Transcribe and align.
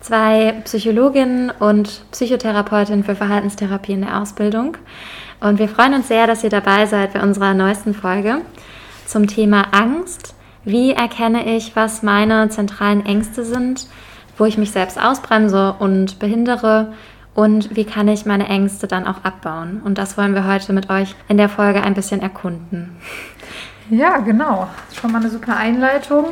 zwei 0.00 0.52
Psychologinnen 0.64 1.50
und 1.50 2.02
Psychotherapeutinnen 2.12 3.04
für 3.04 3.14
Verhaltenstherapie 3.14 3.92
in 3.92 4.02
der 4.02 4.20
Ausbildung. 4.20 4.76
Und 5.40 5.58
wir 5.58 5.68
freuen 5.68 5.94
uns 5.94 6.08
sehr, 6.08 6.26
dass 6.26 6.44
ihr 6.44 6.50
dabei 6.50 6.86
seid 6.86 7.12
bei 7.12 7.22
unserer 7.22 7.54
neuesten 7.54 7.94
Folge 7.94 8.40
zum 9.06 9.26
Thema 9.26 9.66
Angst. 9.72 10.34
Wie 10.64 10.92
erkenne 10.92 11.56
ich, 11.56 11.76
was 11.76 12.02
meine 12.02 12.48
zentralen 12.48 13.06
Ängste 13.06 13.44
sind, 13.44 13.86
wo 14.36 14.44
ich 14.44 14.58
mich 14.58 14.70
selbst 14.70 15.00
ausbremse 15.00 15.74
und 15.78 16.18
behindere 16.18 16.92
und 17.34 17.76
wie 17.76 17.84
kann 17.84 18.08
ich 18.08 18.26
meine 18.26 18.48
Ängste 18.48 18.88
dann 18.88 19.06
auch 19.06 19.22
abbauen? 19.22 19.80
Und 19.84 19.96
das 19.96 20.18
wollen 20.18 20.34
wir 20.34 20.46
heute 20.46 20.72
mit 20.72 20.90
euch 20.90 21.14
in 21.28 21.36
der 21.36 21.48
Folge 21.48 21.82
ein 21.82 21.94
bisschen 21.94 22.20
erkunden. 22.20 22.96
Ja, 23.90 24.18
genau. 24.18 24.68
Schon 24.92 25.12
mal 25.12 25.20
eine 25.20 25.30
super 25.30 25.56
Einleitung. 25.56 26.26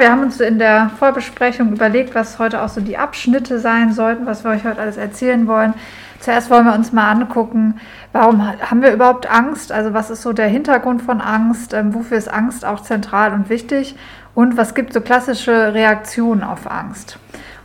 Wir 0.00 0.10
haben 0.10 0.22
uns 0.22 0.40
in 0.40 0.58
der 0.58 0.90
Vorbesprechung 0.98 1.74
überlegt, 1.74 2.14
was 2.14 2.38
heute 2.38 2.62
auch 2.62 2.70
so 2.70 2.80
die 2.80 2.96
Abschnitte 2.96 3.58
sein 3.58 3.92
sollten, 3.92 4.24
was 4.24 4.44
wir 4.44 4.50
euch 4.50 4.64
heute 4.64 4.80
alles 4.80 4.96
erzählen 4.96 5.46
wollen. 5.46 5.74
Zuerst 6.20 6.48
wollen 6.48 6.64
wir 6.64 6.72
uns 6.72 6.90
mal 6.90 7.10
angucken, 7.10 7.78
warum 8.14 8.42
haben 8.42 8.80
wir 8.80 8.94
überhaupt 8.94 9.30
Angst? 9.30 9.72
Also 9.72 9.92
was 9.92 10.08
ist 10.08 10.22
so 10.22 10.32
der 10.32 10.46
Hintergrund 10.46 11.02
von 11.02 11.20
Angst? 11.20 11.74
Ähm, 11.74 11.92
wofür 11.92 12.16
ist 12.16 12.32
Angst 12.32 12.64
auch 12.64 12.80
zentral 12.80 13.34
und 13.34 13.50
wichtig? 13.50 13.94
Und 14.34 14.56
was 14.56 14.74
gibt 14.74 14.94
so 14.94 15.02
klassische 15.02 15.74
Reaktionen 15.74 16.44
auf 16.44 16.70
Angst? 16.70 17.18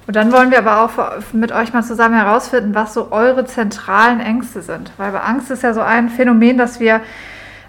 Und 0.05 0.17
dann 0.17 0.33
wollen 0.33 0.51
wir 0.51 0.57
aber 0.57 0.81
auch 0.81 0.91
mit 1.31 1.53
euch 1.53 1.71
mal 1.71 1.83
zusammen 1.83 2.15
herausfinden, 2.15 2.75
was 2.75 2.93
so 2.93 3.13
eure 3.13 3.45
zentralen 3.45 4.19
Ängste 4.19 4.61
sind. 4.61 4.91
Weil 4.97 5.15
Angst 5.15 5.51
ist 5.51 5.63
ja 5.63 5.73
so 5.73 5.79
ein 5.79 6.09
Phänomen, 6.09 6.57
dass 6.57 6.81
wir 6.81 6.99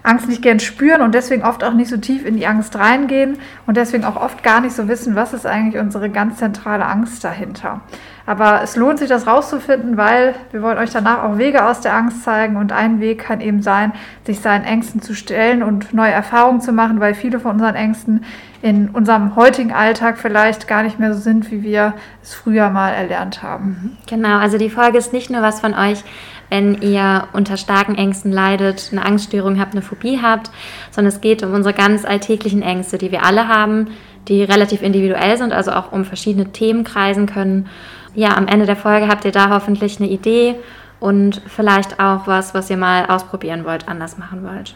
Angst 0.07 0.27
nicht 0.27 0.41
gern 0.41 0.59
spüren 0.59 1.01
und 1.01 1.13
deswegen 1.13 1.43
oft 1.43 1.63
auch 1.63 1.73
nicht 1.73 1.89
so 1.89 1.97
tief 1.97 2.25
in 2.25 2.37
die 2.37 2.47
Angst 2.47 2.77
reingehen 2.77 3.37
und 3.65 3.77
deswegen 3.77 4.05
auch 4.05 4.15
oft 4.15 4.43
gar 4.43 4.61
nicht 4.61 4.75
so 4.75 4.87
wissen, 4.87 5.15
was 5.15 5.33
ist 5.33 5.45
eigentlich 5.45 5.81
unsere 5.81 6.09
ganz 6.09 6.37
zentrale 6.37 6.85
Angst 6.85 7.23
dahinter. 7.23 7.81
Aber 8.27 8.61
es 8.61 8.75
lohnt 8.75 8.99
sich, 8.99 9.07
das 9.07 9.25
rauszufinden, 9.25 9.95
weil 9.95 10.35
wir 10.51 10.61
wollen 10.61 10.77
euch 10.77 10.91
danach 10.91 11.23
auch 11.23 11.37
Wege 11.37 11.65
aus 11.65 11.79
der 11.79 11.95
Angst 11.95 12.23
zeigen. 12.23 12.57
Und 12.57 12.73
ein 12.73 12.99
Weg 12.99 13.19
kann 13.19 13.39
eben 13.39 13.61
sein, 13.61 13.93
sich 14.25 14.41
seinen 14.41 14.65
Ängsten 14.65 15.01
zu 15.01 15.15
stellen 15.15 15.63
und 15.63 15.93
neue 15.93 16.11
Erfahrungen 16.11 16.59
zu 16.59 16.73
machen, 16.73 16.99
weil 16.99 17.13
viele 17.13 17.39
von 17.39 17.53
unseren 17.53 17.75
Ängsten 17.75 18.25
in 18.61 18.89
unserem 18.89 19.37
heutigen 19.37 19.71
Alltag 19.71 20.17
vielleicht 20.17 20.67
gar 20.67 20.83
nicht 20.83 20.99
mehr 20.99 21.13
so 21.13 21.21
sind, 21.21 21.51
wie 21.51 21.63
wir 21.63 21.93
es 22.21 22.33
früher 22.33 22.69
mal 22.69 22.89
erlernt 22.89 23.43
haben. 23.43 23.97
Genau, 24.07 24.39
also 24.39 24.57
die 24.57 24.69
Folge 24.69 24.97
ist 24.97 25.13
nicht 25.13 25.29
nur 25.29 25.41
was 25.41 25.61
von 25.61 25.73
euch, 25.73 26.03
wenn 26.49 26.81
ihr 26.81 27.27
unter 27.33 27.57
starken 27.57 27.95
Ängsten 27.95 28.31
leidet, 28.31 28.89
eine 28.91 29.05
Angststörung 29.05 29.59
habt, 29.59 29.73
eine 29.73 29.81
Phobie 29.81 30.19
habt, 30.21 30.49
sondern 30.91 31.13
es 31.13 31.21
geht 31.21 31.43
um 31.43 31.53
unsere 31.53 31.73
ganz 31.73 32.05
alltäglichen 32.05 32.61
Ängste, 32.61 32.97
die 32.97 33.11
wir 33.11 33.23
alle 33.23 33.47
haben, 33.47 33.87
die 34.27 34.43
relativ 34.43 34.81
individuell 34.81 35.37
sind, 35.37 35.53
also 35.53 35.71
auch 35.71 35.91
um 35.91 36.05
verschiedene 36.05 36.51
Themen 36.51 36.83
kreisen 36.83 37.25
können 37.25 37.69
ja, 38.17 38.35
am 38.35 38.47
Ende 38.47 38.65
der 38.65 38.75
Folge 38.75 39.07
habt 39.07 39.25
ihr 39.25 39.31
da 39.31 39.51
hoffentlich 39.51 39.99
eine 39.99 40.09
Idee 40.09 40.55
und 40.99 41.39
vielleicht 41.45 41.99
auch 41.99 42.25
was, 42.25 42.55
was 42.55 42.67
ihr 42.71 42.77
mal 42.77 43.05
ausprobieren 43.05 43.63
wollt, 43.63 43.87
anders 43.87 44.17
machen 44.17 44.43
wollt. 44.43 44.73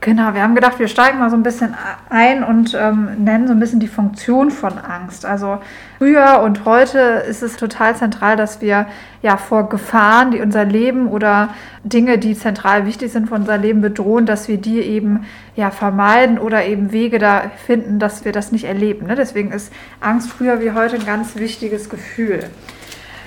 Genau, 0.00 0.34
wir 0.34 0.42
haben 0.42 0.54
gedacht, 0.54 0.78
wir 0.78 0.88
steigen 0.88 1.18
mal 1.18 1.30
so 1.30 1.36
ein 1.36 1.42
bisschen 1.42 1.74
ein 2.10 2.44
und 2.44 2.74
ähm, 2.78 3.24
nennen 3.24 3.46
so 3.46 3.54
ein 3.54 3.60
bisschen 3.60 3.80
die 3.80 3.88
Funktion 3.88 4.50
von 4.50 4.78
Angst. 4.78 5.24
Also 5.24 5.58
früher 5.96 6.40
und 6.44 6.66
heute 6.66 6.98
ist 6.98 7.42
es 7.42 7.56
total 7.56 7.96
zentral, 7.96 8.36
dass 8.36 8.60
wir 8.60 8.86
ja 9.22 9.38
vor 9.38 9.70
Gefahren, 9.70 10.30
die 10.30 10.42
unser 10.42 10.66
Leben 10.66 11.08
oder 11.08 11.54
Dinge, 11.84 12.18
die 12.18 12.36
zentral 12.36 12.84
wichtig 12.84 13.12
sind 13.12 13.28
für 13.30 13.34
unser 13.34 13.56
Leben 13.56 13.80
bedrohen, 13.80 14.26
dass 14.26 14.46
wir 14.46 14.58
die 14.58 14.80
eben 14.80 15.24
ja 15.56 15.70
vermeiden 15.70 16.38
oder 16.38 16.66
eben 16.66 16.92
Wege 16.92 17.18
da 17.18 17.50
finden, 17.66 17.98
dass 17.98 18.26
wir 18.26 18.32
das 18.32 18.52
nicht 18.52 18.64
erleben. 18.64 19.06
Ne? 19.06 19.14
Deswegen 19.14 19.52
ist 19.52 19.72
Angst 20.00 20.30
früher 20.30 20.60
wie 20.60 20.72
heute 20.72 20.96
ein 20.96 21.06
ganz 21.06 21.36
wichtiges 21.36 21.88
Gefühl. 21.88 22.50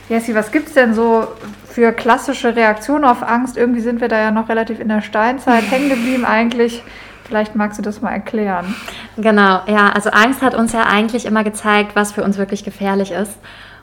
Jessie, 0.09 0.35
was 0.35 0.51
gibt 0.51 0.69
es 0.69 0.73
denn 0.73 0.93
so 0.93 1.27
für 1.69 1.91
klassische 1.91 2.55
Reaktionen 2.55 3.03
auf 3.03 3.23
Angst? 3.23 3.57
Irgendwie 3.57 3.81
sind 3.81 3.99
wir 3.99 4.07
da 4.07 4.19
ja 4.19 4.31
noch 4.31 4.47
relativ 4.47 4.79
in 4.79 4.87
der 4.87 5.01
Steinzeit 5.01 5.63
hängen 5.71 5.89
geblieben 5.89 6.25
eigentlich. 6.25 6.83
Vielleicht 7.25 7.55
magst 7.55 7.77
du 7.77 7.83
das 7.83 8.01
mal 8.01 8.11
erklären. 8.11 8.73
Genau, 9.17 9.61
ja, 9.67 9.89
also 9.93 10.09
Angst 10.11 10.41
hat 10.41 10.55
uns 10.55 10.71
ja 10.71 10.83
eigentlich 10.83 11.25
immer 11.25 11.43
gezeigt, 11.43 11.91
was 11.93 12.13
für 12.13 12.23
uns 12.23 12.37
wirklich 12.37 12.63
gefährlich 12.63 13.11
ist. 13.11 13.37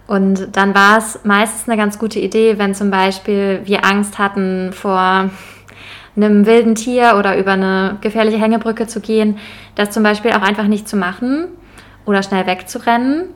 Und 0.06 0.56
dann 0.56 0.74
war 0.74 0.98
es 0.98 1.20
meistens 1.24 1.68
eine 1.68 1.76
ganz 1.76 1.98
gute 1.98 2.20
Idee, 2.20 2.58
wenn 2.58 2.74
zum 2.74 2.90
Beispiel 2.90 3.60
wir 3.64 3.84
Angst 3.84 4.18
hatten 4.18 4.72
vor 4.72 5.30
einem 6.16 6.46
wilden 6.46 6.74
Tier 6.74 7.16
oder 7.18 7.36
über 7.36 7.52
eine 7.52 7.98
gefährliche 8.00 8.38
Hängebrücke 8.38 8.86
zu 8.86 9.00
gehen, 9.00 9.38
das 9.74 9.90
zum 9.90 10.02
Beispiel 10.02 10.32
auch 10.32 10.42
einfach 10.42 10.66
nicht 10.66 10.88
zu 10.88 10.96
machen 10.96 11.48
oder 12.06 12.22
schnell 12.22 12.46
wegzurennen, 12.46 13.28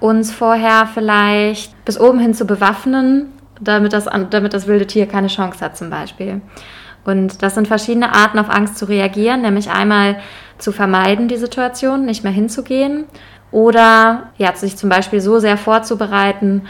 uns 0.00 0.32
vorher 0.32 0.88
vielleicht 0.92 1.84
bis 1.84 2.00
oben 2.00 2.18
hin 2.18 2.34
zu 2.34 2.46
bewaffnen, 2.46 3.26
damit 3.60 3.92
das, 3.92 4.08
damit 4.30 4.54
das 4.54 4.66
wilde 4.66 4.86
Tier 4.86 5.06
keine 5.06 5.28
Chance 5.28 5.64
hat 5.64 5.76
zum 5.76 5.90
Beispiel. 5.90 6.40
Und 7.04 7.42
das 7.42 7.54
sind 7.54 7.68
verschiedene 7.68 8.14
Arten, 8.14 8.38
auf 8.38 8.50
Angst 8.50 8.76
zu 8.78 8.86
reagieren, 8.86 9.42
nämlich 9.42 9.70
einmal 9.70 10.16
zu 10.58 10.72
vermeiden, 10.72 11.28
die 11.28 11.36
Situation, 11.36 12.04
nicht 12.04 12.24
mehr 12.24 12.32
hinzugehen 12.32 13.04
oder 13.50 14.30
ja, 14.36 14.54
sich 14.54 14.76
zum 14.76 14.90
Beispiel 14.90 15.20
so 15.20 15.38
sehr 15.38 15.56
vorzubereiten 15.56 16.62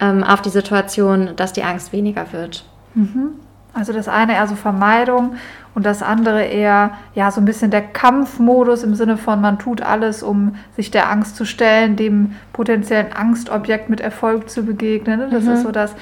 ähm, 0.00 0.22
auf 0.22 0.42
die 0.42 0.50
Situation, 0.50 1.30
dass 1.36 1.52
die 1.52 1.64
Angst 1.64 1.92
weniger 1.92 2.32
wird. 2.32 2.64
Mhm. 2.94 3.32
Also 3.72 3.92
das 3.92 4.08
eine 4.08 4.34
eher 4.34 4.46
so 4.46 4.56
Vermeidung 4.56 5.36
und 5.78 5.86
das 5.86 6.02
andere 6.02 6.42
eher 6.42 6.90
ja 7.14 7.30
so 7.30 7.40
ein 7.40 7.44
bisschen 7.44 7.70
der 7.70 7.82
Kampfmodus 7.82 8.82
im 8.82 8.96
Sinne 8.96 9.16
von 9.16 9.40
man 9.40 9.60
tut 9.60 9.80
alles, 9.80 10.24
um 10.24 10.56
sich 10.74 10.90
der 10.90 11.08
Angst 11.08 11.36
zu 11.36 11.44
stellen, 11.44 11.94
dem 11.94 12.34
potenziellen 12.52 13.12
Angstobjekt 13.12 13.88
mit 13.88 14.00
Erfolg 14.00 14.50
zu 14.50 14.64
begegnen. 14.64 15.30
Das 15.30 15.44
mhm. 15.44 15.52
ist 15.52 15.62
so 15.62 15.70
das. 15.70 15.94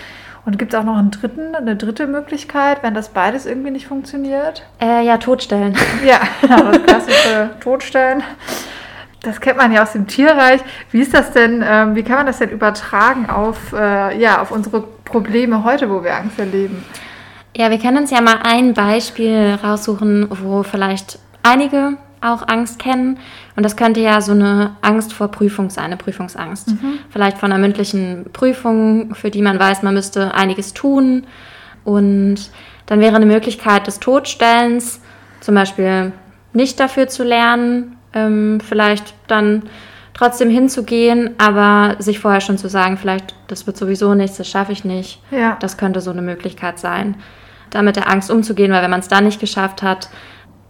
Und 0.47 0.59
gibt 0.59 0.73
es 0.73 0.81
auch 0.81 0.85
noch 0.85 0.97
einen 0.97 1.11
dritten, 1.11 1.55
eine 1.55 1.77
dritte 1.77 2.07
Möglichkeit, 2.07 2.83
wenn 2.83 2.95
das 2.95 3.11
beides 3.11 3.45
irgendwie 3.45 3.71
nicht 3.71 3.87
funktioniert? 3.87 4.63
Äh, 4.81 5.05
ja, 5.05 5.19
totstellen. 5.19 5.77
Ja, 6.07 6.21
das 6.49 6.83
klassische 6.83 7.51
Totstellen. 7.61 8.23
Das 9.21 9.43
kennt 9.43 9.59
man 9.59 9.73
ja 9.73 9.83
aus 9.83 9.93
dem 9.93 10.07
Tierreich. 10.07 10.63
Wie 10.91 11.03
ist 11.03 11.13
das 11.13 11.33
denn, 11.33 11.63
ähm, 11.69 11.97
wie 11.97 12.03
kann 12.03 12.17
man 12.17 12.25
das 12.25 12.39
denn 12.39 12.49
übertragen 12.49 13.29
auf, 13.29 13.75
äh, 13.75 14.19
ja, 14.19 14.41
auf 14.41 14.53
unsere 14.53 14.85
Probleme 15.05 15.65
heute, 15.65 15.91
wo 15.91 16.03
wir 16.03 16.17
Angst 16.17 16.39
erleben? 16.39 16.83
Ja, 17.57 17.71
wir 17.71 17.79
können 17.79 17.97
uns 17.97 18.11
ja 18.11 18.21
mal 18.21 18.41
ein 18.43 18.75
Beispiel 18.75 19.59
raussuchen, 19.63 20.29
wo 20.43 20.63
vielleicht 20.63 21.19
einige 21.43 21.97
auch 22.21 22.47
Angst 22.47 22.79
kennen. 22.79 23.19
Und 23.57 23.63
das 23.63 23.77
könnte 23.77 24.01
ja 24.01 24.21
so 24.21 24.33
eine 24.33 24.77
Angst 24.83 25.13
vor 25.13 25.29
Prüfung 25.29 25.71
sein, 25.71 25.87
eine 25.87 25.97
Prüfungsangst. 25.97 26.69
Mhm. 26.69 26.99
Vielleicht 27.11 27.39
von 27.39 27.51
einer 27.53 27.61
mündlichen 27.61 28.27
Prüfung, 28.33 29.15
für 29.15 29.31
die 29.31 29.43
man 29.43 29.59
weiß, 29.59 29.83
man 29.83 29.95
müsste 29.95 30.35
einiges 30.35 30.75
tun. 30.75 31.27
Und 31.85 32.51
dann 32.87 33.01
wäre 33.01 33.17
eine 33.17 33.27
Möglichkeit 33.27 33.87
des 33.87 34.01
Todstellens, 34.01 35.01
zum 35.41 35.55
Beispiel 35.55 36.13
nicht 36.53 36.79
dafür 36.79 37.09
zu 37.09 37.25
lernen, 37.25 37.97
ähm, 38.13 38.61
vielleicht 38.61 39.15
dann 39.29 39.63
trotzdem 40.15 40.51
hinzugehen, 40.51 41.31
aber 41.39 41.97
sich 41.99 42.19
vorher 42.19 42.41
schon 42.41 42.59
zu 42.59 42.69
sagen, 42.69 42.97
vielleicht, 42.97 43.35
das 43.49 43.67
wird 43.67 43.77
sowieso 43.77 44.15
nichts, 44.15 44.39
das 44.39 44.49
schaffe 44.49 44.73
ich 44.73 44.85
nicht. 44.85 45.21
Ja. 45.31 45.57
Das 45.61 45.77
könnte 45.77 46.01
so 46.01 46.11
eine 46.11 46.23
Möglichkeit 46.23 46.79
sein, 46.79 47.17
da 47.71 47.83
mit 47.83 47.97
der 47.97 48.11
Angst 48.11 48.31
umzugehen, 48.31 48.73
weil 48.73 48.83
wenn 48.83 48.91
man 48.91 49.01
es 49.01 49.09
dann 49.09 49.25
nicht 49.25 49.41
geschafft 49.41 49.83
hat, 49.83 50.09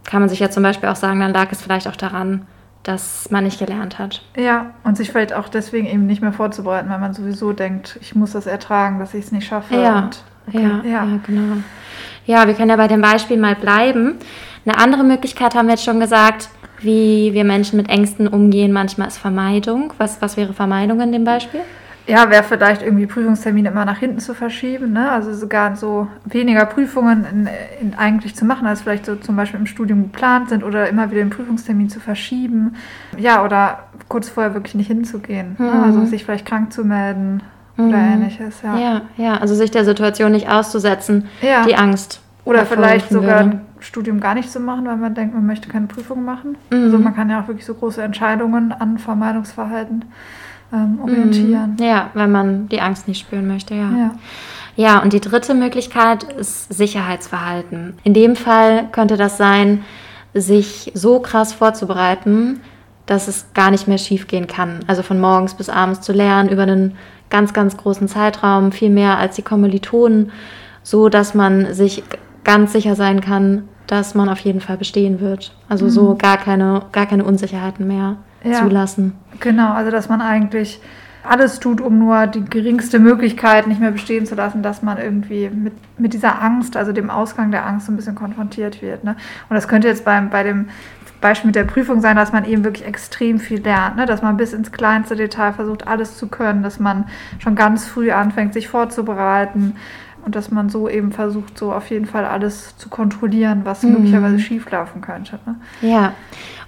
kann 0.04 0.20
man 0.20 0.28
sich 0.28 0.38
ja 0.38 0.50
zum 0.50 0.62
Beispiel 0.62 0.88
auch 0.88 0.96
sagen, 0.96 1.20
dann 1.20 1.32
lag 1.32 1.48
es 1.50 1.62
vielleicht 1.62 1.88
auch 1.88 1.96
daran, 1.96 2.46
dass 2.82 3.30
man 3.30 3.44
nicht 3.44 3.58
gelernt 3.58 3.98
hat. 3.98 4.22
Ja, 4.36 4.72
und 4.84 4.96
sich 4.96 5.10
vielleicht 5.10 5.32
auch 5.32 5.48
deswegen 5.48 5.86
eben 5.86 6.06
nicht 6.06 6.22
mehr 6.22 6.32
vorzubereiten, 6.32 6.88
weil 6.88 7.00
man 7.00 7.14
sowieso 7.14 7.52
denkt, 7.52 7.98
ich 8.00 8.14
muss 8.14 8.32
das 8.32 8.46
ertragen, 8.46 9.00
dass 9.00 9.12
ich 9.14 9.24
es 9.24 9.32
nicht 9.32 9.46
schaffe. 9.46 9.74
Ja, 9.74 10.04
und, 10.04 10.22
okay, 10.46 10.62
ja, 10.62 10.82
ja. 10.84 11.04
ja, 11.04 11.18
genau. 11.26 11.56
Ja, 12.26 12.46
wir 12.46 12.54
können 12.54 12.70
ja 12.70 12.76
bei 12.76 12.88
dem 12.88 13.00
Beispiel 13.00 13.36
mal 13.38 13.56
bleiben. 13.56 14.16
Eine 14.64 14.78
andere 14.78 15.04
Möglichkeit 15.04 15.54
haben 15.54 15.66
wir 15.66 15.74
jetzt 15.74 15.84
schon 15.84 16.00
gesagt, 16.00 16.48
wie 16.80 17.32
wir 17.32 17.44
Menschen 17.44 17.76
mit 17.76 17.88
Ängsten 17.88 18.28
umgehen. 18.28 18.72
Manchmal 18.72 19.08
ist 19.08 19.18
Vermeidung. 19.18 19.92
Was, 19.98 20.20
was 20.22 20.36
wäre 20.36 20.52
Vermeidung 20.52 21.00
in 21.00 21.12
dem 21.12 21.24
Beispiel? 21.24 21.60
Ja, 22.06 22.30
wäre 22.30 22.44
vielleicht 22.44 22.82
irgendwie 22.82 23.06
Prüfungstermine 23.06 23.70
immer 23.70 23.84
nach 23.84 23.98
hinten 23.98 24.20
zu 24.20 24.34
verschieben, 24.34 24.92
ne? 24.92 25.10
also 25.10 25.34
sogar 25.34 25.74
so 25.74 26.06
weniger 26.24 26.64
Prüfungen 26.64 27.26
in, 27.30 27.48
in 27.80 27.94
eigentlich 27.94 28.36
zu 28.36 28.44
machen, 28.44 28.66
als 28.66 28.82
vielleicht 28.82 29.06
so 29.06 29.16
zum 29.16 29.34
Beispiel 29.34 29.58
im 29.58 29.66
Studium 29.66 30.04
geplant 30.04 30.48
sind 30.50 30.62
oder 30.62 30.88
immer 30.88 31.10
wieder 31.10 31.22
den 31.22 31.30
Prüfungstermin 31.30 31.88
zu 31.88 31.98
verschieben. 31.98 32.76
Ja, 33.18 33.44
oder 33.44 33.80
kurz 34.08 34.28
vorher 34.28 34.54
wirklich 34.54 34.76
nicht 34.76 34.86
hinzugehen. 34.86 35.56
Ne? 35.58 35.66
Mhm. 35.66 35.80
Ne? 35.80 35.82
Also 35.84 36.04
sich 36.04 36.24
vielleicht 36.24 36.46
krank 36.46 36.72
zu 36.72 36.84
melden 36.84 37.42
mhm. 37.76 37.88
oder 37.88 37.98
ähnliches. 37.98 38.62
Ja. 38.62 38.78
ja, 38.78 39.00
ja, 39.16 39.36
also 39.38 39.56
sich 39.56 39.72
der 39.72 39.84
Situation 39.84 40.30
nicht 40.30 40.48
auszusetzen, 40.48 41.26
ja. 41.42 41.64
die 41.64 41.74
Angst. 41.74 42.20
Oder 42.44 42.64
vielleicht 42.64 43.08
sogar 43.08 43.44
würde. 43.44 43.56
ein 43.56 43.60
Studium 43.80 44.20
gar 44.20 44.34
nicht 44.34 44.52
zu 44.52 44.60
machen, 44.60 44.86
weil 44.86 44.96
man 44.96 45.14
denkt, 45.14 45.34
man 45.34 45.44
möchte 45.44 45.68
keine 45.68 45.88
Prüfung 45.88 46.24
machen. 46.24 46.56
Mhm. 46.70 46.84
Also 46.84 46.98
man 46.98 47.16
kann 47.16 47.28
ja 47.28 47.40
auch 47.40 47.48
wirklich 47.48 47.66
so 47.66 47.74
große 47.74 48.00
Entscheidungen 48.00 48.70
an 48.70 48.98
Vermeidungsverhalten 48.98 50.04
ähm, 50.72 50.98
orientieren. 51.02 51.76
Mhm. 51.78 51.84
Ja, 51.84 52.10
wenn 52.14 52.30
man 52.30 52.68
die 52.68 52.80
Angst 52.80 53.08
nicht 53.08 53.20
spüren 53.20 53.46
möchte, 53.46 53.74
ja. 53.74 53.90
ja. 53.90 54.10
Ja, 54.78 54.98
und 54.98 55.14
die 55.14 55.22
dritte 55.22 55.54
Möglichkeit 55.54 56.24
ist 56.24 56.72
Sicherheitsverhalten. 56.72 57.94
In 58.04 58.12
dem 58.12 58.36
Fall 58.36 58.88
könnte 58.92 59.16
das 59.16 59.38
sein, 59.38 59.84
sich 60.34 60.92
so 60.94 61.20
krass 61.20 61.54
vorzubereiten, 61.54 62.60
dass 63.06 63.26
es 63.26 63.46
gar 63.54 63.70
nicht 63.70 63.88
mehr 63.88 63.96
schiefgehen 63.96 64.46
kann. 64.46 64.80
Also 64.86 65.02
von 65.02 65.18
morgens 65.18 65.54
bis 65.54 65.70
abends 65.70 66.02
zu 66.02 66.12
lernen 66.12 66.50
über 66.50 66.62
einen 66.62 66.96
ganz, 67.30 67.54
ganz 67.54 67.76
großen 67.78 68.06
Zeitraum, 68.06 68.70
viel 68.70 68.90
mehr 68.90 69.18
als 69.18 69.36
die 69.36 69.42
Kommilitonen, 69.42 70.30
so 70.82 71.08
dass 71.08 71.34
man 71.34 71.72
sich 71.72 72.02
ganz 72.44 72.72
sicher 72.72 72.94
sein 72.96 73.22
kann, 73.22 73.68
dass 73.86 74.14
man 74.14 74.28
auf 74.28 74.40
jeden 74.40 74.60
Fall 74.60 74.76
bestehen 74.76 75.20
wird. 75.20 75.52
Also 75.68 75.86
mhm. 75.86 75.90
so 75.90 76.14
gar 76.16 76.36
keine, 76.36 76.82
gar 76.92 77.06
keine 77.06 77.24
Unsicherheiten 77.24 77.86
mehr 77.86 78.16
ja, 78.50 78.60
zulassen. 78.60 79.12
Genau, 79.40 79.72
also 79.72 79.90
dass 79.90 80.08
man 80.08 80.20
eigentlich 80.20 80.80
alles 81.28 81.60
tut, 81.60 81.80
um 81.80 81.98
nur 81.98 82.26
die 82.26 82.44
geringste 82.44 82.98
Möglichkeit 82.98 83.66
nicht 83.66 83.80
mehr 83.80 83.90
bestehen 83.90 84.26
zu 84.26 84.34
lassen, 84.34 84.62
dass 84.62 84.82
man 84.82 84.98
irgendwie 84.98 85.50
mit, 85.50 85.74
mit 85.98 86.12
dieser 86.14 86.42
Angst, 86.42 86.76
also 86.76 86.92
dem 86.92 87.10
Ausgang 87.10 87.50
der 87.50 87.66
Angst, 87.66 87.86
so 87.86 87.92
ein 87.92 87.96
bisschen 87.96 88.14
konfrontiert 88.14 88.80
wird. 88.82 89.04
Ne? 89.04 89.16
Und 89.48 89.54
das 89.54 89.68
könnte 89.68 89.88
jetzt 89.88 90.04
beim, 90.04 90.30
bei 90.30 90.42
dem 90.42 90.68
Beispiel 91.20 91.48
mit 91.48 91.56
der 91.56 91.64
Prüfung 91.64 92.00
sein, 92.00 92.16
dass 92.16 92.32
man 92.32 92.44
eben 92.44 92.64
wirklich 92.64 92.86
extrem 92.86 93.40
viel 93.40 93.60
lernt, 93.60 93.96
ne? 93.96 94.06
dass 94.06 94.22
man 94.22 94.36
bis 94.36 94.52
ins 94.52 94.72
kleinste 94.72 95.16
Detail 95.16 95.52
versucht, 95.52 95.86
alles 95.86 96.16
zu 96.16 96.28
können, 96.28 96.62
dass 96.62 96.78
man 96.78 97.06
schon 97.38 97.54
ganz 97.54 97.86
früh 97.86 98.10
anfängt, 98.10 98.52
sich 98.52 98.68
vorzubereiten 98.68 99.76
und 100.24 100.34
dass 100.34 100.50
man 100.50 100.68
so 100.68 100.88
eben 100.88 101.12
versucht, 101.12 101.56
so 101.56 101.72
auf 101.72 101.88
jeden 101.88 102.06
Fall 102.06 102.24
alles 102.24 102.76
zu 102.76 102.88
kontrollieren, 102.88 103.62
was 103.64 103.82
mhm. 103.82 103.92
möglicherweise 103.92 104.38
schieflaufen 104.38 105.00
könnte. 105.00 105.38
Ne? 105.46 105.56
Ja, 105.80 106.12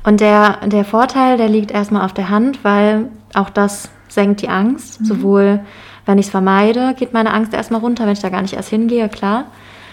und 0.05 0.21
der, 0.21 0.59
der 0.67 0.85
Vorteil, 0.85 1.37
der 1.37 1.49
liegt 1.49 1.71
erstmal 1.71 2.05
auf 2.05 2.15
der 2.15 2.31
Hand, 2.31 2.65
weil 2.65 3.09
auch 3.35 3.51
das 3.51 3.91
senkt 4.09 4.43
die 4.43 4.49
Angst. 4.49 5.01
Mhm. 5.01 5.05
Sowohl 5.05 5.61
wenn 6.09 6.19
ich 6.19 6.27
es 6.27 6.31
vermeide, 6.31 6.95
geht 6.95 7.13
meine 7.13 7.35
Angst 7.35 7.53
erstmal 7.53 7.81
runter, 7.81 8.07
wenn 8.07 8.15
ich 8.15 8.21
da 8.21 8.31
gar 8.31 8.41
nicht 8.41 8.55
erst 8.55 8.71
hingehe, 8.71 9.11
klar. 9.11 9.45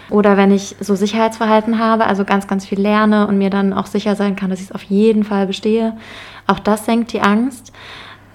Oder 0.09 0.37
wenn 0.37 0.51
ich 0.51 0.77
so 0.79 0.95
Sicherheitsverhalten 0.95 1.77
habe, 1.77 2.05
also 2.05 2.23
ganz, 2.23 2.47
ganz 2.47 2.65
viel 2.65 2.79
lerne 2.79 3.27
und 3.27 3.37
mir 3.37 3.49
dann 3.49 3.73
auch 3.73 3.87
sicher 3.87 4.15
sein 4.15 4.37
kann, 4.37 4.49
dass 4.49 4.59
ich 4.59 4.67
es 4.67 4.71
auf 4.71 4.83
jeden 4.83 5.25
Fall 5.25 5.45
bestehe. 5.45 5.97
Auch 6.47 6.59
das 6.59 6.85
senkt 6.85 7.11
die 7.11 7.19
Angst. 7.19 7.73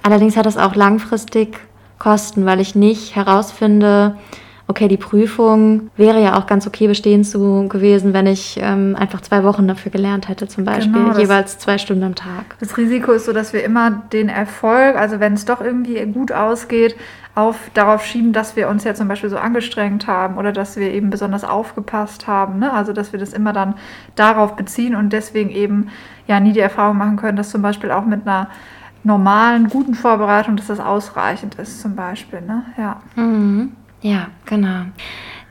Allerdings 0.02 0.37
hat 0.37 0.44
es 0.44 0.58
auch 0.58 0.75
langfristig 0.75 1.58
Kosten, 1.99 2.44
weil 2.44 2.61
ich 2.61 2.75
nicht 2.75 3.17
herausfinde, 3.17 4.17
okay, 4.70 4.88
die 4.88 4.96
Prüfung 4.96 5.90
wäre 5.96 6.22
ja 6.22 6.38
auch 6.38 6.46
ganz 6.46 6.67
okay 6.67 6.87
bestehen 6.87 7.25
zu 7.25 7.69
gewesen, 7.69 8.14
wenn 8.14 8.26
ich 8.26 8.58
ähm, 8.62 8.96
einfach 8.96 9.20
zwei 9.20 9.44
Wochen 9.44 9.69
dafür 9.69 9.90
gelernt 9.90 10.28
hätte, 10.28 10.49
zum 10.49 10.64
Beispiel, 10.64 10.93
genau, 10.93 11.19
jeweils 11.19 11.58
zwei 11.58 11.76
Stunden 11.76 12.05
am 12.05 12.14
Tag. 12.14 12.56
Das 12.61 12.76
Risiko 12.78 13.12
ist 13.12 13.26
so, 13.26 13.32
dass 13.32 13.52
wir 13.52 13.64
immer 13.64 14.02
den 14.12 14.28
Erfolg, 14.28 14.96
also 14.96 15.20
wenn 15.20 15.34
es 15.34 15.44
doch 15.44 15.61
irgendwie 15.61 16.00
gut 16.06 16.32
ausgeht, 16.32 16.96
auf, 17.34 17.70
darauf 17.75 18.05
schieben, 18.05 18.32
dass 18.32 18.56
wir 18.56 18.69
uns 18.69 18.84
ja 18.84 18.94
zum 18.94 19.08
Beispiel 19.08 19.31
so 19.31 19.38
angestrengt 19.38 20.06
haben 20.06 20.37
oder 20.37 20.52
dass 20.52 20.76
wir 20.76 20.93
eben 20.93 21.11
besonders 21.11 21.44
aufgepasst 21.44 22.26
haben. 22.26 22.58
Ne? 22.58 22.72
Also 22.72 22.93
dass 22.93 23.12
wir 23.12 23.20
das 23.20 23.32
immer 23.32 23.52
dann 23.52 23.75
darauf 24.14 24.56
beziehen 24.56 24.94
und 24.94 25.12
deswegen 25.12 25.50
eben 25.50 25.88
ja 26.26 26.40
nie 26.40 26.52
die 26.52 26.61
Erfahrung 26.61 26.99
machen 26.99 27.17
können, 27.17 27.37
dass 27.37 27.50
zum 27.50 27.62
Beispiel 27.62 27.90
auch 27.90 28.05
mit 28.05 28.26
einer 28.26 28.49
normalen, 29.02 29.69
guten 29.69 29.94
Vorbereitung, 29.94 30.56
dass 30.56 30.67
das 30.67 30.81
ausreichend 30.81 31.55
ist 31.55 31.81
zum 31.81 31.96
Beispiel. 31.96 32.40
Ne? 32.40 32.64
Ja. 32.76 33.00
Mhm. 33.17 33.72
Ja, 34.02 34.29
genau. 34.47 34.85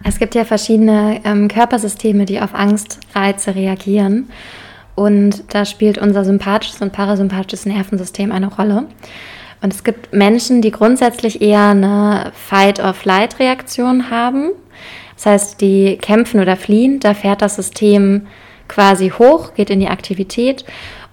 Es 0.03 0.17
gibt 0.17 0.33
ja 0.35 0.45
verschiedene 0.45 1.21
ähm, 1.23 1.47
Körpersysteme, 1.47 2.25
die 2.25 2.39
auf 2.39 2.55
Angstreize 2.55 3.55
reagieren. 3.55 4.29
Und 4.95 5.53
da 5.53 5.65
spielt 5.65 5.97
unser 5.97 6.25
sympathisches 6.25 6.81
und 6.81 6.91
parasympathisches 6.91 7.65
Nervensystem 7.65 8.31
eine 8.31 8.47
Rolle. 8.47 8.87
Und 9.61 9.73
es 9.73 9.83
gibt 9.83 10.13
Menschen, 10.13 10.61
die 10.61 10.71
grundsätzlich 10.71 11.41
eher 11.41 11.67
eine 11.69 12.31
Fight-or-Flight-Reaktion 12.33 14.09
haben. 14.09 14.51
Das 15.15 15.25
heißt, 15.25 15.61
die 15.61 15.97
kämpfen 15.97 16.39
oder 16.39 16.55
fliehen, 16.55 16.99
da 16.99 17.13
fährt 17.13 17.41
das 17.41 17.55
System 17.55 18.27
quasi 18.69 19.09
hoch, 19.09 19.53
geht 19.53 19.69
in 19.69 19.81
die 19.81 19.89
Aktivität. 19.89 20.63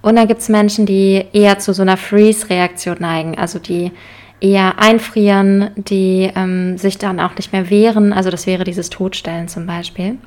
Und 0.01 0.15
dann 0.15 0.27
gibt 0.27 0.41
es 0.41 0.49
Menschen, 0.49 0.85
die 0.85 1.25
eher 1.33 1.59
zu 1.59 1.73
so 1.73 1.81
einer 1.81 1.97
Freeze-Reaktion 1.97 2.97
neigen, 2.99 3.37
also 3.37 3.59
die 3.59 3.91
eher 4.39 4.79
einfrieren, 4.79 5.71
die 5.75 6.31
ähm, 6.35 6.77
sich 6.77 6.97
dann 6.97 7.19
auch 7.19 7.35
nicht 7.35 7.53
mehr 7.53 7.69
wehren. 7.69 8.13
Also 8.13 8.29
das 8.29 8.45
wäre 8.45 8.63
dieses 8.63 8.89
Todstellen 8.89 9.47
zum 9.47 9.65
Beispiel. 9.65 10.17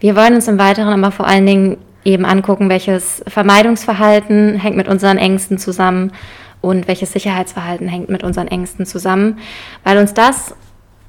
Wir 0.00 0.14
wollen 0.14 0.34
uns 0.34 0.46
im 0.48 0.58
Weiteren 0.58 1.02
aber 1.02 1.10
vor 1.10 1.26
allen 1.26 1.46
Dingen 1.46 1.78
eben 2.04 2.24
angucken, 2.24 2.68
welches 2.68 3.24
Vermeidungsverhalten 3.26 4.54
hängt 4.54 4.76
mit 4.76 4.88
unseren 4.88 5.18
Ängsten 5.18 5.58
zusammen 5.58 6.12
und 6.60 6.86
welches 6.88 7.12
Sicherheitsverhalten 7.12 7.88
hängt 7.88 8.08
mit 8.08 8.22
unseren 8.22 8.48
Ängsten 8.48 8.86
zusammen, 8.86 9.38
weil 9.82 9.98
uns 9.98 10.14
das 10.14 10.54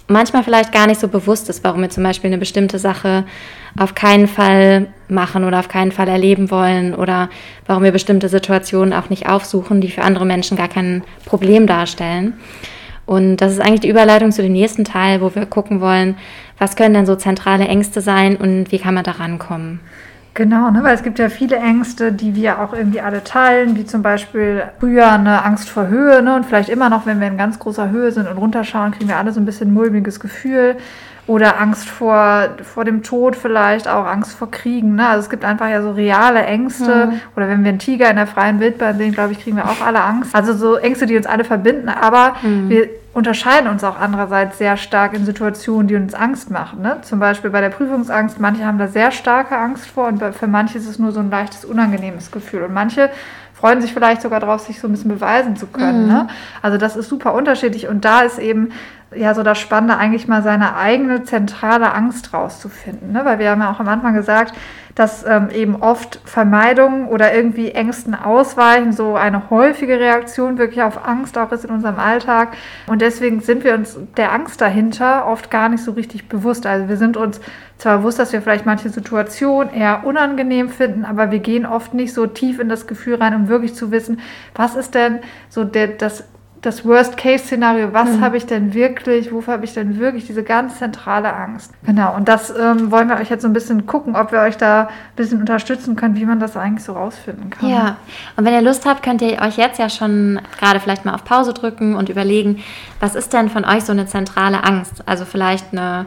manchmal 0.08 0.44
vielleicht 0.44 0.72
gar 0.72 0.88
nicht 0.88 1.00
so 1.00 1.08
bewusst 1.08 1.50
ist, 1.50 1.64
warum 1.64 1.82
wir 1.82 1.90
zum 1.90 2.04
Beispiel 2.04 2.30
eine 2.30 2.38
bestimmte 2.38 2.80
Sache 2.80 3.26
auf 3.78 3.96
keinen 3.96 4.28
Fall 4.28 4.88
machen 5.08 5.44
oder 5.44 5.60
auf 5.60 5.68
keinen 5.68 5.92
Fall 5.92 6.08
erleben 6.08 6.50
wollen 6.50 6.96
oder 6.96 7.30
warum 7.66 7.84
wir 7.84 7.92
bestimmte 7.92 8.30
Situationen 8.30 8.94
auch 8.94 9.10
nicht 9.10 9.30
aufsuchen, 9.30 9.82
die 9.82 9.92
für 9.92 10.04
andere 10.04 10.26
Menschen 10.26 10.58
gar 10.58 10.70
kein 10.70 11.04
Problem 11.26 11.68
darstellen. 11.68 12.34
Und 13.06 13.38
das 13.38 13.54
ist 13.54 13.62
eigentlich 13.62 13.82
die 13.82 13.90
Überleitung 13.90 14.32
zu 14.32 14.42
dem 14.42 14.52
nächsten 14.52 14.84
Teil, 14.84 15.22
wo 15.22 15.34
wir 15.34 15.46
gucken 15.46 15.80
wollen, 15.80 16.18
was 16.60 16.76
können 16.76 16.94
denn 16.94 17.06
so 17.06 17.16
zentrale 17.16 17.66
Ängste 17.66 18.02
sein 18.02 18.36
und 18.36 18.72
wie 18.72 18.80
kann 18.80 18.94
man 18.94 19.04
da 19.04 19.12
rankommen. 19.12 19.80
Genau, 20.38 20.70
ne, 20.70 20.84
weil 20.84 20.94
es 20.94 21.02
gibt 21.02 21.18
ja 21.18 21.30
viele 21.30 21.56
Ängste, 21.56 22.12
die 22.12 22.36
wir 22.36 22.62
auch 22.62 22.72
irgendwie 22.72 23.02
alle 23.02 23.24
teilen, 23.24 23.76
wie 23.76 23.86
zum 23.88 24.04
Beispiel 24.04 24.62
früher 24.80 25.12
eine 25.12 25.44
Angst 25.44 25.68
vor 25.68 25.88
Höhe 25.88 26.22
ne, 26.22 26.36
und 26.36 26.46
vielleicht 26.46 26.70
immer 26.70 26.92
noch, 26.92 27.08
wenn 27.08 27.20
wir 27.20 27.26
in 27.26 27.40
ganz 27.40 27.58
großer 27.58 27.90
Höhe 27.90 28.12
sind 28.12 28.28
und 28.28 28.38
runterschauen, 28.38 28.92
kriegen 28.92 29.10
wir 29.10 29.18
alle 29.18 29.32
so 29.32 29.40
ein 29.40 29.46
bisschen 29.46 29.74
mulmiges 29.74 30.20
Gefühl 30.20 30.76
oder 31.26 31.60
Angst 31.60 31.90
vor, 31.90 32.50
vor 32.62 32.86
dem 32.86 33.02
Tod 33.02 33.36
vielleicht, 33.36 33.88
auch 33.88 34.06
Angst 34.06 34.38
vor 34.38 34.52
Kriegen. 34.52 34.94
Ne? 34.94 35.08
Also 35.08 35.22
es 35.22 35.30
gibt 35.32 35.44
einfach 35.44 35.70
ja 35.70 35.82
so 35.82 35.90
reale 35.90 36.46
Ängste. 36.46 37.08
Mhm. 37.08 37.20
Oder 37.36 37.50
wenn 37.50 37.64
wir 37.64 37.70
einen 37.70 37.80
Tiger 37.80 38.08
in 38.08 38.16
der 38.16 38.28
freien 38.28 38.60
Wildbahn 38.60 38.98
sehen, 38.98 39.14
glaube 39.14 39.34
ich, 39.34 39.44
kriegen 39.44 39.58
wir 39.58 39.66
auch 39.66 39.82
alle 39.84 40.02
Angst. 40.04 40.36
Also 40.36 40.54
so 40.54 40.76
Ängste, 40.76 41.08
die 41.08 41.18
uns 41.18 41.26
alle 41.26 41.46
verbinden. 41.46 41.90
Aber 41.90 42.36
mhm. 42.44 42.70
wir 42.70 42.90
unterscheiden 43.18 43.68
uns 43.68 43.84
auch 43.84 44.00
andererseits 44.00 44.60
sehr 44.60 44.78
stark 44.78 45.16
in 45.16 45.26
Situationen, 45.26 45.88
die 45.88 45.96
uns 45.96 46.14
Angst 46.14 46.52
machen. 46.52 46.84
Ne? 46.84 47.00
Zum 47.02 47.18
Beispiel 47.18 47.50
bei 47.50 47.62
der 47.62 47.70
Prüfungsangst, 47.70 48.40
manche 48.40 48.64
haben 48.64 48.78
da 48.78 48.88
sehr 48.88 49.10
starke 49.10 49.58
Angst 49.58 49.88
vor 49.88 50.08
und 50.08 50.24
für 50.36 50.46
manche 50.46 50.78
ist 50.78 50.88
es 50.88 51.00
nur 51.00 51.12
so 51.12 51.20
ein 51.20 51.32
leichtes, 51.32 51.66
unangenehmes 51.66 52.30
Gefühl. 52.30 52.62
Und 52.62 52.76
manche 52.76 53.10
freuen 53.56 53.82
sich 53.82 53.92
vielleicht 53.92 54.22
sogar 54.22 54.40
darauf, 54.40 54.62
sich 54.62 54.80
so 54.80 54.88
ein 54.88 54.92
bisschen 54.92 55.10
beweisen 55.10 55.56
zu 55.56 55.66
können. 55.66 56.04
Mhm. 56.04 56.10
Ne? 56.10 56.28
Also 56.62 56.78
das 56.78 56.96
ist 56.96 57.10
super 57.10 57.34
unterschiedlich 57.34 57.88
und 57.88 58.06
da 58.06 58.22
ist 58.22 58.38
eben 58.38 58.70
ja 59.16 59.34
so 59.34 59.44
das 59.44 59.58
Spannende, 59.60 59.98
eigentlich 59.98 60.28
mal 60.28 60.44
seine 60.44 60.76
eigene 60.76 61.24
zentrale 61.24 61.94
Angst 61.94 62.34
rauszufinden. 62.34 63.12
Ne? 63.12 63.24
Weil 63.24 63.40
wir 63.40 63.50
haben 63.50 63.62
ja 63.62 63.72
auch 63.72 63.80
am 63.80 63.88
Anfang 63.88 64.14
gesagt, 64.14 64.54
dass 64.98 65.24
ähm, 65.28 65.50
eben 65.52 65.76
oft 65.76 66.20
Vermeidung 66.26 67.08
oder 67.10 67.32
irgendwie 67.32 67.72
Ängsten 67.72 68.16
ausweichen, 68.16 68.94
so 68.94 69.16
eine 69.16 69.52
häufige 69.52 70.00
Reaktion 70.00 70.58
wirklich 70.58 70.82
auf 70.82 71.08
Angst 71.08 71.38
auch 71.38 71.52
ist 71.52 71.66
in 71.66 71.70
unserem 71.70 72.00
Alltag. 72.00 72.58
Und 72.88 73.04
deswegen 73.04 73.40
sind 73.42 73.64
wir 73.64 73.76
uns 73.76 73.98
der 74.18 74.34
Angst 74.34 74.60
dahinter 74.60 75.28
oft 75.28 75.52
gar 75.52 75.70
nicht 75.70 75.84
so 75.84 75.92
richtig 75.92 76.28
bewusst. 76.28 76.66
Also 76.66 76.90
wir 76.90 76.98
sind 76.98 77.16
uns 77.16 77.40
zwar 77.78 78.00
bewusst, 78.00 78.18
dass 78.18 78.34
wir 78.34 78.42
vielleicht 78.42 78.66
manche 78.66 78.90
Situationen 78.90 79.72
eher 79.72 80.04
unangenehm 80.04 80.70
finden, 80.70 81.06
aber 81.06 81.30
wir 81.30 81.40
gehen 81.40 81.68
oft 81.68 81.94
nicht 81.94 82.12
so 82.12 82.26
tief 82.26 82.60
in 82.60 82.68
das 82.68 82.88
Gefühl 82.88 83.16
rein, 83.16 83.36
um 83.36 83.50
wirklich 83.50 83.76
zu 83.76 83.92
wissen, 83.92 84.20
was 84.56 84.76
ist 84.76 84.96
denn 84.96 85.20
so 85.48 85.64
der, 85.64 85.90
das 85.90 86.24
das 86.68 86.84
Worst-Case-Szenario, 86.86 87.94
was 87.94 88.10
mhm. 88.10 88.22
habe 88.22 88.36
ich 88.36 88.46
denn 88.46 88.74
wirklich, 88.74 89.32
wofür 89.32 89.54
habe 89.54 89.64
ich 89.64 89.74
denn 89.74 90.00
wirklich 90.00 90.28
diese 90.28 90.44
ganz 90.44 90.80
zentrale 90.80 91.34
Angst? 91.34 91.72
Genau, 91.86 92.14
und 92.14 92.28
das 92.28 92.50
ähm, 92.50 92.92
wollen 92.92 93.08
wir 93.08 93.16
euch 93.16 93.30
jetzt 93.30 93.44
so 93.44 93.48
ein 93.48 93.54
bisschen 93.54 93.86
gucken, 93.86 94.18
ob 94.18 94.34
wir 94.34 94.42
euch 94.42 94.58
da 94.58 94.82
ein 94.82 94.88
bisschen 95.16 95.40
unterstützen 95.40 95.96
können, 95.96 96.18
wie 96.18 96.26
man 96.26 96.42
das 96.42 96.58
eigentlich 96.58 96.84
so 96.84 96.92
rausfinden 96.92 97.50
kann. 97.50 97.70
Ja, 97.70 97.96
und 98.36 98.44
wenn 98.44 98.54
ihr 98.54 98.62
Lust 98.62 98.86
habt, 98.86 99.02
könnt 99.02 99.22
ihr 99.22 99.42
euch 99.42 99.58
jetzt 99.58 99.80
ja 99.80 99.90
schon 99.90 100.42
gerade 100.60 100.82
vielleicht 100.82 101.06
mal 101.06 101.16
auf 101.16 101.24
Pause 101.24 101.54
drücken 101.54 101.96
und 101.96 102.10
überlegen, 102.10 102.62
was 103.00 103.16
ist 103.16 103.32
denn 103.32 103.50
von 103.50 103.64
euch 103.64 103.86
so 103.86 103.94
eine 103.94 104.06
zentrale 104.06 104.64
Angst? 104.66 105.04
Also 105.06 105.24
vielleicht 105.24 105.72
eine 105.72 106.06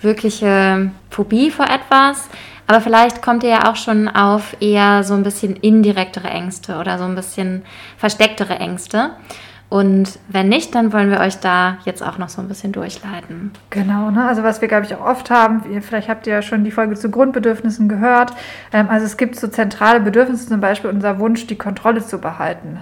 wirkliche 0.00 0.92
Phobie 1.10 1.50
vor 1.50 1.66
etwas, 1.66 2.28
aber 2.68 2.80
vielleicht 2.80 3.20
kommt 3.20 3.42
ihr 3.42 3.50
ja 3.50 3.68
auch 3.68 3.76
schon 3.76 4.06
auf 4.06 4.56
eher 4.60 5.02
so 5.02 5.14
ein 5.14 5.24
bisschen 5.24 5.56
indirektere 5.56 6.28
Ängste 6.28 6.76
oder 6.76 6.98
so 6.98 7.04
ein 7.04 7.16
bisschen 7.16 7.64
verstecktere 7.96 8.60
Ängste. 8.60 9.10
Und 9.70 10.18
wenn 10.28 10.48
nicht, 10.48 10.74
dann 10.74 10.94
wollen 10.94 11.10
wir 11.10 11.20
euch 11.20 11.40
da 11.40 11.76
jetzt 11.84 12.02
auch 12.02 12.16
noch 12.16 12.30
so 12.30 12.40
ein 12.40 12.48
bisschen 12.48 12.72
durchleiten. 12.72 13.50
Genau, 13.68 14.10
ne? 14.10 14.26
also 14.26 14.42
was 14.42 14.62
wir, 14.62 14.68
glaube 14.68 14.86
ich, 14.86 14.94
auch 14.94 15.04
oft 15.04 15.30
haben, 15.30 15.62
vielleicht 15.82 16.08
habt 16.08 16.26
ihr 16.26 16.32
ja 16.32 16.42
schon 16.42 16.64
die 16.64 16.70
Folge 16.70 16.94
zu 16.94 17.10
Grundbedürfnissen 17.10 17.86
gehört. 17.86 18.32
Ähm, 18.72 18.88
also 18.88 19.04
es 19.04 19.18
gibt 19.18 19.36
so 19.36 19.46
zentrale 19.48 20.00
Bedürfnisse, 20.00 20.48
zum 20.48 20.60
Beispiel 20.60 20.88
unser 20.88 21.18
Wunsch, 21.18 21.46
die 21.46 21.58
Kontrolle 21.58 22.04
zu 22.04 22.18
behalten. 22.18 22.78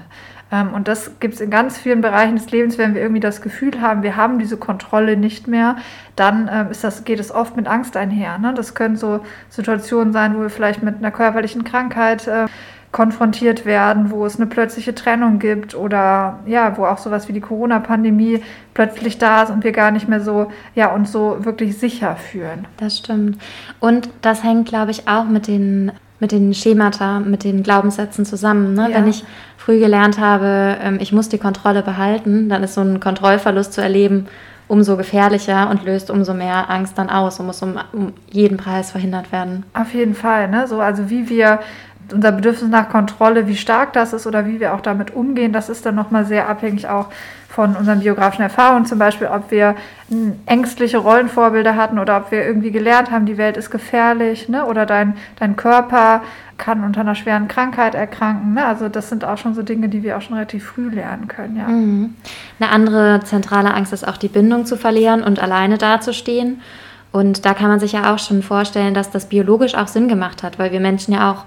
Ähm, 0.52 0.73
und 0.75 0.87
das 0.87 1.19
gibt 1.19 1.35
es 1.35 1.40
in 1.40 1.50
ganz 1.50 1.76
vielen 1.76 2.00
Bereichen 2.00 2.37
des 2.37 2.50
Lebens, 2.52 2.78
wenn 2.78 2.95
wir 2.95 3.02
irgendwie 3.02 3.21
das 3.21 3.43
Gefühl 3.43 3.81
haben, 3.81 4.05
wir 4.05 4.14
haben 4.14 4.38
diese 4.38 4.57
Kontrolle 4.57 5.16
nicht 5.16 5.49
mehr, 5.49 5.76
dann 6.14 6.49
ähm, 6.52 6.71
ist 6.71 6.85
das, 6.85 7.05
geht 7.05 7.19
es 7.19 7.33
oft 7.33 7.57
mit 7.57 7.66
Angst 7.66 7.97
einher. 7.97 8.38
Ne? 8.38 8.55
Das 8.55 8.75
können 8.75 8.97
so 8.97 9.21
Situationen 9.49 10.12
sein, 10.12 10.37
wo 10.37 10.43
wir 10.43 10.50
vielleicht 10.50 10.85
mit 10.85 10.99
einer 10.99 11.11
körperlichen 11.11 11.64
Krankheit 11.64 12.28
äh, 12.28 12.47
konfrontiert 12.97 13.67
werden, 13.67 14.11
wo 14.11 14.25
es 14.25 14.37
eine 14.37 14.47
plötzliche 14.47 14.95
Trennung 14.95 15.38
gibt 15.38 15.75
oder 15.75 16.38
ja, 16.47 16.79
wo 16.79 16.87
auch 16.87 16.97
sowas 16.97 17.29
wie 17.29 17.35
die 17.35 17.43
Corona-Pandemie 17.43 18.41
plötzlich 18.73 19.19
da 19.19 19.43
ist 19.43 19.50
und 19.50 19.65
wir 19.65 19.73
gar 19.73 19.91
nicht 19.91 20.09
mehr 20.09 20.23
so, 20.23 20.50
ja, 20.75 20.95
uns 20.95 21.12
so 21.12 21.45
wirklich 21.45 21.76
sicher 21.76 22.17
fühlen. 22.17 22.67
Das 22.79 22.97
stimmt. 22.97 23.37
Und 23.81 24.09
das 24.23 24.43
hängt, 24.43 24.67
glaube 24.67 24.93
ich, 24.93 25.07
auch 25.09 25.26
mit 25.26 25.47
den 25.47 25.93
mit 26.21 26.33
den 26.33 26.55
Schemata, 26.55 27.21
mit 27.21 27.45
den 27.45 27.62
Glaubenssätzen 27.62 28.25
zusammen. 28.25 28.73
Ne? 28.73 28.88
Ja. 28.91 28.97
Wenn 28.97 29.07
ich 29.07 29.23
früh 29.59 29.79
gelernt 29.79 30.19
habe, 30.19 30.79
ähm, 30.83 30.97
ich 30.99 31.12
muss 31.12 31.29
die 31.29 31.37
Kontrolle 31.37 31.83
behalten, 31.83 32.49
dann 32.49 32.62
ist 32.62 32.73
so 32.73 32.81
ein 32.81 33.00
Kontrollverlust 33.00 33.75
zu 33.75 33.83
erleben 33.83 34.26
umso 34.69 34.97
gefährlicher 34.97 35.71
und 35.71 35.85
löst 35.85 36.11
umso 36.11 36.35
mehr 36.35 36.71
Angst 36.71 36.99
dann 36.99 37.09
aus 37.09 37.38
und 37.38 37.47
muss 37.47 37.62
um, 37.62 37.79
um 37.93 38.12
jeden 38.31 38.57
Preis 38.57 38.91
verhindert 38.91 39.31
werden. 39.31 39.65
Auf 39.75 39.95
jeden 39.95 40.15
Fall, 40.15 40.49
ne? 40.49 40.67
So, 40.67 40.81
also 40.81 41.09
wie 41.09 41.29
wir 41.29 41.61
unser 42.13 42.33
Bedürfnis 42.33 42.71
nach 42.71 42.89
Kontrolle, 42.89 43.47
wie 43.47 43.57
stark 43.57 43.93
das 43.93 44.13
ist 44.13 44.27
oder 44.27 44.47
wie 44.47 44.61
wir 44.61 44.75
auch 44.75 44.81
damit 44.81 45.15
umgehen, 45.15 45.53
das 45.53 45.69
ist 45.69 45.87
dann 45.87 45.95
nochmal 45.95 46.25
sehr 46.25 46.49
abhängig 46.49 46.89
auch 46.89 47.09
von 47.49 47.75
unseren 47.75 48.01
biografischen 48.01 48.43
Erfahrungen, 48.43 48.85
zum 48.85 48.99
Beispiel, 48.99 49.29
ob 49.29 49.51
wir 49.51 49.77
ängstliche 50.45 50.99
Rollenvorbilder 50.99 51.75
hatten 51.75 51.99
oder 51.99 52.19
ob 52.19 52.31
wir 52.31 52.45
irgendwie 52.45 52.71
gelernt 52.71 53.11
haben, 53.11 53.25
die 53.25 53.39
Welt 53.39 53.57
ist 53.57 53.71
gefährlich, 53.71 54.51
ne? 54.51 54.67
oder 54.67 54.85
dein, 54.85 55.17
dein 55.39 55.57
Körper 55.57 56.23
kann 56.59 56.85
unter 56.85 57.01
einer 57.01 57.15
schweren 57.15 57.49
Krankheit 57.49 57.95
erkranken. 57.95 58.55
Ne? 58.55 58.65
Also 58.67 58.91
das 58.91 59.09
sind 59.09 59.25
auch 59.25 59.39
schon 59.39 59.55
so 59.55 59.63
Dinge, 59.63 59.89
die 59.89 60.03
wir 60.03 60.19
auch 60.19 60.21
schon 60.23 60.35
relativ 60.35 60.67
früh 60.67 60.91
lernen 60.91 61.29
können. 61.29 61.57
Ja. 61.57 61.69
Mhm. 61.69 62.15
Eine 62.61 62.71
andere 62.71 63.21
zentrale 63.25 63.73
Angst 63.73 63.95
ist 63.95 64.07
auch 64.07 64.19
die 64.19 64.29
Bindung 64.29 64.67
zu 64.67 64.77
verlieren 64.77 65.23
und 65.23 65.39
alleine 65.43 65.79
dazustehen. 65.79 66.61
Und 67.11 67.47
da 67.47 67.55
kann 67.55 67.69
man 67.69 67.81
sich 67.81 67.93
ja 67.93 68.13
auch 68.13 68.19
schon 68.19 68.43
vorstellen, 68.43 68.93
dass 68.93 69.11
das 69.11 69.31
biologisch 69.31 69.75
auch 69.75 69.89
Sinn 69.89 70.09
gemacht 70.09 70.43
hat, 70.43 70.59
weil 70.59 70.73
wir 70.73 70.81
Menschen 70.81 71.15
ja 71.15 71.33
auch 71.33 71.45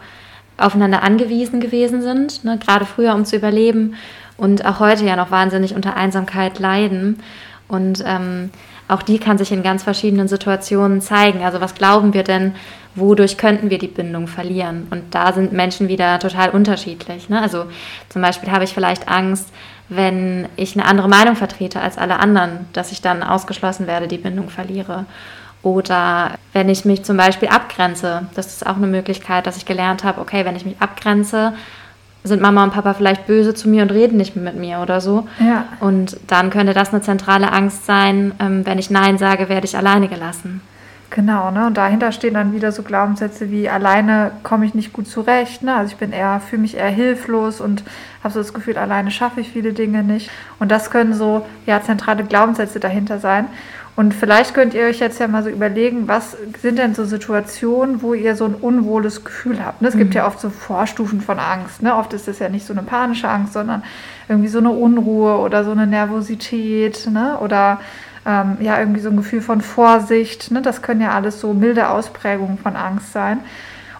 aufeinander 0.61 1.03
angewiesen 1.03 1.59
gewesen 1.59 2.01
sind, 2.01 2.43
ne? 2.43 2.57
gerade 2.57 2.85
früher, 2.85 3.15
um 3.15 3.25
zu 3.25 3.35
überleben 3.35 3.95
und 4.37 4.65
auch 4.65 4.79
heute 4.79 5.05
ja 5.05 5.15
noch 5.15 5.31
wahnsinnig 5.31 5.75
unter 5.75 5.95
Einsamkeit 5.95 6.59
leiden. 6.59 7.19
Und 7.67 8.03
ähm, 8.05 8.49
auch 8.87 9.03
die 9.03 9.19
kann 9.19 9.37
sich 9.37 9.51
in 9.51 9.61
ganz 9.61 9.83
verschiedenen 9.83 10.27
Situationen 10.27 11.01
zeigen. 11.01 11.43
Also 11.43 11.61
was 11.61 11.75
glauben 11.75 12.13
wir 12.13 12.23
denn, 12.23 12.55
wodurch 12.95 13.37
könnten 13.37 13.69
wir 13.69 13.77
die 13.77 13.87
Bindung 13.87 14.27
verlieren? 14.27 14.87
Und 14.89 15.13
da 15.13 15.31
sind 15.33 15.53
Menschen 15.53 15.87
wieder 15.87 16.19
total 16.19 16.49
unterschiedlich. 16.49 17.29
Ne? 17.29 17.39
Also 17.39 17.65
zum 18.09 18.21
Beispiel 18.21 18.51
habe 18.51 18.63
ich 18.63 18.73
vielleicht 18.73 19.07
Angst, 19.07 19.49
wenn 19.89 20.47
ich 20.55 20.75
eine 20.75 20.85
andere 20.85 21.07
Meinung 21.09 21.35
vertrete 21.35 21.81
als 21.81 21.97
alle 21.97 22.19
anderen, 22.19 22.67
dass 22.73 22.91
ich 22.91 23.01
dann 23.01 23.23
ausgeschlossen 23.23 23.87
werde, 23.87 24.07
die 24.07 24.17
Bindung 24.17 24.49
verliere. 24.49 25.05
Oder 25.61 26.35
wenn 26.53 26.69
ich 26.69 26.85
mich 26.85 27.03
zum 27.03 27.17
Beispiel 27.17 27.49
abgrenze, 27.49 28.27
das 28.35 28.47
ist 28.47 28.65
auch 28.65 28.77
eine 28.77 28.87
Möglichkeit, 28.87 29.45
dass 29.45 29.57
ich 29.57 29.65
gelernt 29.65 30.03
habe, 30.03 30.21
okay, 30.21 30.45
wenn 30.45 30.55
ich 30.55 30.65
mich 30.65 30.79
abgrenze, 30.79 31.53
sind 32.23 32.41
Mama 32.41 32.63
und 32.63 32.73
Papa 32.73 32.93
vielleicht 32.93 33.27
böse 33.27 33.53
zu 33.53 33.69
mir 33.69 33.81
und 33.83 33.91
reden 33.91 34.17
nicht 34.17 34.35
mehr 34.35 34.51
mit 34.51 34.59
mir 34.59 34.79
oder 34.79 35.01
so. 35.01 35.27
Ja. 35.39 35.65
Und 35.79 36.17
dann 36.27 36.49
könnte 36.49 36.73
das 36.73 36.93
eine 36.93 37.01
zentrale 37.01 37.51
Angst 37.51 37.85
sein, 37.85 38.33
ähm, 38.39 38.65
wenn 38.65 38.77
ich 38.77 38.89
Nein 38.89 39.17
sage, 39.17 39.49
werde 39.49 39.65
ich 39.65 39.77
alleine 39.77 40.07
gelassen. 40.07 40.61
Genau, 41.11 41.49
ne? 41.49 41.65
Und 41.65 41.75
dahinter 41.75 42.11
stehen 42.11 42.35
dann 42.35 42.53
wieder 42.53 42.71
so 42.71 42.83
Glaubenssätze 42.83 43.49
wie 43.49 43.67
alleine 43.67 44.31
komme 44.43 44.65
ich 44.65 44.75
nicht 44.75 44.93
gut 44.93 45.07
zurecht, 45.07 45.63
ne? 45.63 45.75
Also 45.75 45.93
ich 45.93 45.97
bin 45.97 46.11
eher, 46.11 46.39
fühle 46.39 46.61
mich 46.61 46.77
eher 46.77 46.89
hilflos 46.89 47.61
und 47.61 47.83
habe 48.23 48.33
so 48.33 48.39
das 48.39 48.53
Gefühl, 48.53 48.77
alleine 48.77 49.09
schaffe 49.09 49.41
ich 49.41 49.49
viele 49.49 49.73
Dinge 49.73 50.03
nicht. 50.03 50.29
Und 50.59 50.71
das 50.71 50.91
können 50.91 51.13
so 51.13 51.47
ja 51.65 51.81
zentrale 51.81 52.23
Glaubenssätze 52.23 52.79
dahinter 52.79 53.17
sein. 53.17 53.47
Und 53.99 54.13
vielleicht 54.13 54.53
könnt 54.53 54.73
ihr 54.73 54.85
euch 54.85 54.99
jetzt 55.01 55.19
ja 55.19 55.27
mal 55.27 55.43
so 55.43 55.49
überlegen, 55.49 56.07
was 56.07 56.37
sind 56.61 56.79
denn 56.79 56.95
so 56.95 57.03
Situationen, 57.03 58.01
wo 58.01 58.13
ihr 58.13 58.37
so 58.37 58.45
ein 58.45 58.55
unwohles 58.55 59.25
Gefühl 59.25 59.61
habt. 59.61 59.81
Ne? 59.81 59.89
Es 59.89 59.95
mhm. 59.95 59.99
gibt 59.99 60.13
ja 60.13 60.25
oft 60.25 60.39
so 60.39 60.49
Vorstufen 60.49 61.19
von 61.19 61.37
Angst. 61.37 61.83
Ne? 61.83 61.93
Oft 61.93 62.13
ist 62.13 62.29
es 62.29 62.39
ja 62.39 62.47
nicht 62.47 62.65
so 62.65 62.71
eine 62.71 62.83
panische 62.83 63.27
Angst, 63.27 63.51
sondern 63.51 63.83
irgendwie 64.29 64.47
so 64.47 64.59
eine 64.59 64.69
Unruhe 64.69 65.39
oder 65.39 65.65
so 65.65 65.71
eine 65.71 65.85
Nervosität 65.85 67.09
ne? 67.11 67.39
oder 67.41 67.81
ähm, 68.25 68.55
ja 68.61 68.79
irgendwie 68.79 69.01
so 69.01 69.09
ein 69.09 69.17
Gefühl 69.17 69.41
von 69.41 69.59
Vorsicht. 69.59 70.49
Ne? 70.49 70.61
Das 70.61 70.81
können 70.81 71.01
ja 71.01 71.11
alles 71.11 71.41
so 71.41 71.53
milde 71.53 71.89
Ausprägungen 71.89 72.57
von 72.57 72.77
Angst 72.77 73.11
sein 73.11 73.41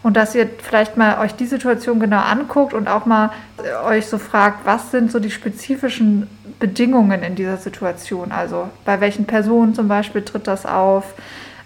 und 0.01 0.15
dass 0.15 0.33
ihr 0.33 0.49
vielleicht 0.61 0.95
mal 0.95 1.19
euch 1.19 1.35
die 1.35 1.45
Situation 1.45 1.99
genau 1.99 2.21
anguckt 2.21 2.73
und 2.73 2.87
auch 2.87 3.05
mal 3.05 3.31
äh, 3.57 3.85
euch 3.85 4.07
so 4.07 4.17
fragt, 4.17 4.65
was 4.65 4.91
sind 4.91 5.11
so 5.11 5.19
die 5.19 5.31
spezifischen 5.31 6.27
Bedingungen 6.59 7.23
in 7.23 7.35
dieser 7.35 7.57
Situation? 7.57 8.31
Also 8.31 8.69
bei 8.85 9.01
welchen 9.01 9.25
Personen 9.25 9.73
zum 9.73 9.87
Beispiel 9.87 10.21
tritt 10.21 10.47
das 10.47 10.65
auf? 10.65 11.15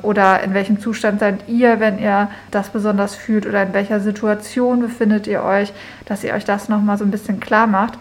Oder 0.01 0.43
in 0.43 0.53
welchem 0.53 0.79
Zustand 0.79 1.19
seid 1.19 1.47
ihr, 1.47 1.79
wenn 1.79 1.97
ihr 1.97 2.29
das 2.51 2.69
besonders 2.69 3.15
fühlt? 3.15 3.45
Oder 3.45 3.63
in 3.63 3.73
welcher 3.73 3.99
Situation 3.99 4.81
befindet 4.81 5.27
ihr 5.27 5.43
euch, 5.43 5.71
dass 6.05 6.23
ihr 6.23 6.33
euch 6.33 6.45
das 6.45 6.67
nochmal 6.67 6.97
so 6.97 7.05
ein 7.05 7.11
bisschen 7.11 7.39
klar 7.39 7.67
macht? 7.67 7.97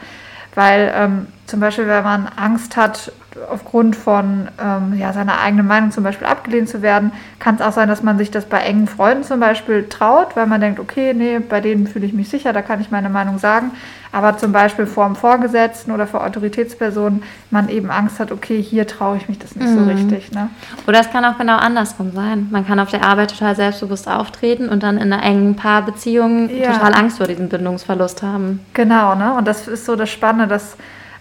Weil 0.54 0.92
ähm, 0.94 1.26
zum 1.52 1.60
Beispiel, 1.60 1.86
wenn 1.86 2.02
man 2.02 2.28
Angst 2.34 2.78
hat, 2.78 3.12
aufgrund 3.50 3.94
von 3.94 4.48
ähm, 4.58 4.94
ja, 4.98 5.12
seiner 5.12 5.38
eigenen 5.38 5.66
Meinung 5.66 5.90
zum 5.90 6.02
Beispiel 6.02 6.26
abgelehnt 6.26 6.66
zu 6.66 6.80
werden, 6.80 7.12
kann 7.40 7.56
es 7.56 7.60
auch 7.60 7.72
sein, 7.72 7.88
dass 7.88 8.02
man 8.02 8.16
sich 8.16 8.30
das 8.30 8.46
bei 8.46 8.60
engen 8.60 8.88
Freunden 8.88 9.22
zum 9.22 9.38
Beispiel 9.38 9.86
traut, 9.86 10.34
weil 10.34 10.46
man 10.46 10.62
denkt, 10.62 10.80
okay, 10.80 11.12
nee, 11.12 11.40
bei 11.40 11.60
denen 11.60 11.86
fühle 11.86 12.06
ich 12.06 12.14
mich 12.14 12.30
sicher, 12.30 12.54
da 12.54 12.62
kann 12.62 12.80
ich 12.80 12.90
meine 12.90 13.10
Meinung 13.10 13.36
sagen. 13.36 13.72
Aber 14.12 14.38
zum 14.38 14.52
Beispiel 14.52 14.86
vor 14.86 15.04
dem 15.04 15.14
Vorgesetzten 15.14 15.92
oder 15.92 16.06
vor 16.06 16.24
Autoritätspersonen 16.24 17.22
man 17.50 17.68
eben 17.68 17.90
Angst 17.90 18.18
hat, 18.18 18.32
okay, 18.32 18.62
hier 18.62 18.86
traue 18.86 19.18
ich 19.18 19.28
mich 19.28 19.38
das 19.38 19.54
nicht 19.54 19.68
mhm. 19.68 19.78
so 19.78 19.90
richtig. 19.90 20.32
Ne? 20.32 20.48
Oder 20.86 21.00
es 21.00 21.10
kann 21.10 21.22
auch 21.26 21.36
genau 21.36 21.56
andersrum 21.56 22.12
sein. 22.12 22.48
Man 22.50 22.66
kann 22.66 22.80
auf 22.80 22.90
der 22.90 23.04
Arbeit 23.04 23.30
total 23.30 23.56
selbstbewusst 23.56 24.08
auftreten 24.08 24.70
und 24.70 24.82
dann 24.82 24.96
in 24.96 25.12
einer 25.12 25.22
engen 25.22 25.54
Paarbeziehung 25.54 26.48
ja. 26.48 26.72
total 26.72 26.94
Angst 26.94 27.18
vor 27.18 27.26
diesem 27.26 27.50
Bindungsverlust 27.50 28.22
haben. 28.22 28.60
Genau, 28.72 29.14
ne? 29.14 29.34
Und 29.34 29.46
das 29.46 29.68
ist 29.68 29.84
so 29.84 29.96
das 29.96 30.08
Spannende, 30.08 30.46
das 30.46 30.76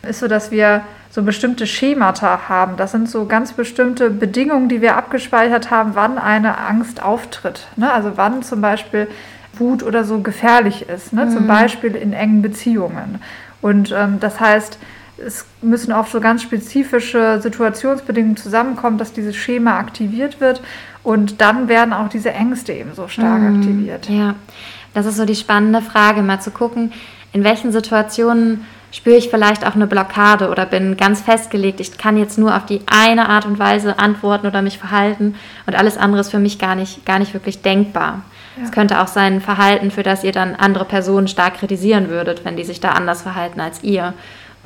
ist 0.08 0.20
so, 0.20 0.28
dass 0.28 0.52
wir 0.52 0.84
so 1.10 1.24
bestimmte 1.24 1.68
Schemata 1.68 2.50
haben. 2.50 2.78
Das 2.78 2.92
sind 2.92 3.10
so 3.10 3.26
ganz 3.26 3.54
bestimmte 3.54 4.10
Bedingungen, 4.10 4.70
die 4.70 4.82
wir 4.82 4.96
abgespeichert 4.96 5.70
haben, 5.70 5.92
wann 5.94 6.18
eine 6.18 6.58
Angst 6.58 7.04
auftritt. 7.04 7.68
Ne? 7.76 7.92
Also 7.92 8.14
wann 8.16 8.44
zum 8.44 8.62
Beispiel 8.62 9.08
Wut 9.54 9.84
oder 9.84 10.04
so 10.04 10.22
gefährlich 10.22 10.88
ist. 10.90 11.14
Ne? 11.14 11.26
Mhm. 11.26 11.32
Zum 11.32 11.48
Beispiel 11.48 11.96
in 11.96 12.14
engen 12.14 12.42
Beziehungen. 12.42 13.20
Und 13.62 13.94
ähm, 13.96 14.20
das 14.20 14.40
heißt, 14.40 14.80
es 15.18 15.46
müssen 15.62 15.92
auch 15.92 16.08
so 16.08 16.20
ganz 16.20 16.42
spezifische 16.42 17.40
Situationsbedingungen 17.42 18.38
zusammenkommen, 18.38 18.98
dass 18.98 19.14
dieses 19.14 19.36
Schema 19.36 19.78
aktiviert 19.78 20.40
wird. 20.40 20.62
Und 21.04 21.42
dann 21.42 21.68
werden 21.68 21.94
auch 21.94 22.10
diese 22.10 22.32
Ängste 22.32 22.74
eben 22.74 22.94
so 22.96 23.08
stark 23.08 23.42
mhm. 23.42 23.58
aktiviert. 23.58 24.10
Ja, 24.10 24.36
das 24.94 25.06
ist 25.06 25.18
so 25.18 25.26
die 25.26 25.36
spannende 25.36 25.82
Frage, 25.82 26.22
mal 26.22 26.40
zu 26.40 26.52
gucken, 26.52 26.92
in 27.34 27.44
welchen 27.44 27.72
Situationen 27.72 28.66
spüre 28.92 29.16
ich 29.16 29.30
vielleicht 29.30 29.66
auch 29.66 29.76
eine 29.76 29.88
Blockade 29.88 30.50
oder 30.50 30.66
bin 30.66 30.98
ganz 30.98 31.22
festgelegt, 31.22 31.80
ich 31.80 31.98
kann 31.98 32.18
jetzt 32.18 32.38
nur 32.38 32.56
auf 32.56 32.66
die 32.66 32.82
eine 32.88 33.30
Art 33.30 33.46
und 33.46 33.58
Weise 33.58 33.98
antworten 34.00 34.48
oder 34.48 34.62
mich 34.62 34.78
verhalten 34.78 35.36
und 35.66 35.76
alles 35.76 35.98
andere 35.98 36.22
ist 36.22 36.32
für 36.32 36.40
mich 36.40 36.60
gar 36.60 36.76
nicht, 36.76 37.06
gar 37.06 37.20
nicht 37.20 37.34
wirklich 37.34 37.62
denkbar. 37.62 38.22
Es 38.62 38.70
ja. 38.70 38.74
könnte 38.74 39.00
auch 39.00 39.08
sein 39.08 39.40
Verhalten, 39.40 39.92
für 39.92 40.04
das 40.04 40.24
ihr 40.24 40.34
dann 40.34 40.56
andere 40.56 40.86
Personen 40.86 41.28
stark 41.28 41.56
kritisieren 41.56 42.10
würdet, 42.10 42.44
wenn 42.44 42.58
die 42.58 42.66
sich 42.66 42.82
da 42.82 42.90
anders 42.90 43.22
verhalten 43.22 43.62
als 43.62 43.82
ihr. 43.84 44.14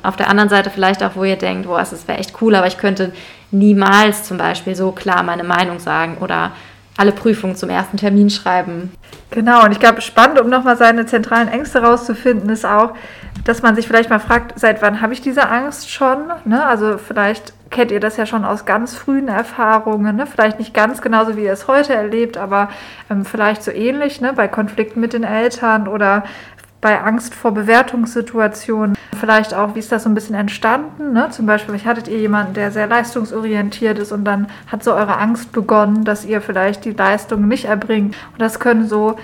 Auf 0.02 0.16
der 0.16 0.28
anderen 0.28 0.48
Seite 0.48 0.70
vielleicht 0.70 1.02
auch, 1.02 1.12
wo 1.14 1.24
ihr 1.24 1.36
denkt, 1.36 1.66
boah, 1.66 1.80
es 1.80 2.06
wäre 2.06 2.18
echt 2.18 2.40
cool, 2.40 2.54
aber 2.54 2.66
ich 2.66 2.78
könnte 2.78 3.12
niemals 3.50 4.24
zum 4.24 4.38
Beispiel 4.38 4.74
so 4.74 4.92
klar 4.92 5.22
meine 5.22 5.44
Meinung 5.44 5.78
sagen 5.78 6.18
oder 6.18 6.52
alle 6.96 7.12
Prüfungen 7.12 7.56
zum 7.56 7.70
ersten 7.70 7.96
Termin 7.96 8.30
schreiben. 8.30 8.92
Genau, 9.30 9.64
und 9.64 9.72
ich 9.72 9.80
glaube, 9.80 10.00
spannend, 10.00 10.40
um 10.40 10.48
nochmal 10.48 10.76
seine 10.76 11.06
zentralen 11.06 11.48
Ängste 11.48 11.82
rauszufinden, 11.82 12.48
ist 12.48 12.64
auch, 12.64 12.94
dass 13.44 13.62
man 13.62 13.76
sich 13.76 13.86
vielleicht 13.86 14.10
mal 14.10 14.18
fragt, 14.18 14.58
seit 14.58 14.82
wann 14.82 15.00
habe 15.00 15.12
ich 15.12 15.20
diese 15.20 15.48
Angst 15.48 15.90
schon? 15.90 16.30
Ne? 16.44 16.64
Also 16.64 16.98
vielleicht 16.98 17.52
kennt 17.70 17.90
ihr 17.90 18.00
das 18.00 18.16
ja 18.16 18.26
schon 18.26 18.44
aus 18.44 18.64
ganz 18.64 18.94
frühen 18.94 19.28
Erfahrungen, 19.28 20.16
ne? 20.16 20.26
vielleicht 20.26 20.58
nicht 20.58 20.74
ganz 20.74 21.02
genauso, 21.02 21.36
wie 21.36 21.44
ihr 21.44 21.52
es 21.52 21.68
heute 21.68 21.94
erlebt, 21.94 22.36
aber 22.36 22.68
ähm, 23.10 23.24
vielleicht 23.24 23.62
so 23.62 23.70
ähnlich, 23.70 24.20
ne? 24.20 24.32
bei 24.32 24.48
Konflikten 24.48 25.00
mit 25.00 25.12
den 25.12 25.24
Eltern 25.24 25.88
oder 25.88 26.24
bei 26.80 27.00
Angst 27.00 27.34
vor 27.34 27.52
Bewertungssituationen. 27.52 28.96
Vielleicht 29.18 29.54
auch, 29.54 29.74
wie 29.74 29.78
ist 29.78 29.90
das 29.90 30.04
so 30.04 30.08
ein 30.08 30.14
bisschen 30.14 30.34
entstanden? 30.34 31.12
Ne? 31.12 31.30
Zum 31.30 31.46
Beispiel, 31.46 31.72
vielleicht 31.72 31.86
hattet 31.86 32.08
ihr 32.08 32.18
jemanden, 32.18 32.54
der 32.54 32.70
sehr 32.70 32.86
leistungsorientiert 32.86 33.98
ist 33.98 34.12
und 34.12 34.24
dann 34.24 34.46
hat 34.68 34.84
so 34.84 34.92
eure 34.92 35.18
Angst 35.18 35.52
begonnen, 35.52 36.04
dass 36.04 36.24
ihr 36.24 36.40
vielleicht 36.40 36.84
die 36.84 36.92
Leistung 36.92 37.48
nicht 37.48 37.64
erbringt. 37.64 38.14
Und 38.32 38.40
das 38.40 38.60
können 38.60 38.86
so 38.86 39.16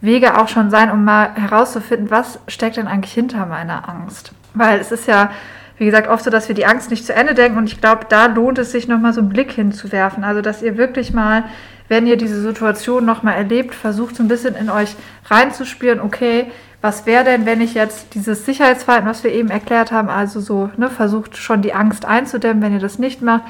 Wege 0.00 0.38
auch 0.38 0.48
schon 0.48 0.70
sein, 0.70 0.90
um 0.90 1.04
mal 1.04 1.34
herauszufinden, 1.34 2.10
was 2.10 2.38
steckt 2.48 2.76
denn 2.76 2.86
eigentlich 2.86 3.12
hinter 3.12 3.46
meiner 3.46 3.88
Angst. 3.88 4.32
Weil 4.54 4.80
es 4.80 4.92
ist 4.92 5.06
ja, 5.06 5.30
wie 5.76 5.84
gesagt, 5.84 6.08
oft 6.08 6.24
so, 6.24 6.30
dass 6.30 6.48
wir 6.48 6.54
die 6.54 6.66
Angst 6.66 6.90
nicht 6.90 7.04
zu 7.04 7.14
Ende 7.14 7.34
denken 7.34 7.58
und 7.58 7.66
ich 7.66 7.80
glaube, 7.80 8.06
da 8.08 8.26
lohnt 8.26 8.58
es 8.58 8.72
sich 8.72 8.88
nochmal 8.88 9.12
so 9.12 9.20
einen 9.20 9.28
Blick 9.28 9.52
hinzuwerfen. 9.52 10.24
Also, 10.24 10.40
dass 10.40 10.62
ihr 10.62 10.76
wirklich 10.76 11.12
mal, 11.12 11.44
wenn 11.88 12.06
ihr 12.06 12.16
diese 12.16 12.40
Situation 12.40 13.04
nochmal 13.04 13.34
erlebt, 13.34 13.74
versucht 13.74 14.16
so 14.16 14.22
ein 14.22 14.28
bisschen 14.28 14.54
in 14.54 14.70
euch 14.70 14.96
reinzuspielen, 15.26 16.00
okay, 16.00 16.50
was 16.82 17.04
wäre 17.04 17.24
denn, 17.24 17.44
wenn 17.44 17.60
ich 17.60 17.74
jetzt 17.74 18.14
dieses 18.14 18.46
Sicherheitsverhalten, 18.46 19.08
was 19.08 19.22
wir 19.22 19.32
eben 19.32 19.50
erklärt 19.50 19.92
haben, 19.92 20.08
also 20.08 20.40
so 20.40 20.70
ne, 20.78 20.88
versucht 20.88 21.36
schon 21.36 21.60
die 21.60 21.74
Angst 21.74 22.06
einzudämmen, 22.06 22.62
wenn 22.62 22.72
ihr 22.72 22.80
das 22.80 22.98
nicht 22.98 23.20
macht, 23.20 23.44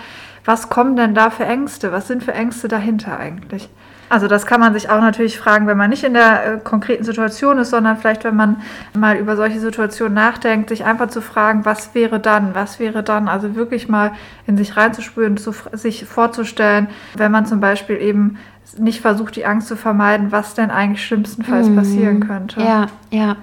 was 0.44 0.68
kommen 0.68 0.96
denn 0.96 1.14
da 1.14 1.30
für 1.30 1.44
Ängste? 1.44 1.92
Was 1.92 2.08
sind 2.08 2.24
für 2.24 2.32
Ängste 2.32 2.66
dahinter 2.66 3.18
eigentlich? 3.18 3.68
Also 4.10 4.26
das 4.26 4.44
kann 4.44 4.58
man 4.58 4.74
sich 4.74 4.90
auch 4.90 5.00
natürlich 5.00 5.38
fragen, 5.38 5.68
wenn 5.68 5.76
man 5.76 5.88
nicht 5.88 6.02
in 6.02 6.14
der 6.14 6.54
äh, 6.54 6.58
konkreten 6.58 7.04
Situation 7.04 7.58
ist, 7.58 7.70
sondern 7.70 7.96
vielleicht, 7.96 8.24
wenn 8.24 8.34
man 8.34 8.60
mal 8.92 9.16
über 9.16 9.36
solche 9.36 9.60
Situationen 9.60 10.14
nachdenkt, 10.14 10.68
sich 10.68 10.84
einfach 10.84 11.10
zu 11.10 11.22
fragen, 11.22 11.64
was 11.64 11.94
wäre 11.94 12.18
dann, 12.18 12.56
was 12.56 12.80
wäre 12.80 13.04
dann, 13.04 13.28
also 13.28 13.54
wirklich 13.54 13.88
mal 13.88 14.10
in 14.48 14.56
sich 14.56 14.76
reinzuspüren, 14.76 15.36
zu, 15.36 15.54
sich 15.74 16.04
vorzustellen, 16.06 16.88
wenn 17.16 17.30
man 17.30 17.46
zum 17.46 17.60
Beispiel 17.60 17.98
eben 17.98 18.38
nicht 18.76 19.00
versucht, 19.00 19.36
die 19.36 19.46
Angst 19.46 19.68
zu 19.68 19.76
vermeiden, 19.76 20.32
was 20.32 20.54
denn 20.54 20.72
eigentlich 20.72 21.06
schlimmstenfalls 21.06 21.68
mhm. 21.68 21.76
passieren 21.76 22.20
könnte. 22.20 22.60
Ja, 22.60 22.86
ja. 23.10 23.36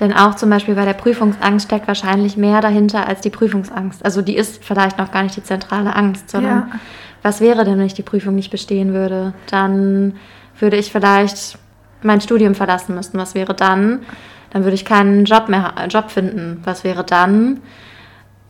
Denn 0.00 0.14
auch 0.14 0.36
zum 0.36 0.48
Beispiel 0.48 0.74
bei 0.74 0.86
der 0.86 0.94
Prüfungsangst 0.94 1.66
steckt 1.66 1.86
wahrscheinlich 1.86 2.38
mehr 2.38 2.62
dahinter 2.62 3.06
als 3.06 3.20
die 3.20 3.30
Prüfungsangst. 3.30 4.02
Also 4.02 4.22
die 4.22 4.36
ist 4.36 4.64
vielleicht 4.64 4.96
noch 4.96 5.12
gar 5.12 5.22
nicht 5.22 5.36
die 5.36 5.42
zentrale 5.42 5.94
Angst, 5.94 6.30
sondern 6.30 6.70
ja 6.70 6.78
was 7.24 7.40
wäre 7.40 7.64
denn, 7.64 7.78
wenn 7.78 7.86
ich 7.86 7.94
die 7.94 8.02
Prüfung 8.02 8.34
nicht 8.34 8.50
bestehen 8.50 8.92
würde? 8.92 9.32
Dann 9.50 10.16
würde 10.60 10.76
ich 10.76 10.92
vielleicht 10.92 11.58
mein 12.02 12.20
Studium 12.20 12.54
verlassen 12.54 12.94
müssen. 12.94 13.18
Was 13.18 13.34
wäre 13.34 13.54
dann? 13.54 14.02
Dann 14.50 14.64
würde 14.64 14.74
ich 14.74 14.84
keinen 14.84 15.24
Job 15.24 15.48
mehr 15.48 15.72
Job 15.88 16.10
finden. 16.10 16.60
Was 16.64 16.84
wäre 16.84 17.02
dann? 17.02 17.62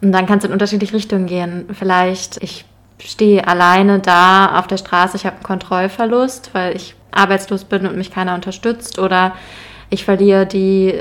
Und 0.02 0.10
dann 0.10 0.26
kann 0.26 0.38
es 0.38 0.44
in 0.44 0.52
unterschiedliche 0.52 0.92
Richtungen 0.92 1.26
gehen. 1.26 1.66
Vielleicht 1.72 2.42
ich 2.42 2.64
stehe 2.98 3.46
alleine 3.46 4.00
da 4.00 4.58
auf 4.58 4.66
der 4.66 4.76
Straße, 4.76 5.16
ich 5.16 5.24
habe 5.24 5.36
einen 5.36 5.44
Kontrollverlust, 5.44 6.50
weil 6.52 6.74
ich 6.74 6.96
arbeitslos 7.12 7.64
bin 7.64 7.86
und 7.86 7.96
mich 7.96 8.10
keiner 8.10 8.34
unterstützt 8.34 8.98
oder 8.98 9.36
ich 9.88 10.04
verliere 10.04 10.46
die 10.46 11.00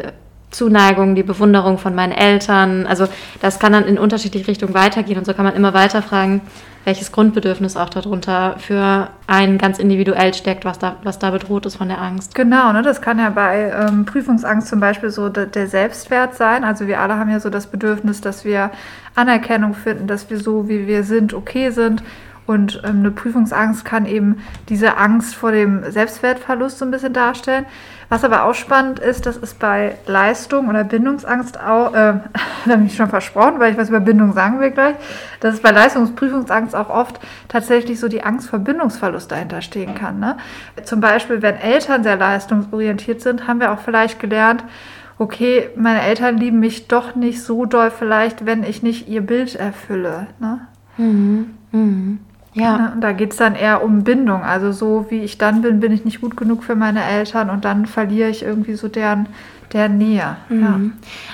Zuneigung, 0.54 1.16
die 1.16 1.24
Bewunderung 1.24 1.78
von 1.78 1.96
meinen 1.96 2.12
Eltern. 2.14 2.88
Also 2.88 3.08
das 3.42 3.60
kann 3.60 3.74
dann 3.74 3.86
in 3.86 3.98
unterschiedliche 3.98 4.48
Richtungen 4.48 4.74
weitergehen 4.74 5.18
und 5.18 5.26
so 5.26 5.34
kann 5.34 5.46
man 5.46 5.56
immer 5.56 5.74
weiter 5.74 6.02
fragen, 6.02 6.42
welches 6.86 7.12
Grundbedürfnis 7.12 7.78
auch 7.78 7.90
darunter 7.90 8.56
für 8.60 9.10
einen 9.28 9.58
ganz 9.58 9.80
individuell 9.80 10.34
steckt, 10.34 10.66
was 10.66 10.80
da, 10.80 10.98
was 11.04 11.18
da 11.18 11.32
bedroht 11.32 11.66
ist 11.66 11.78
von 11.78 11.88
der 11.88 12.02
Angst. 12.02 12.36
Genau, 12.36 12.74
ne, 12.74 12.82
das 12.82 13.02
kann 13.02 13.20
ja 13.20 13.30
bei 13.30 13.72
ähm, 13.72 14.06
Prüfungsangst 14.06 14.68
zum 14.68 14.80
Beispiel 14.80 15.10
so 15.10 15.30
de, 15.30 15.48
der 15.48 15.68
Selbstwert 15.68 16.36
sein. 16.36 16.64
Also 16.64 16.88
wir 16.88 17.00
alle 17.00 17.18
haben 17.18 17.30
ja 17.30 17.40
so 17.40 17.50
das 17.50 17.68
Bedürfnis, 17.68 18.20
dass 18.20 18.44
wir 18.44 18.72
Anerkennung 19.16 19.76
finden, 19.76 20.08
dass 20.08 20.30
wir 20.30 20.40
so, 20.40 20.68
wie 20.68 20.88
wir 20.88 21.04
sind, 21.04 21.34
okay 21.34 21.70
sind. 21.70 22.04
Und 22.46 22.82
ähm, 22.84 23.00
eine 23.00 23.12
Prüfungsangst 23.12 23.86
kann 23.86 24.06
eben 24.06 24.38
diese 24.68 24.98
Angst 24.98 25.36
vor 25.36 25.52
dem 25.52 25.90
Selbstwertverlust 25.90 26.80
so 26.80 26.86
ein 26.86 26.92
bisschen 26.92 27.14
darstellen. 27.14 27.66
Was 28.14 28.24
aber 28.24 28.44
auch 28.44 28.54
spannend 28.54 29.00
ist, 29.00 29.26
das 29.26 29.38
ist 29.38 29.58
bei 29.58 29.96
Leistung 30.06 30.70
oder 30.70 30.84
Bindungsangst 30.84 31.60
auch, 31.60 31.96
äh, 31.96 32.14
da 32.66 32.74
habe 32.74 32.84
ich 32.86 32.96
schon 32.96 33.10
versprochen, 33.10 33.58
weil 33.58 33.72
ich 33.72 33.78
was 33.80 33.90
über 33.90 34.02
Bindung 34.02 34.34
sagen 34.34 34.60
will 34.60 34.70
gleich, 34.70 34.94
dass 35.40 35.56
es 35.56 35.62
bei 35.62 35.72
Leistungsprüfungsangst 35.72 36.76
auch 36.76 36.92
oft 36.92 37.20
tatsächlich 37.48 38.00
so 38.00 38.08
die 38.08 38.22
Angst 38.22 38.52
vor 38.52 38.60
Bindungsverlust 38.60 39.32
dahinter 39.32 39.64
stehen 39.64 39.96
kann. 39.96 40.20
Ne? 40.20 40.38
Zum 40.84 41.02
Beispiel, 41.02 41.42
wenn 41.42 41.56
Eltern 41.56 42.04
sehr 42.04 42.16
leistungsorientiert 42.16 43.20
sind, 43.20 43.48
haben 43.48 43.60
wir 43.60 43.72
auch 43.72 43.80
vielleicht 43.80 44.20
gelernt, 44.20 44.64
okay, 45.18 45.72
meine 45.76 46.04
Eltern 46.04 46.38
lieben 46.38 46.60
mich 46.60 46.88
doch 46.88 47.16
nicht 47.16 47.42
so 47.42 47.66
doll 47.66 47.90
vielleicht, 47.90 48.46
wenn 48.46 48.62
ich 48.62 48.84
nicht 48.84 49.08
ihr 49.08 49.22
Bild 49.22 49.56
erfülle. 49.56 50.28
Ne? 50.40 50.60
Mhm. 50.98 51.56
Mhm. 51.72 52.20
Ja. 52.54 52.78
Ne, 52.78 52.94
da 53.00 53.12
geht 53.12 53.32
es 53.32 53.38
dann 53.38 53.56
eher 53.56 53.84
um 53.84 54.04
Bindung. 54.04 54.44
Also 54.44 54.72
so 54.72 55.06
wie 55.10 55.22
ich 55.22 55.38
dann 55.38 55.62
bin, 55.62 55.80
bin 55.80 55.92
ich 55.92 56.06
nicht 56.06 56.22
gut 56.22 56.38
genug 56.38 56.64
für 56.64 56.76
meine 56.76 57.04
Eltern 57.04 57.50
und 57.50 57.66
dann 57.66 57.86
verliere 57.86 58.30
ich 58.30 58.44
irgendwie 58.44 58.76
so 58.76 58.88
deren, 58.88 59.28
deren 59.72 59.98
Nähe. 59.98 60.38
Mhm. 60.50 60.62
Ja. 60.62 60.80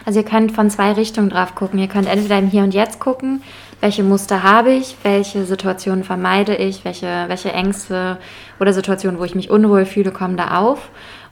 Also 0.05 0.19
ihr 0.19 0.25
könnt 0.25 0.51
von 0.53 0.69
zwei 0.69 0.93
Richtungen 0.93 1.29
drauf 1.29 1.55
gucken. 1.55 1.79
Ihr 1.79 1.87
könnt 1.87 2.07
entweder 2.07 2.39
im 2.39 2.47
Hier 2.47 2.63
und 2.63 2.73
Jetzt 2.73 2.99
gucken, 2.99 3.41
welche 3.81 4.03
Muster 4.03 4.43
habe 4.43 4.71
ich, 4.71 4.97
welche 5.03 5.45
Situationen 5.45 6.03
vermeide 6.03 6.55
ich, 6.55 6.83
welche, 6.85 7.25
welche 7.27 7.51
Ängste 7.51 8.17
oder 8.59 8.73
Situationen, 8.73 9.19
wo 9.19 9.23
ich 9.23 9.35
mich 9.35 9.49
unwohl 9.49 9.85
fühle, 9.85 10.11
kommen 10.11 10.37
da 10.37 10.57
auf. 10.57 10.89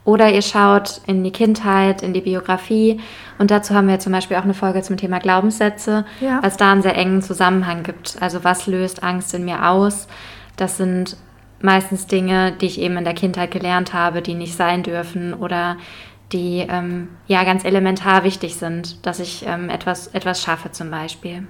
Oder 0.08 0.32
ihr 0.32 0.42
schaut 0.42 1.02
in 1.06 1.22
die 1.26 1.34
Kindheit, 1.34 2.02
in 2.02 2.14
die 2.14 2.22
Biografie. 2.22 3.02
Und 3.40 3.52
dazu 3.52 3.76
haben 3.76 3.90
wir 3.90 4.00
zum 4.00 4.14
Beispiel 4.14 4.38
auch 4.38 4.46
eine 4.46 4.54
Folge 4.54 4.82
zum 4.82 4.96
Thema 4.96 5.20
Glaubenssätze, 5.20 6.06
ja. 6.22 6.42
weil 6.42 6.50
es 6.50 6.56
da 6.56 6.72
einen 6.72 6.82
sehr 6.82 6.96
engen 6.96 7.22
Zusammenhang 7.22 7.84
gibt. 7.84 8.16
Also 8.22 8.46
was 8.46 8.68
löst 8.68 9.04
Angst 9.04 9.34
in 9.34 9.44
mir 9.44 9.68
aus? 9.68 10.08
Das 10.56 10.78
sind 10.78 11.18
meistens 11.62 12.08
Dinge, 12.08 12.54
die 12.54 12.68
ich 12.68 12.80
eben 12.80 12.96
in 12.96 13.04
der 13.04 13.16
Kindheit 13.16 13.52
gelernt 13.52 13.94
habe, 13.94 14.22
die 14.22 14.34
nicht 14.34 14.56
sein 14.56 14.82
dürfen 14.82 15.34
oder 15.34 15.76
die 16.32 16.66
ähm, 16.70 17.10
ja 17.28 17.44
ganz 17.44 17.66
elementar 17.66 18.24
wichtig 18.24 18.56
sind, 18.56 19.06
dass 19.06 19.20
ich 19.20 19.46
ähm, 19.46 19.70
etwas, 19.70 20.08
etwas 20.08 20.42
schaffe 20.42 20.72
zum 20.72 20.90
Beispiel. 20.90 21.46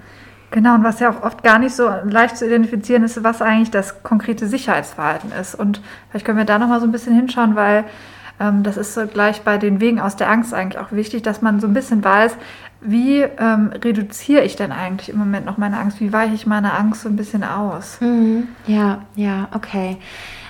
Genau, 0.50 0.74
und 0.74 0.84
was 0.84 1.00
ja 1.00 1.12
auch 1.12 1.22
oft 1.22 1.44
gar 1.44 1.60
nicht 1.60 1.76
so 1.76 1.92
leicht 2.10 2.38
zu 2.38 2.48
identifizieren 2.48 3.04
ist, 3.04 3.24
was 3.24 3.44
eigentlich 3.44 3.70
das 3.70 4.02
konkrete 4.02 4.48
Sicherheitsverhalten 4.48 5.32
ist. 5.32 5.54
Und 5.54 5.80
vielleicht 6.10 6.26
können 6.26 6.40
wir 6.40 6.46
da 6.46 6.58
nochmal 6.58 6.80
so 6.80 6.88
ein 6.88 6.92
bisschen 6.92 7.14
hinschauen, 7.14 7.56
weil 7.56 7.86
ähm, 8.40 8.64
das 8.64 8.78
ist 8.78 8.94
so 8.94 9.08
gleich 9.08 9.42
bei 9.42 9.58
den 9.58 9.80
Wegen 9.80 10.00
aus 10.00 10.16
der 10.16 10.30
Angst 10.30 10.54
eigentlich 10.54 10.82
auch 10.82 10.92
wichtig, 10.92 11.24
dass 11.24 11.42
man 11.42 11.60
so 11.60 11.68
ein 11.68 11.74
bisschen 11.74 12.04
weiß, 12.04 12.36
wie 12.82 13.22
ähm, 13.22 13.72
reduziere 13.84 14.44
ich 14.44 14.56
denn 14.56 14.72
eigentlich 14.72 15.10
im 15.10 15.18
Moment 15.18 15.46
noch 15.46 15.58
meine 15.58 15.80
Angst? 15.80 16.00
Wie 16.00 16.14
weiche 16.14 16.36
ich 16.36 16.46
meine 16.46 16.74
Angst 16.74 17.02
so 17.02 17.10
ein 17.10 17.16
bisschen 17.16 17.44
aus? 17.44 18.00
Mhm. 18.02 18.50
Ja, 18.68 19.02
ja, 19.16 19.48
okay. 19.54 19.98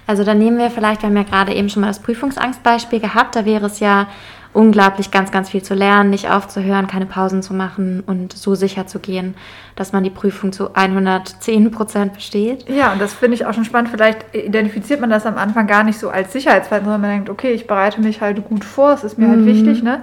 Also 0.05 0.23
dann 0.23 0.37
nehmen 0.37 0.57
wir 0.57 0.71
vielleicht, 0.71 1.01
wir 1.01 1.09
haben 1.09 1.17
ja 1.17 1.23
gerade 1.23 1.53
eben 1.53 1.69
schon 1.69 1.81
mal 1.81 1.87
das 1.87 2.01
Prüfungsangstbeispiel 2.01 2.99
gehabt, 2.99 3.35
da 3.35 3.45
wäre 3.45 3.65
es 3.65 3.79
ja 3.79 4.07
unglaublich 4.53 5.11
ganz, 5.11 5.31
ganz 5.31 5.49
viel 5.49 5.61
zu 5.61 5.73
lernen, 5.73 6.09
nicht 6.09 6.29
aufzuhören, 6.29 6.87
keine 6.87 7.05
Pausen 7.05 7.43
zu 7.43 7.53
machen 7.53 8.03
und 8.05 8.33
so 8.33 8.55
sicher 8.55 8.87
zu 8.87 8.99
gehen, 8.99 9.35
dass 9.75 9.93
man 9.93 10.03
die 10.03 10.09
Prüfung 10.09 10.51
zu 10.51 10.73
110 10.75 11.71
Prozent 11.71 12.13
besteht. 12.13 12.67
Ja, 12.69 12.93
und 12.93 13.01
das 13.01 13.13
finde 13.13 13.35
ich 13.35 13.45
auch 13.45 13.53
schon 13.53 13.65
spannend. 13.65 13.89
Vielleicht 13.91 14.33
identifiziert 14.33 14.99
man 14.99 15.09
das 15.09 15.25
am 15.25 15.37
Anfang 15.37 15.67
gar 15.67 15.83
nicht 15.83 15.99
so 15.99 16.09
als 16.09 16.33
Sicherheitsfall, 16.33 16.79
sondern 16.79 17.01
man 17.01 17.11
denkt, 17.11 17.29
okay, 17.29 17.51
ich 17.51 17.67
bereite 17.67 18.01
mich 18.01 18.21
halt 18.21 18.43
gut 18.47 18.65
vor, 18.65 18.93
es 18.93 19.03
ist 19.03 19.17
mir 19.17 19.27
halt 19.27 19.39
mhm. 19.39 19.45
halt 19.45 19.55
wichtig, 19.55 19.83
ne? 19.83 20.01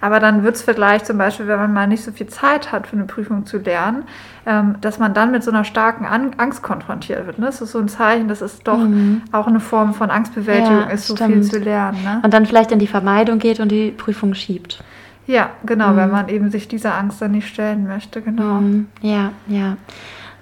Aber 0.00 0.20
dann 0.20 0.42
wird 0.42 0.56
es 0.56 0.62
vielleicht 0.62 1.06
zum 1.06 1.18
Beispiel, 1.18 1.46
wenn 1.46 1.58
man 1.58 1.72
mal 1.72 1.86
nicht 1.86 2.04
so 2.04 2.12
viel 2.12 2.26
Zeit 2.26 2.72
hat 2.72 2.86
für 2.86 2.96
eine 2.96 3.04
Prüfung 3.04 3.46
zu 3.46 3.58
lernen, 3.58 4.04
ähm, 4.46 4.76
dass 4.80 4.98
man 4.98 5.14
dann 5.14 5.32
mit 5.32 5.42
so 5.42 5.50
einer 5.50 5.64
starken 5.64 6.06
An 6.06 6.32
Angst 6.36 6.62
konfrontiert 6.62 7.26
wird. 7.26 7.38
Ne? 7.38 7.46
Das 7.46 7.60
ist 7.60 7.72
so 7.72 7.78
ein 7.78 7.88
Zeichen, 7.88 8.28
dass 8.28 8.40
es 8.40 8.60
doch 8.60 8.78
mhm. 8.78 9.22
auch 9.32 9.46
eine 9.46 9.60
Form 9.60 9.94
von 9.94 10.10
Angstbewältigung 10.10 10.80
ja, 10.80 10.90
ist, 10.90 11.06
so 11.06 11.16
stimmt. 11.16 11.32
viel 11.32 11.42
zu 11.42 11.58
lernen. 11.58 12.02
Ne? 12.02 12.20
Und 12.22 12.32
dann 12.34 12.46
vielleicht 12.46 12.72
in 12.72 12.78
die 12.78 12.86
Vermeidung 12.86 13.38
geht 13.38 13.60
und 13.60 13.70
die 13.70 13.90
Prüfung 13.90 14.34
schiebt. 14.34 14.82
Ja, 15.26 15.50
genau, 15.64 15.90
mhm. 15.90 15.96
wenn 15.96 16.10
man 16.10 16.28
eben 16.28 16.50
sich 16.50 16.68
dieser 16.68 16.96
Angst 16.96 17.20
dann 17.20 17.32
nicht 17.32 17.48
stellen 17.48 17.86
möchte, 17.86 18.22
genau. 18.22 18.60
Mhm. 18.60 18.86
Ja, 19.02 19.32
ja. 19.48 19.76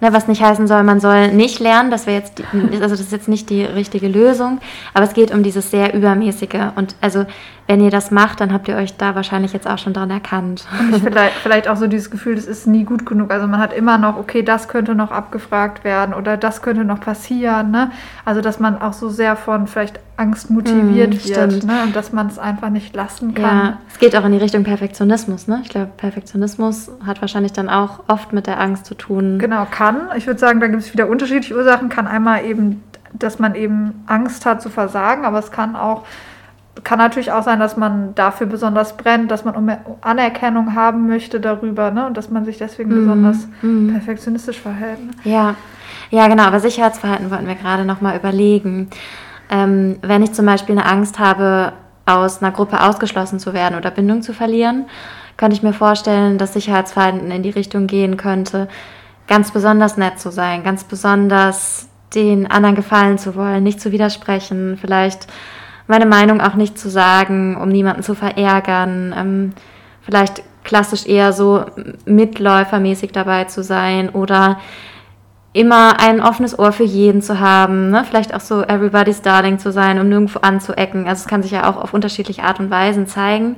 Ne, 0.01 0.13
was 0.13 0.29
nicht 0.29 0.43
heißen 0.43 0.67
soll, 0.67 0.83
man 0.83 1.01
soll 1.01 1.29
nicht 1.29 1.61
lernen, 1.61 1.91
das 1.91 2.07
wäre 2.07 2.19
jetzt, 2.19 2.43
also 2.53 2.91
das 2.91 3.01
ist 3.01 3.13
jetzt 3.13 3.29
nicht 3.29 3.49
die 3.49 3.63
richtige 3.63 4.09
Lösung, 4.09 4.59
aber 4.93 5.05
es 5.05 5.15
geht 5.15 5.33
um 5.33 5.43
dieses 5.43 5.71
sehr 5.71 5.95
übermäßige 5.95 6.73
und 6.75 6.97
also 7.01 7.25
wenn 7.67 7.81
ihr 7.81 7.91
das 7.91 8.11
macht, 8.11 8.41
dann 8.41 8.53
habt 8.53 8.69
ihr 8.69 8.77
euch 8.77 8.97
da 8.97 9.15
wahrscheinlich 9.15 9.55
jetzt 9.55 9.67
auch 9.67 9.79
schon 9.79 9.95
dran 9.95 10.11
erkannt. 10.11 10.67
Und 10.79 11.01
vielleicht, 11.03 11.37
vielleicht 11.37 11.69
auch 11.69 11.77
so 11.77 11.87
dieses 11.87 12.11
Gefühl, 12.11 12.35
das 12.35 12.45
ist 12.45 12.67
nie 12.67 12.85
gut 12.85 13.07
genug. 13.07 13.31
Also 13.31 13.47
man 13.47 13.59
hat 13.59 13.73
immer 13.73 13.97
noch, 13.97 14.19
okay, 14.19 14.43
das 14.43 14.69
könnte 14.69 14.95
noch 14.95 15.11
abgefragt 15.11 15.83
werden 15.83 16.15
oder 16.15 16.37
das 16.37 16.61
könnte 16.61 16.85
noch 16.85 17.01
passieren. 17.01 17.71
Ne? 17.71 17.91
Also 18.25 18.43
dass 18.43 18.61
man 18.61 18.81
auch 18.81 18.93
so 18.93 19.09
sehr 19.09 19.37
von 19.37 19.67
vielleicht 19.67 19.99
Angst 20.17 20.51
motiviert 20.51 21.15
mm, 21.15 21.29
wird 21.29 21.65
ne? 21.65 21.83
und 21.85 21.97
dass 21.97 22.13
man 22.13 22.27
es 22.27 22.39
einfach 22.39 22.69
nicht 22.69 22.95
lassen 22.95 23.35
kann. 23.35 23.57
Ja, 23.57 23.79
es 23.91 23.99
geht 23.99 24.15
auch 24.15 24.25
in 24.25 24.33
die 24.33 24.39
Richtung 24.39 24.63
Perfektionismus. 24.63 25.49
Ne? 25.49 25.61
Ich 25.63 25.71
glaube, 25.71 25.91
Perfektionismus 25.97 26.91
hat 27.07 27.23
wahrscheinlich 27.23 27.53
dann 27.53 27.71
auch 27.71 28.01
oft 28.09 28.33
mit 28.33 28.47
der 28.47 28.61
Angst 28.61 28.85
zu 28.85 28.95
tun. 28.95 29.39
Genau, 29.39 29.67
kann. 29.71 30.09
Ich 30.17 30.27
würde 30.27 30.39
sagen, 30.39 30.61
da 30.61 30.67
gibt 30.67 30.83
es 30.83 30.93
wieder 30.93 31.09
unterschiedliche 31.09 31.55
Ursachen. 31.55 31.89
Kann 31.89 32.07
einmal 32.07 32.45
eben, 32.45 32.83
dass 33.15 33.39
man 33.39 33.55
eben 33.55 34.05
Angst 34.07 34.45
hat 34.45 34.61
zu 34.61 34.69
versagen, 34.69 35.25
aber 35.25 35.39
es 35.39 35.51
kann 35.51 35.77
auch 35.77 36.05
kann 36.83 36.99
natürlich 36.99 37.31
auch 37.31 37.43
sein, 37.43 37.61
dass 37.61 37.77
man 37.77 38.15
dafür 38.15 38.47
besonders 38.47 38.97
brennt, 38.97 39.31
dass 39.31 39.45
man 39.45 39.79
Anerkennung 40.01 40.75
haben 40.75 41.07
möchte 41.07 41.41
darüber 41.41 41.91
ne? 41.91 42.07
und 42.07 42.17
dass 42.17 42.31
man 42.31 42.45
sich 42.45 42.59
deswegen 42.59 42.91
mm. 42.91 43.01
besonders 43.01 43.49
mm. 43.63 43.93
perfektionistisch 43.93 44.61
verhält. 44.61 44.99
Ne? 44.99 45.13
Ja. 45.23 45.55
ja, 46.11 46.27
genau. 46.27 46.43
Aber 46.45 46.59
Sicherheitsverhalten 46.59 47.31
wollten 47.31 47.47
wir 47.47 47.55
gerade 47.55 47.85
nochmal 47.85 48.17
überlegen. 48.17 48.91
Ähm, 49.51 49.97
wenn 50.03 50.23
ich 50.23 50.33
zum 50.33 50.47
Beispiel 50.47 50.77
eine 50.77 50.87
Angst 50.87 51.19
habe, 51.19 51.75
aus 52.07 52.43
einer 52.43 52.53
Gruppe 52.53 52.83
ausgeschlossen 52.83 53.39
zu 53.39 53.55
werden 53.55 53.79
oder 53.79 53.91
Bindung 53.91 54.23
zu 54.23 54.33
verlieren, 54.35 54.87
könnte 55.37 55.57
ich 55.57 55.63
mir 55.63 55.73
vorstellen, 55.73 56.39
dass 56.39 56.53
Sicherheitsverhalten 56.53 57.31
in 57.31 57.43
die 57.43 57.51
Richtung 57.51 57.87
gehen 57.87 58.17
könnte, 58.17 58.69
ganz 59.27 59.53
besonders 59.53 59.97
nett 59.97 60.19
zu 60.19 60.31
sein, 60.31 60.65
ganz 60.65 60.85
besonders 60.85 61.89
den 62.15 62.51
anderen 62.51 62.77
gefallen 62.77 63.19
zu 63.19 63.35
wollen, 63.35 63.63
nicht 63.63 63.81
zu 63.81 63.91
widersprechen, 63.91 64.77
vielleicht 64.81 65.27
meine 65.87 66.07
Meinung 66.07 66.41
auch 66.41 66.55
nicht 66.55 66.79
zu 66.79 66.89
sagen, 66.89 67.57
um 67.57 67.69
niemanden 67.69 68.03
zu 68.03 68.15
verärgern. 68.15 69.15
Ähm, 69.17 69.53
vielleicht 70.03 70.43
klassisch 70.65 71.07
eher 71.07 71.33
so 71.33 71.65
mitläufermäßig 72.07 73.13
dabei 73.13 73.45
zu 73.45 73.63
sein 73.63 74.09
oder 74.09 74.59
immer 75.53 76.01
ein 76.01 76.21
offenes 76.21 76.59
Ohr 76.59 76.73
für 76.73 76.85
jeden 76.85 77.23
zu 77.23 77.39
haben, 77.39 77.91
ne? 77.91 78.05
vielleicht 78.05 78.35
auch 78.35 78.41
so 78.41 78.63
everybody's 78.63 79.23
darling 79.23 79.59
zu 79.59 79.71
sein, 79.71 80.01
um 80.01 80.09
nirgendwo 80.09 80.41
anzuecken. 80.41 81.07
Also 81.07 81.23
es 81.23 81.29
kann 81.29 81.43
sich 81.43 81.53
ja 81.53 81.71
auch 81.71 81.77
auf 81.77 81.95
unterschiedliche 81.95 82.43
Art 82.43 82.59
und 82.59 82.71
Weisen 82.71 83.07
zeigen. 83.07 83.57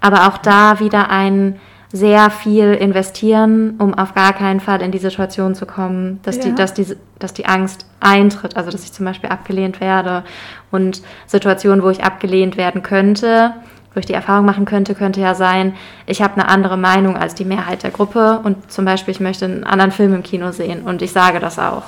Aber 0.00 0.28
auch 0.28 0.36
da 0.36 0.80
wieder 0.80 1.08
ein 1.08 1.58
sehr 1.94 2.28
viel 2.28 2.74
investieren, 2.74 3.76
um 3.78 3.94
auf 3.94 4.14
gar 4.14 4.32
keinen 4.32 4.58
Fall 4.58 4.82
in 4.82 4.90
die 4.90 4.98
Situation 4.98 5.54
zu 5.54 5.64
kommen, 5.64 6.18
dass, 6.24 6.38
ja. 6.38 6.42
die, 6.46 6.54
dass, 6.56 6.74
die, 6.74 6.86
dass 7.20 7.34
die 7.34 7.46
Angst 7.46 7.86
eintritt. 8.00 8.56
Also 8.56 8.72
dass 8.72 8.82
ich 8.82 8.92
zum 8.92 9.06
Beispiel 9.06 9.30
abgelehnt 9.30 9.80
werde. 9.80 10.24
Und 10.72 11.02
Situationen, 11.28 11.84
wo 11.84 11.90
ich 11.90 12.02
abgelehnt 12.02 12.56
werden 12.56 12.82
könnte, 12.82 13.52
wo 13.94 14.00
ich 14.00 14.06
die 14.06 14.12
Erfahrung 14.12 14.44
machen 14.44 14.64
könnte, 14.64 14.96
könnte 14.96 15.20
ja 15.20 15.36
sein, 15.36 15.76
ich 16.06 16.20
habe 16.20 16.34
eine 16.34 16.48
andere 16.48 16.76
Meinung 16.76 17.16
als 17.16 17.36
die 17.36 17.44
Mehrheit 17.44 17.84
der 17.84 17.92
Gruppe 17.92 18.40
und 18.42 18.72
zum 18.72 18.84
Beispiel 18.84 19.12
ich 19.12 19.20
möchte 19.20 19.44
einen 19.44 19.62
anderen 19.62 19.92
Film 19.92 20.14
im 20.14 20.24
Kino 20.24 20.50
sehen 20.50 20.82
und 20.82 21.00
ich 21.00 21.12
sage 21.12 21.38
das 21.38 21.60
auch. 21.60 21.84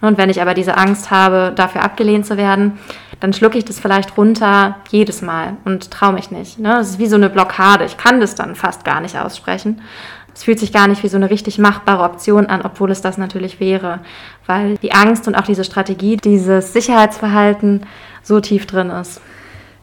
Und 0.00 0.16
wenn 0.16 0.30
ich 0.30 0.40
aber 0.40 0.54
diese 0.54 0.78
Angst 0.78 1.10
habe, 1.10 1.52
dafür 1.54 1.82
abgelehnt 1.82 2.24
zu 2.24 2.38
werden, 2.38 2.78
dann 3.20 3.32
schlucke 3.32 3.58
ich 3.58 3.64
das 3.64 3.80
vielleicht 3.80 4.16
runter 4.16 4.76
jedes 4.90 5.22
Mal 5.22 5.56
und 5.64 5.90
traue 5.90 6.12
mich 6.12 6.30
nicht. 6.30 6.58
Ne? 6.58 6.70
Das 6.70 6.90
ist 6.90 6.98
wie 6.98 7.06
so 7.06 7.16
eine 7.16 7.30
Blockade. 7.30 7.84
Ich 7.84 7.96
kann 7.96 8.20
das 8.20 8.34
dann 8.34 8.54
fast 8.54 8.84
gar 8.84 9.00
nicht 9.00 9.16
aussprechen. 9.18 9.80
Es 10.34 10.42
fühlt 10.42 10.58
sich 10.58 10.72
gar 10.72 10.88
nicht 10.88 11.02
wie 11.04 11.08
so 11.08 11.16
eine 11.16 11.30
richtig 11.30 11.58
machbare 11.58 12.02
Option 12.02 12.46
an, 12.46 12.62
obwohl 12.62 12.90
es 12.90 13.00
das 13.00 13.18
natürlich 13.18 13.60
wäre, 13.60 14.00
weil 14.46 14.76
die 14.78 14.92
Angst 14.92 15.28
und 15.28 15.36
auch 15.36 15.44
diese 15.46 15.64
Strategie, 15.64 16.16
dieses 16.16 16.72
Sicherheitsverhalten 16.72 17.86
so 18.22 18.40
tief 18.40 18.66
drin 18.66 18.90
ist. 18.90 19.20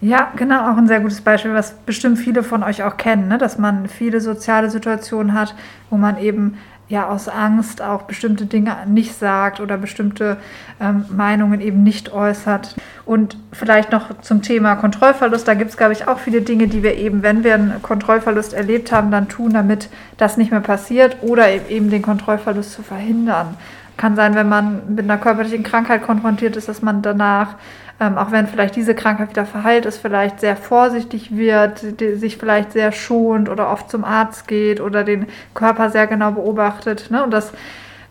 Ja, 0.01 0.31
genau, 0.35 0.71
auch 0.71 0.77
ein 0.77 0.87
sehr 0.87 0.99
gutes 0.99 1.21
Beispiel, 1.21 1.53
was 1.53 1.75
bestimmt 1.85 2.17
viele 2.17 2.41
von 2.41 2.63
euch 2.63 2.81
auch 2.81 2.97
kennen, 2.97 3.27
ne? 3.27 3.37
dass 3.37 3.59
man 3.59 3.87
viele 3.87 4.19
soziale 4.19 4.71
Situationen 4.71 5.35
hat, 5.35 5.53
wo 5.91 5.95
man 5.95 6.17
eben 6.17 6.57
ja 6.91 7.08
aus 7.08 7.27
Angst 7.27 7.82
auch 7.82 8.04
bestimmte 8.04 8.45
Dinge 8.45 8.75
nicht 8.86 9.17
sagt 9.17 9.60
oder 9.60 9.77
bestimmte 9.77 10.38
ähm, 10.80 11.06
Meinungen 11.10 11.62
eben 11.62 11.84
nicht 11.84 12.12
äußert. 12.12 12.75
Und 13.06 13.38
vielleicht 13.51 13.91
noch 13.91 14.21
zum 14.21 14.41
Thema 14.41 14.75
Kontrollverlust, 14.75 15.47
da 15.47 15.54
gibt 15.54 15.71
es, 15.71 15.77
glaube 15.77 15.93
ich, 15.93 16.08
auch 16.08 16.19
viele 16.19 16.41
Dinge, 16.41 16.67
die 16.67 16.84
wir 16.84 16.95
eben, 16.95 17.23
wenn 17.23 17.43
wir 17.43 17.56
einen 17.56 17.82
Kontrollverlust 17.82 18.54
erlebt 18.54 18.91
haben, 18.91 19.10
dann 19.10 19.30
tun, 19.30 19.54
damit 19.54 19.89
das 20.17 20.38
nicht 20.38 20.51
mehr 20.51 20.62
passiert 20.62 21.17
oder 21.21 21.69
eben 21.69 21.89
den 21.89 22.01
Kontrollverlust 22.01 22.73
zu 22.73 22.84
verhindern. 22.84 23.56
Kann 23.97 24.15
sein, 24.15 24.36
wenn 24.36 24.49
man 24.49 24.95
mit 24.95 25.06
einer 25.06 25.17
körperlichen 25.17 25.63
Krankheit 25.63 26.04
konfrontiert 26.04 26.56
ist, 26.56 26.67
dass 26.67 26.82
man 26.82 27.01
danach 27.01 27.56
ähm, 28.01 28.17
auch 28.17 28.31
wenn 28.31 28.47
vielleicht 28.47 28.75
diese 28.75 28.95
Krankheit 28.95 29.29
wieder 29.29 29.45
verheilt 29.45 29.85
ist, 29.85 29.99
vielleicht 29.99 30.39
sehr 30.39 30.55
vorsichtig 30.55 31.37
wird, 31.37 31.85
sich 31.99 32.37
vielleicht 32.37 32.71
sehr 32.71 32.91
schont 32.91 33.47
oder 33.47 33.71
oft 33.71 33.91
zum 33.91 34.03
Arzt 34.03 34.47
geht 34.47 34.81
oder 34.81 35.03
den 35.03 35.27
Körper 35.53 35.91
sehr 35.91 36.07
genau 36.07 36.31
beobachtet. 36.31 37.11
Ne? 37.11 37.23
Und 37.23 37.29
das, 37.29 37.53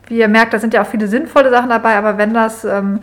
wie 0.07 0.19
ihr 0.19 0.29
merkt, 0.29 0.55
da 0.55 0.61
sind 0.61 0.75
ja 0.75 0.83
auch 0.83 0.87
viele 0.87 1.09
sinnvolle 1.09 1.51
Sachen 1.51 1.71
dabei, 1.71 1.97
aber 1.97 2.19
wenn 2.19 2.33
das 2.33 2.65
ähm, 2.65 3.01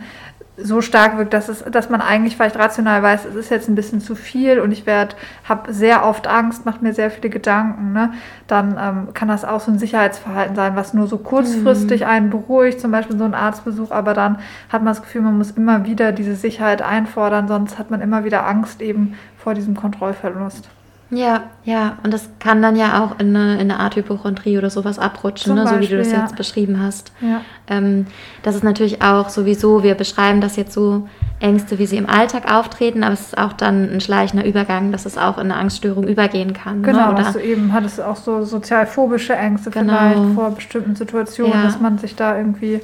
so 0.60 0.80
stark 0.80 1.16
wirkt, 1.16 1.32
dass, 1.32 1.48
es, 1.48 1.64
dass 1.64 1.88
man 1.88 2.00
eigentlich 2.00 2.36
vielleicht 2.36 2.58
rational 2.58 3.02
weiß, 3.02 3.24
es 3.24 3.34
ist 3.34 3.50
jetzt 3.50 3.68
ein 3.68 3.74
bisschen 3.74 4.00
zu 4.00 4.14
viel 4.14 4.60
und 4.60 4.72
ich 4.72 4.84
habe 4.88 5.72
sehr 5.72 6.04
oft 6.04 6.26
Angst, 6.26 6.66
macht 6.66 6.82
mir 6.82 6.92
sehr 6.92 7.10
viele 7.10 7.30
Gedanken, 7.30 7.92
ne? 7.92 8.12
dann 8.46 8.78
ähm, 8.80 9.14
kann 9.14 9.28
das 9.28 9.44
auch 9.44 9.60
so 9.60 9.70
ein 9.70 9.78
Sicherheitsverhalten 9.78 10.56
sein, 10.56 10.76
was 10.76 10.94
nur 10.94 11.06
so 11.06 11.18
kurzfristig 11.18 12.02
mhm. 12.02 12.06
einen 12.06 12.30
beruhigt, 12.30 12.80
zum 12.80 12.90
Beispiel 12.90 13.16
so 13.16 13.24
ein 13.24 13.34
Arztbesuch, 13.34 13.90
aber 13.90 14.14
dann 14.14 14.38
hat 14.68 14.82
man 14.82 14.92
das 14.94 15.02
Gefühl, 15.02 15.22
man 15.22 15.38
muss 15.38 15.52
immer 15.52 15.84
wieder 15.84 16.12
diese 16.12 16.34
Sicherheit 16.34 16.82
einfordern, 16.82 17.48
sonst 17.48 17.78
hat 17.78 17.90
man 17.90 18.00
immer 18.00 18.24
wieder 18.24 18.46
Angst 18.46 18.82
eben 18.82 19.14
vor 19.36 19.54
diesem 19.54 19.76
Kontrollverlust. 19.76 20.68
Ja, 21.10 21.44
ja, 21.64 21.96
und 22.02 22.12
das 22.12 22.28
kann 22.38 22.60
dann 22.60 22.76
ja 22.76 23.02
auch 23.02 23.18
in 23.18 23.34
eine, 23.34 23.54
in 23.54 23.70
eine 23.70 23.80
Art 23.80 23.96
Hypochondrie 23.96 24.58
oder 24.58 24.68
sowas 24.68 24.98
abrutschen, 24.98 25.54
ne? 25.54 25.66
so 25.66 25.80
wie 25.80 25.86
du 25.86 25.96
das 25.96 26.12
ja. 26.12 26.20
jetzt 26.20 26.36
beschrieben 26.36 26.82
hast. 26.82 27.12
Ja. 27.22 27.40
Ähm, 27.66 28.06
das 28.42 28.54
ist 28.54 28.64
natürlich 28.64 29.00
auch 29.00 29.30
sowieso, 29.30 29.82
wir 29.82 29.94
beschreiben 29.94 30.42
das 30.42 30.56
jetzt 30.56 30.74
so 30.74 31.08
Ängste, 31.40 31.78
wie 31.78 31.86
sie 31.86 31.96
im 31.96 32.10
Alltag 32.10 32.52
auftreten, 32.52 33.04
aber 33.04 33.14
es 33.14 33.28
ist 33.28 33.38
auch 33.38 33.54
dann 33.54 33.90
ein 33.90 34.00
schleichender 34.02 34.44
Übergang, 34.44 34.92
dass 34.92 35.06
es 35.06 35.16
auch 35.16 35.38
in 35.38 35.50
eine 35.50 35.56
Angststörung 35.56 36.06
übergehen 36.06 36.52
kann. 36.52 36.82
Ne? 36.82 36.88
Genau, 36.88 37.12
ne? 37.12 37.20
oder 37.20 37.32
du 37.32 37.40
eben 37.40 37.72
hattest 37.72 38.02
auch 38.02 38.16
so 38.16 38.44
sozialphobische 38.44 39.34
Ängste 39.34 39.70
genau. 39.70 39.96
vielleicht 39.96 40.34
vor 40.34 40.50
bestimmten 40.50 40.94
Situationen, 40.94 41.54
ja. 41.54 41.62
dass 41.62 41.80
man 41.80 41.96
sich 41.96 42.16
da 42.16 42.36
irgendwie 42.36 42.80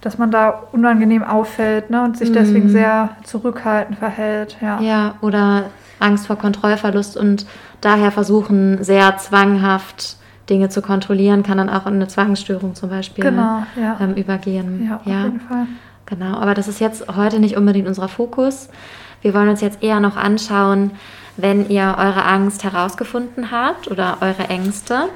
dass 0.00 0.16
man 0.16 0.30
da 0.30 0.62
unangenehm 0.72 1.22
auffällt 1.22 1.90
ne, 1.90 2.02
und 2.02 2.16
sich 2.16 2.32
deswegen 2.32 2.68
mm. 2.68 2.70
sehr 2.70 3.10
zurückhaltend 3.24 3.98
verhält. 3.98 4.56
Ja. 4.62 4.80
ja, 4.80 5.14
oder 5.20 5.64
Angst 6.00 6.26
vor 6.26 6.36
Kontrollverlust 6.36 7.16
und 7.16 7.46
daher 7.80 8.10
versuchen, 8.10 8.82
sehr 8.82 9.16
zwanghaft 9.18 10.16
Dinge 10.48 10.68
zu 10.68 10.82
kontrollieren, 10.82 11.42
kann 11.42 11.58
dann 11.58 11.70
auch 11.70 11.86
in 11.86 11.94
eine 11.94 12.08
Zwangsstörung 12.08 12.74
zum 12.74 12.90
Beispiel 12.90 13.22
genau, 13.22 13.62
ja. 13.80 13.98
ähm, 14.00 14.14
übergehen. 14.14 14.86
Ja, 14.88 14.96
auf 14.96 15.06
ja. 15.06 15.24
jeden 15.24 15.40
Fall. 15.40 15.66
Genau, 16.06 16.38
aber 16.38 16.54
das 16.54 16.66
ist 16.66 16.80
jetzt 16.80 17.06
heute 17.16 17.38
nicht 17.38 17.56
unbedingt 17.56 17.86
unser 17.86 18.08
Fokus. 18.08 18.68
Wir 19.22 19.32
wollen 19.32 19.48
uns 19.48 19.60
jetzt 19.60 19.82
eher 19.82 20.00
noch 20.00 20.16
anschauen, 20.16 20.90
wenn 21.36 21.68
ihr 21.68 21.94
eure 21.98 22.24
Angst 22.24 22.64
herausgefunden 22.64 23.50
habt 23.52 23.88
oder 23.88 24.18
eure 24.20 24.48
Ängste, 24.48 25.08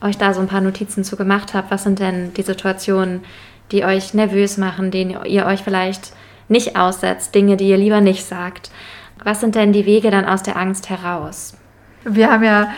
euch 0.00 0.16
da 0.16 0.32
so 0.32 0.40
ein 0.40 0.46
paar 0.46 0.60
Notizen 0.60 1.04
zu 1.04 1.16
gemacht 1.16 1.52
habt. 1.52 1.70
Was 1.70 1.82
sind 1.82 1.98
denn 1.98 2.32
die 2.34 2.42
Situationen, 2.42 3.22
die 3.72 3.84
euch 3.84 4.14
nervös 4.14 4.56
machen, 4.56 4.90
denen 4.90 5.16
ihr 5.24 5.46
euch 5.46 5.62
vielleicht 5.62 6.12
nicht 6.48 6.76
aussetzt, 6.76 7.34
Dinge, 7.34 7.56
die 7.56 7.68
ihr 7.68 7.76
lieber 7.76 8.00
nicht 8.00 8.24
sagt? 8.24 8.70
Was 9.24 9.40
sind 9.40 9.54
denn 9.54 9.72
die 9.72 9.86
Wege 9.86 10.10
dann 10.10 10.24
aus 10.24 10.42
der 10.42 10.56
Angst 10.56 10.88
heraus? 10.90 11.54
Wir 12.04 12.30
haben 12.30 12.44
ja 12.44 12.70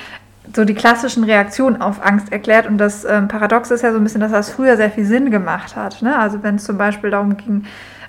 so 0.55 0.65
die 0.65 0.75
klassischen 0.75 1.25
Reaktionen 1.25 1.81
auf 1.81 2.05
Angst 2.05 2.33
erklärt 2.33 2.67
und 2.67 2.79
das 2.79 3.05
ähm, 3.05 3.29
Paradox 3.29 3.71
ist 3.71 3.83
ja 3.83 3.93
so 3.93 3.99
ein 3.99 4.05
bisschen, 4.05 4.21
dass 4.21 4.33
das 4.33 4.51
früher 4.51 4.77
sehr 4.77 4.91
viel 4.91 5.05
Sinn 5.05 5.31
gemacht 5.31 5.77
hat. 5.77 6.03
Ne? 6.03 6.19
Also 6.19 6.43
wenn 6.43 6.57
es 6.57 6.65
zum 6.65 6.79
Beispiel 6.79 7.11
darum 7.11 7.37
ging, 7.37 7.65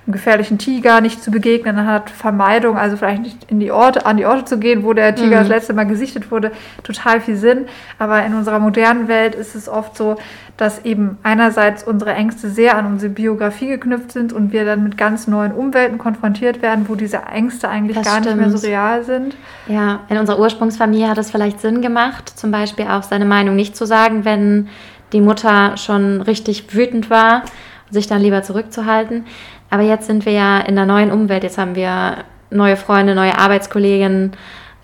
einem 0.05 0.13
gefährlichen 0.13 0.57
Tiger 0.57 1.01
nicht 1.01 1.23
zu 1.23 1.31
begegnen, 1.31 1.75
dann 1.75 1.87
hat 1.87 2.09
Vermeidung, 2.09 2.77
also 2.77 2.97
vielleicht 2.97 3.21
nicht 3.21 3.49
in 3.49 3.59
die 3.59 3.71
Orte, 3.71 4.05
an 4.05 4.17
die 4.17 4.25
Orte 4.25 4.45
zu 4.45 4.59
gehen, 4.59 4.83
wo 4.83 4.93
der 4.93 5.15
Tiger 5.15 5.37
mhm. 5.37 5.41
das 5.41 5.47
letzte 5.47 5.73
Mal 5.73 5.85
gesichtet 5.85 6.29
wurde, 6.29 6.51
total 6.83 7.21
viel 7.21 7.37
Sinn. 7.37 7.65
Aber 7.99 8.23
in 8.25 8.33
unserer 8.33 8.59
modernen 8.59 9.07
Welt 9.07 9.35
ist 9.35 9.55
es 9.55 9.69
oft 9.69 9.95
so, 9.95 10.17
dass 10.57 10.85
eben 10.85 11.17
einerseits 11.23 11.83
unsere 11.83 12.13
Ängste 12.13 12.49
sehr 12.49 12.77
an 12.77 12.85
unsere 12.85 13.11
Biografie 13.11 13.67
geknüpft 13.67 14.11
sind 14.11 14.33
und 14.33 14.51
wir 14.51 14.65
dann 14.65 14.83
mit 14.83 14.97
ganz 14.97 15.27
neuen 15.27 15.51
Umwelten 15.51 15.97
konfrontiert 15.97 16.61
werden, 16.61 16.87
wo 16.87 16.95
diese 16.95 17.23
Ängste 17.23 17.69
eigentlich 17.69 17.97
das 17.97 18.05
gar 18.05 18.21
stimmt. 18.21 18.37
nicht 18.37 18.49
mehr 18.49 18.57
so 18.57 18.67
real 18.67 19.03
sind. 19.03 19.35
Ja, 19.67 20.01
in 20.09 20.17
unserer 20.17 20.39
Ursprungsfamilie 20.39 21.09
hat 21.09 21.17
es 21.17 21.31
vielleicht 21.31 21.61
Sinn 21.61 21.81
gemacht, 21.81 22.29
zum 22.29 22.51
Beispiel 22.51 22.85
auch 22.85 23.03
seine 23.03 23.25
Meinung 23.25 23.55
nicht 23.55 23.75
zu 23.75 23.85
sagen, 23.85 24.25
wenn 24.25 24.67
die 25.13 25.21
Mutter 25.21 25.77
schon 25.77 26.21
richtig 26.21 26.73
wütend 26.75 27.09
war, 27.09 27.43
sich 27.89 28.07
dann 28.07 28.21
lieber 28.21 28.43
zurückzuhalten. 28.43 29.25
Aber 29.73 29.81
jetzt 29.81 30.05
sind 30.05 30.27
wir 30.27 30.33
ja 30.33 30.59
in 30.59 30.75
der 30.75 30.85
neuen 30.85 31.11
Umwelt, 31.11 31.41
jetzt 31.41 31.57
haben 31.57 31.73
wir 31.73 32.25
neue 32.51 32.77
Freunde, 32.77 33.15
neue 33.15 33.35
Arbeitskolleginnen. 33.35 34.33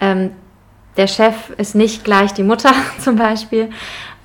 Ähm, 0.02 0.32
der 0.97 1.06
Chef 1.06 1.52
ist 1.60 1.75
nicht 1.75 2.04
gleich 2.04 2.34
die 2.34 2.41
Mutter 2.41 2.71
zum 2.99 3.15
Beispiel. 3.15 3.69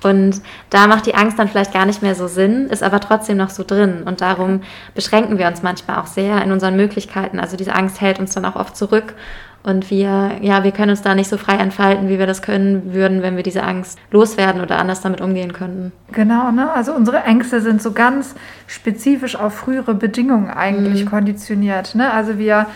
Und 0.05 0.43
da 0.69 0.85
macht 0.85 1.07
die 1.07 1.15
Angst 1.15 1.39
dann 1.39 1.47
vielleicht 1.47 1.73
gar 1.73 1.87
nicht 1.87 2.03
mehr 2.03 2.13
so 2.13 2.27
Sinn, 2.27 2.67
ist 2.67 2.83
aber 2.83 2.99
trotzdem 2.99 3.37
noch 3.37 3.49
so 3.49 3.63
drin. 3.63 4.03
Und 4.05 4.21
darum 4.21 4.61
beschränken 4.93 5.39
wir 5.39 5.47
uns 5.47 5.63
manchmal 5.63 5.97
auch 5.97 6.05
sehr 6.05 6.43
in 6.43 6.51
unseren 6.51 6.75
Möglichkeiten. 6.75 7.39
Also 7.39 7.57
diese 7.57 7.73
Angst 7.73 8.01
hält 8.01 8.19
uns 8.19 8.35
dann 8.35 8.45
auch 8.45 8.55
oft 8.55 8.77
zurück. 8.77 9.15
Und 9.63 9.89
wir, 9.89 10.33
ja, 10.41 10.63
wir 10.63 10.71
können 10.71 10.91
uns 10.91 11.01
da 11.01 11.15
nicht 11.15 11.27
so 11.27 11.37
frei 11.37 11.55
entfalten, 11.55 12.07
wie 12.07 12.19
wir 12.19 12.27
das 12.27 12.43
können 12.43 12.93
würden, 12.93 13.23
wenn 13.23 13.35
wir 13.35 13.41
diese 13.41 13.63
Angst 13.63 13.97
loswerden 14.11 14.61
oder 14.61 14.77
anders 14.77 15.01
damit 15.01 15.21
umgehen 15.21 15.53
könnten. 15.53 15.91
Genau, 16.11 16.51
ne? 16.51 16.71
Also 16.71 16.93
unsere 16.93 17.23
Ängste 17.23 17.59
sind 17.61 17.81
so 17.81 17.91
ganz 17.91 18.35
spezifisch 18.67 19.35
auf 19.35 19.55
frühere 19.55 19.95
Bedingungen 19.95 20.51
eigentlich 20.51 21.05
mhm. 21.05 21.09
konditioniert. 21.09 21.95
Ne? 21.95 22.13
Also 22.13 22.37
wir 22.37 22.67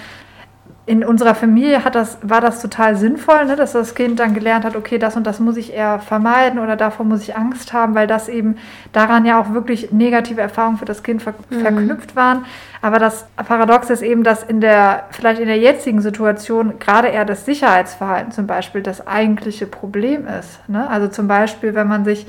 in 0.89 1.05
unserer 1.05 1.35
Familie 1.35 1.85
hat 1.85 1.93
das, 1.93 2.17
war 2.23 2.41
das 2.41 2.63
total 2.63 2.95
sinnvoll, 2.95 3.45
ne, 3.45 3.55
dass 3.55 3.73
das 3.73 3.93
Kind 3.93 4.19
dann 4.19 4.33
gelernt 4.33 4.65
hat, 4.65 4.75
okay, 4.75 4.97
das 4.97 5.15
und 5.15 5.27
das 5.27 5.39
muss 5.39 5.55
ich 5.55 5.71
eher 5.71 5.99
vermeiden 5.99 6.57
oder 6.57 6.75
davor 6.75 7.05
muss 7.05 7.21
ich 7.21 7.35
Angst 7.35 7.73
haben, 7.73 7.93
weil 7.93 8.07
das 8.07 8.27
eben 8.27 8.57
daran 8.91 9.23
ja 9.23 9.39
auch 9.39 9.53
wirklich 9.53 9.91
negative 9.91 10.41
Erfahrungen 10.41 10.79
für 10.79 10.85
das 10.85 11.03
Kind 11.03 11.21
ver 11.21 11.35
mhm. 11.51 11.59
verknüpft 11.59 12.15
waren. 12.15 12.45
Aber 12.81 12.97
das 12.97 13.27
Paradox 13.35 13.91
ist 13.91 14.01
eben, 14.01 14.23
dass 14.23 14.41
in 14.41 14.61
der, 14.61 15.03
vielleicht 15.11 15.39
in 15.39 15.47
der 15.47 15.59
jetzigen 15.59 16.01
Situation 16.01 16.79
gerade 16.79 17.09
eher 17.09 17.23
das 17.25 17.45
Sicherheitsverhalten 17.45 18.31
zum 18.31 18.47
Beispiel 18.47 18.81
das 18.81 19.05
eigentliche 19.05 19.67
Problem 19.67 20.25
ist. 20.39 20.67
Ne? 20.67 20.89
Also 20.89 21.07
zum 21.07 21.27
Beispiel, 21.27 21.75
wenn 21.75 21.87
man 21.87 22.03
sich 22.03 22.25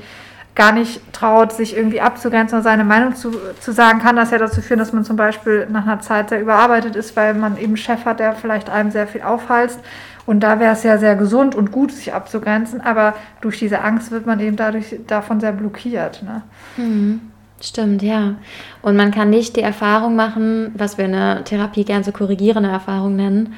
gar 0.55 0.73
nicht 0.73 1.01
traut, 1.13 1.53
sich 1.53 1.75
irgendwie 1.75 2.01
abzugrenzen 2.01 2.57
oder 2.57 2.63
seine 2.63 2.83
Meinung 2.83 3.15
zu, 3.15 3.31
zu 3.59 3.71
sagen, 3.71 3.99
kann 3.99 4.15
das 4.15 4.31
ja 4.31 4.37
dazu 4.37 4.61
führen, 4.61 4.79
dass 4.79 4.91
man 4.91 5.05
zum 5.05 5.15
Beispiel 5.15 5.67
nach 5.69 5.83
einer 5.83 6.01
Zeit 6.01 6.29
sehr 6.29 6.41
überarbeitet 6.41 6.95
ist, 6.95 7.15
weil 7.15 7.33
man 7.33 7.55
eben 7.55 7.67
einen 7.67 7.77
Chef 7.77 8.05
hat, 8.05 8.19
der 8.19 8.33
vielleicht 8.33 8.69
einem 8.69 8.91
sehr 8.91 9.07
viel 9.07 9.21
aufhalst. 9.21 9.79
Und 10.25 10.41
da 10.41 10.59
wäre 10.59 10.73
es 10.73 10.83
ja 10.83 10.97
sehr 10.97 11.15
gesund 11.15 11.55
und 11.55 11.71
gut, 11.71 11.91
sich 11.91 12.13
abzugrenzen, 12.13 12.81
aber 12.81 13.15
durch 13.39 13.59
diese 13.59 13.81
Angst 13.81 14.11
wird 14.11 14.25
man 14.25 14.39
eben 14.39 14.55
dadurch 14.55 14.97
davon 15.07 15.39
sehr 15.39 15.51
blockiert. 15.51 16.21
Ne? 16.23 16.41
Mhm. 16.77 17.21
Stimmt, 17.61 18.01
ja. 18.01 18.35
Und 18.81 18.95
man 18.95 19.11
kann 19.11 19.29
nicht 19.29 19.55
die 19.55 19.61
Erfahrung 19.61 20.15
machen, 20.15 20.71
was 20.75 20.97
wir 20.97 21.05
in 21.05 21.11
der 21.11 21.43
Therapie 21.43 21.85
gern 21.85 22.03
so 22.03 22.11
korrigierende 22.11 22.69
Erfahrung 22.69 23.15
nennen, 23.15 23.53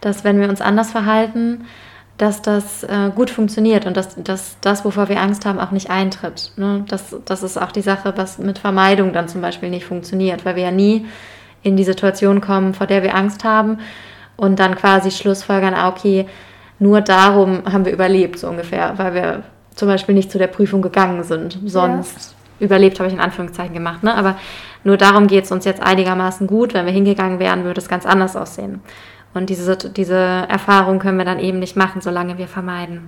dass 0.00 0.24
wenn 0.24 0.40
wir 0.40 0.48
uns 0.48 0.60
anders 0.60 0.90
verhalten, 0.90 1.64
dass 2.18 2.40
das 2.40 2.82
äh, 2.84 3.10
gut 3.14 3.30
funktioniert 3.30 3.86
und 3.86 3.96
dass, 3.96 4.14
dass 4.22 4.56
das, 4.60 4.84
wovor 4.84 5.08
wir 5.08 5.20
Angst 5.20 5.44
haben, 5.44 5.58
auch 5.58 5.70
nicht 5.70 5.90
eintritt. 5.90 6.52
Ne? 6.56 6.84
Das, 6.88 7.14
das 7.24 7.42
ist 7.42 7.60
auch 7.60 7.72
die 7.72 7.82
Sache, 7.82 8.14
was 8.16 8.38
mit 8.38 8.58
Vermeidung 8.58 9.12
dann 9.12 9.28
zum 9.28 9.42
Beispiel 9.42 9.68
nicht 9.68 9.84
funktioniert, 9.84 10.44
weil 10.44 10.56
wir 10.56 10.64
ja 10.64 10.70
nie 10.70 11.06
in 11.62 11.76
die 11.76 11.84
Situation 11.84 12.40
kommen, 12.40 12.74
vor 12.74 12.86
der 12.86 13.02
wir 13.02 13.14
Angst 13.14 13.44
haben 13.44 13.78
und 14.36 14.58
dann 14.58 14.76
quasi 14.76 15.10
schlussfolgern, 15.10 15.74
ah, 15.74 15.88
okay, 15.88 16.26
nur 16.78 17.00
darum 17.00 17.62
haben 17.70 17.84
wir 17.84 17.92
überlebt, 17.92 18.38
so 18.38 18.48
ungefähr, 18.48 18.94
weil 18.96 19.14
wir 19.14 19.42
zum 19.74 19.88
Beispiel 19.88 20.14
nicht 20.14 20.30
zu 20.30 20.38
der 20.38 20.46
Prüfung 20.46 20.82
gegangen 20.82 21.22
sind. 21.22 21.58
Sonst 21.64 22.34
ja. 22.60 22.66
überlebt 22.66 22.98
habe 22.98 23.08
ich 23.08 23.14
in 23.14 23.20
Anführungszeichen 23.20 23.74
gemacht, 23.74 24.02
ne? 24.02 24.14
aber 24.14 24.36
nur 24.84 24.96
darum 24.96 25.26
geht 25.26 25.44
es 25.44 25.52
uns 25.52 25.64
jetzt 25.64 25.82
einigermaßen 25.82 26.46
gut. 26.46 26.72
Wenn 26.72 26.86
wir 26.86 26.92
hingegangen 26.92 27.38
wären, 27.38 27.64
würde 27.64 27.80
es 27.80 27.88
ganz 27.88 28.06
anders 28.06 28.36
aussehen. 28.36 28.80
Und 29.36 29.50
diese, 29.50 29.76
diese 29.76 30.16
Erfahrung 30.16 30.98
können 30.98 31.18
wir 31.18 31.24
dann 31.24 31.38
eben 31.38 31.58
nicht 31.58 31.76
machen, 31.76 32.00
solange 32.00 32.38
wir 32.38 32.48
vermeiden. 32.48 33.02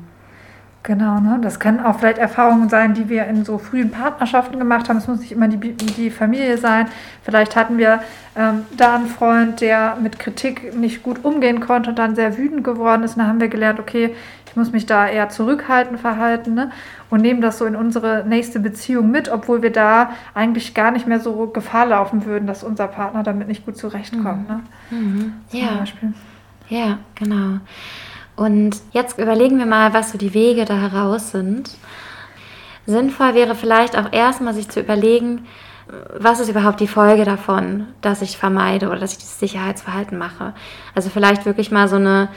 Genau, 0.84 1.20
ne? 1.20 1.38
das 1.42 1.58
können 1.58 1.80
auch 1.80 1.98
vielleicht 1.98 2.18
Erfahrungen 2.18 2.68
sein, 2.68 2.94
die 2.94 3.08
wir 3.08 3.26
in 3.26 3.44
so 3.44 3.58
frühen 3.58 3.90
Partnerschaften 3.90 4.58
gemacht 4.58 4.88
haben. 4.88 4.96
Es 4.96 5.08
muss 5.08 5.20
nicht 5.20 5.32
immer 5.32 5.48
die, 5.48 5.72
die 5.72 6.10
Familie 6.10 6.56
sein. 6.56 6.86
Vielleicht 7.22 7.56
hatten 7.56 7.76
wir 7.78 8.00
ähm, 8.36 8.64
da 8.76 8.94
einen 8.94 9.06
Freund, 9.06 9.60
der 9.60 9.96
mit 10.00 10.18
Kritik 10.18 10.74
nicht 10.76 11.02
gut 11.02 11.24
umgehen 11.24 11.60
konnte 11.60 11.90
und 11.90 11.98
dann 11.98 12.14
sehr 12.14 12.38
wütend 12.38 12.64
geworden 12.64 13.02
ist. 13.02 13.16
Und 13.16 13.18
dann 13.18 13.28
haben 13.28 13.40
wir 13.40 13.48
gelernt, 13.48 13.80
okay, 13.80 14.14
muss 14.58 14.72
mich 14.72 14.84
da 14.84 15.08
eher 15.08 15.30
zurückhaltend 15.30 15.98
verhalten 16.00 16.54
ne? 16.54 16.70
und 17.08 17.22
nehmen 17.22 17.40
das 17.40 17.56
so 17.58 17.64
in 17.64 17.76
unsere 17.76 18.24
nächste 18.26 18.60
Beziehung 18.60 19.10
mit, 19.10 19.30
obwohl 19.30 19.62
wir 19.62 19.72
da 19.72 20.10
eigentlich 20.34 20.74
gar 20.74 20.90
nicht 20.90 21.06
mehr 21.06 21.20
so 21.20 21.46
Gefahr 21.46 21.86
laufen 21.86 22.26
würden, 22.26 22.46
dass 22.46 22.62
unser 22.62 22.88
Partner 22.88 23.22
damit 23.22 23.48
nicht 23.48 23.64
gut 23.64 23.78
zurechtkommt. 23.78 24.48
Ne? 24.48 24.60
Mhm. 24.90 25.32
Ja. 25.50 25.84
ja, 26.68 26.98
genau. 27.14 27.60
Und 28.36 28.76
jetzt 28.92 29.18
überlegen 29.18 29.58
wir 29.58 29.66
mal, 29.66 29.94
was 29.94 30.12
so 30.12 30.18
die 30.18 30.34
Wege 30.34 30.64
da 30.64 30.76
heraus 30.76 31.30
sind. 31.30 31.76
Sinnvoll 32.86 33.34
wäre 33.34 33.54
vielleicht 33.54 33.96
auch 33.96 34.12
erstmal 34.12 34.54
sich 34.54 34.68
zu 34.68 34.80
überlegen, 34.80 35.46
was 36.18 36.40
ist 36.40 36.48
überhaupt 36.48 36.80
die 36.80 36.88
Folge 36.88 37.24
davon, 37.24 37.86
dass 38.00 38.22
ich 38.22 38.36
vermeide 38.36 38.88
oder 38.88 38.98
dass 38.98 39.12
ich 39.12 39.18
dieses 39.18 39.40
Sicherheitsverhalten 39.40 40.18
mache. 40.18 40.54
Also 40.94 41.08
vielleicht 41.10 41.46
wirklich 41.46 41.70
mal 41.70 41.88
so 41.88 41.96
eine 41.96 42.28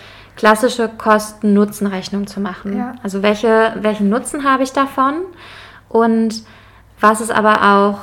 klassische 0.41 0.89
Kosten-Nutzen-Rechnung 0.89 2.25
zu 2.25 2.39
machen. 2.39 2.75
Ja. 2.75 2.95
Also 3.03 3.21
welche, 3.21 3.75
welchen 3.79 4.09
Nutzen 4.09 4.43
habe 4.43 4.63
ich 4.63 4.73
davon 4.73 5.13
und 5.87 6.41
was 6.99 7.21
ist 7.21 7.29
aber 7.29 7.61
auch 7.61 7.99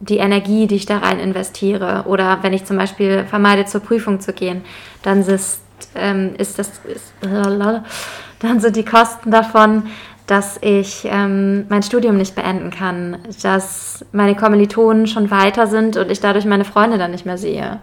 die 0.00 0.16
Energie, 0.16 0.66
die 0.66 0.76
ich 0.76 0.86
da 0.86 0.98
rein 0.98 1.20
investiere. 1.20 2.04
Oder 2.06 2.38
wenn 2.40 2.54
ich 2.54 2.64
zum 2.64 2.78
Beispiel 2.78 3.26
vermeide, 3.28 3.66
zur 3.66 3.82
Prüfung 3.82 4.20
zu 4.20 4.32
gehen, 4.32 4.62
dann 5.02 5.20
ist 5.20 5.60
ähm, 5.94 6.34
ist 6.38 6.58
das, 6.58 6.80
ist, 6.84 7.12
dann 7.20 8.60
sind 8.60 8.76
die 8.76 8.86
Kosten 8.86 9.30
davon, 9.30 9.82
dass 10.26 10.58
ich 10.62 11.04
ähm, 11.04 11.66
mein 11.68 11.82
Studium 11.82 12.16
nicht 12.16 12.34
beenden 12.34 12.70
kann, 12.70 13.18
dass 13.42 14.02
meine 14.12 14.34
Kommilitonen 14.34 15.06
schon 15.08 15.30
weiter 15.30 15.66
sind 15.66 15.98
und 15.98 16.10
ich 16.10 16.20
dadurch 16.20 16.46
meine 16.46 16.64
Freunde 16.64 16.96
dann 16.96 17.10
nicht 17.10 17.26
mehr 17.26 17.36
sehe, 17.36 17.80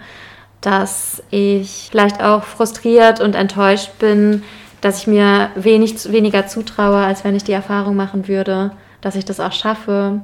dass 0.61 1.23
ich 1.29 1.87
vielleicht 1.91 2.21
auch 2.21 2.43
frustriert 2.43 3.19
und 3.21 3.35
enttäuscht 3.35 3.97
bin, 3.99 4.43
dass 4.81 5.01
ich 5.01 5.07
mir 5.07 5.49
wenig, 5.55 6.11
weniger 6.11 6.47
zutraue, 6.47 6.97
als 6.97 7.23
wenn 7.23 7.35
ich 7.35 7.43
die 7.43 7.51
Erfahrung 7.51 7.95
machen 7.95 8.27
würde, 8.27 8.71
dass 9.01 9.15
ich 9.15 9.25
das 9.25 9.39
auch 9.39 9.51
schaffe 9.51 10.21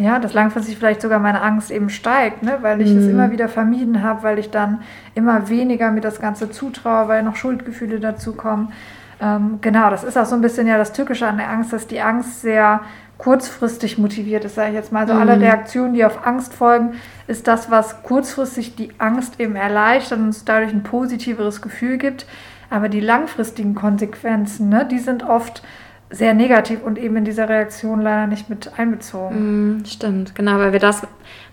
ja, 0.00 0.18
dass 0.18 0.34
langfristig 0.34 0.76
vielleicht 0.76 1.02
sogar 1.02 1.18
meine 1.18 1.40
Angst 1.42 1.70
eben 1.70 1.90
steigt, 1.90 2.42
ne? 2.42 2.58
weil 2.60 2.80
ich 2.80 2.90
es 2.90 3.04
mhm. 3.04 3.10
immer 3.10 3.30
wieder 3.30 3.48
vermieden 3.48 4.02
habe, 4.02 4.22
weil 4.22 4.38
ich 4.38 4.50
dann 4.50 4.80
immer 5.14 5.48
weniger 5.48 5.90
mir 5.90 6.00
das 6.00 6.20
Ganze 6.20 6.50
zutraue, 6.50 7.08
weil 7.08 7.22
noch 7.22 7.36
Schuldgefühle 7.36 7.98
dazukommen. 8.00 8.72
Ähm, 9.20 9.58
genau, 9.60 9.90
das 9.90 10.04
ist 10.04 10.16
auch 10.16 10.26
so 10.26 10.36
ein 10.36 10.40
bisschen 10.40 10.66
ja 10.66 10.78
das 10.78 10.92
Tückische 10.92 11.26
an 11.26 11.38
der 11.38 11.50
Angst, 11.50 11.72
dass 11.72 11.86
die 11.86 12.00
Angst 12.00 12.42
sehr 12.42 12.80
kurzfristig 13.18 13.98
motiviert 13.98 14.44
ist, 14.44 14.54
sage 14.54 14.70
ich 14.70 14.74
jetzt 14.74 14.92
mal. 14.92 15.06
So 15.06 15.12
also 15.12 15.24
mhm. 15.24 15.30
alle 15.30 15.40
Reaktionen, 15.40 15.94
die 15.94 16.04
auf 16.04 16.26
Angst 16.26 16.54
folgen, 16.54 16.94
ist 17.26 17.46
das, 17.46 17.70
was 17.70 18.02
kurzfristig 18.02 18.76
die 18.76 18.90
Angst 18.98 19.40
eben 19.40 19.56
erleichtert 19.56 20.18
und 20.18 20.26
uns 20.26 20.44
dadurch 20.44 20.72
ein 20.72 20.84
positiveres 20.84 21.60
Gefühl 21.60 21.98
gibt. 21.98 22.26
Aber 22.70 22.88
die 22.88 23.00
langfristigen 23.00 23.74
Konsequenzen, 23.74 24.68
ne, 24.68 24.86
die 24.88 24.98
sind 24.98 25.22
oft 25.28 25.62
sehr 26.10 26.32
negativ 26.32 26.82
und 26.82 26.98
eben 26.98 27.16
in 27.16 27.24
dieser 27.24 27.48
Reaktion 27.48 28.00
leider 28.00 28.26
nicht 28.26 28.48
mit 28.48 28.78
einbezogen. 28.78 29.80
Mm, 29.80 29.84
stimmt, 29.84 30.34
genau, 30.34 30.58
weil 30.58 30.72
wir 30.72 30.80
das 30.80 31.02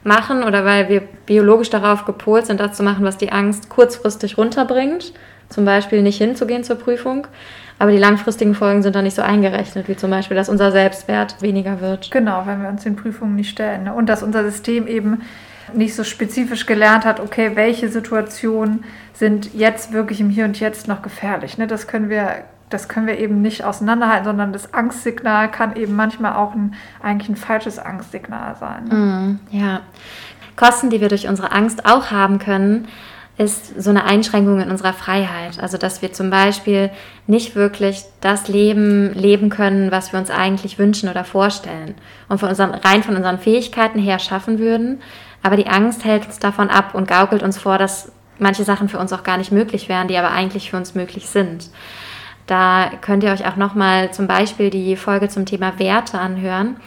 machen 0.04 0.43
oder 0.43 0.63
weil 0.63 0.88
wir 0.88 1.01
biologisch 1.25 1.69
darauf 1.69 2.06
gepolt 2.06 2.45
sind, 2.45 2.60
das 2.60 2.78
zu 2.78 2.84
machen, 2.84 3.04
was 3.04 3.17
die 3.17 3.32
Angst 3.32 3.69
kurzfristig 3.69 4.38
runterbringt. 4.38 5.13
Zum 5.49 5.65
Beispiel 5.65 6.01
nicht 6.01 6.17
hinzugehen 6.17 6.63
zur 6.63 6.78
Prüfung. 6.78 7.28
Aber 7.77 7.91
die 7.91 7.97
langfristigen 7.97 8.55
Folgen 8.55 8.83
sind 8.83 8.95
da 8.95 9.01
nicht 9.01 9.15
so 9.15 9.21
eingerechnet, 9.21 9.88
wie 9.88 9.97
zum 9.97 10.09
Beispiel, 10.09 10.38
dass 10.38 10.47
unser 10.47 10.71
Selbstwert 10.71 11.41
weniger 11.41 11.81
wird. 11.81 12.09
Genau, 12.11 12.43
wenn 12.45 12.61
wir 12.61 12.69
uns 12.69 12.83
den 12.83 12.95
Prüfungen 12.95 13.35
nicht 13.35 13.49
stellen. 13.49 13.83
Ne? 13.83 13.93
Und 13.93 14.07
dass 14.07 14.23
unser 14.23 14.43
System 14.43 14.88
eben 14.88 15.21
nicht 15.73 15.95
so 15.95 16.03
spezifisch 16.03 16.65
gelernt 16.65 17.05
hat, 17.05 17.19
okay, 17.19 17.51
welche 17.55 17.89
Situationen 17.89 18.85
sind 19.13 19.53
jetzt 19.53 19.91
wirklich 19.91 20.21
im 20.21 20.29
Hier 20.29 20.45
und 20.45 20.59
Jetzt 20.59 20.88
noch 20.88 21.01
gefährlich. 21.01 21.57
Ne? 21.57 21.67
Das 21.67 21.88
können 21.88 22.09
wir 22.09 22.45
das 22.69 22.89
können 22.89 23.05
wir 23.05 23.19
eben 23.19 23.41
nicht 23.41 23.63
auseinanderhalten, 23.63 24.25
sondern 24.25 24.51
das 24.51 24.73
Angstsignal 24.73 25.51
kann 25.51 25.75
eben 25.75 25.95
manchmal 25.95 26.33
auch 26.33 26.55
ein, 26.55 26.73
eigentlich 27.01 27.29
ein 27.29 27.35
falsches 27.35 27.77
Angstsignal 27.77 28.55
sein. 28.59 28.85
Ne? 28.85 28.95
Mm, 28.95 29.39
ja. 29.51 29.81
Kosten, 30.55 30.89
die 30.89 30.99
wir 30.99 31.09
durch 31.09 31.27
unsere 31.27 31.51
Angst 31.51 31.85
auch 31.85 32.11
haben 32.11 32.39
können, 32.39 32.88
ist 33.37 33.81
so 33.81 33.89
eine 33.89 34.05
Einschränkung 34.05 34.61
in 34.61 34.71
unserer 34.71 34.93
Freiheit. 34.93 35.59
Also, 35.59 35.77
dass 35.77 36.01
wir 36.01 36.13
zum 36.13 36.29
Beispiel 36.29 36.89
nicht 37.27 37.55
wirklich 37.55 38.03
das 38.21 38.47
Leben 38.47 39.13
leben 39.13 39.49
können, 39.49 39.91
was 39.91 40.13
wir 40.13 40.19
uns 40.19 40.29
eigentlich 40.29 40.79
wünschen 40.79 41.09
oder 41.09 41.25
vorstellen 41.25 41.95
und 42.29 42.39
von 42.39 42.49
unseren, 42.49 42.71
rein 42.71 43.03
von 43.03 43.15
unseren 43.15 43.39
Fähigkeiten 43.39 43.99
her 43.99 44.19
schaffen 44.19 44.59
würden. 44.59 45.01
Aber 45.43 45.57
die 45.57 45.67
Angst 45.67 46.05
hält 46.05 46.25
uns 46.25 46.39
davon 46.39 46.69
ab 46.69 46.95
und 46.95 47.07
gaukelt 47.07 47.43
uns 47.43 47.57
vor, 47.57 47.77
dass 47.77 48.11
manche 48.39 48.63
Sachen 48.63 48.89
für 48.89 48.99
uns 48.99 49.11
auch 49.13 49.23
gar 49.23 49.37
nicht 49.37 49.51
möglich 49.51 49.89
wären, 49.89 50.07
die 50.07 50.17
aber 50.17 50.31
eigentlich 50.31 50.71
für 50.71 50.77
uns 50.77 50.95
möglich 50.95 51.27
sind. 51.27 51.69
Da 52.47 52.91
könnt 53.01 53.23
ihr 53.23 53.31
euch 53.31 53.45
auch 53.47 53.55
nochmal 53.55 54.11
zum 54.11 54.27
Beispiel 54.27 54.69
die 54.69 54.95
Folge 54.95 55.29
zum 55.29 55.45
Thema 55.45 55.79
Werte 55.79 56.19
anhören, 56.19 56.77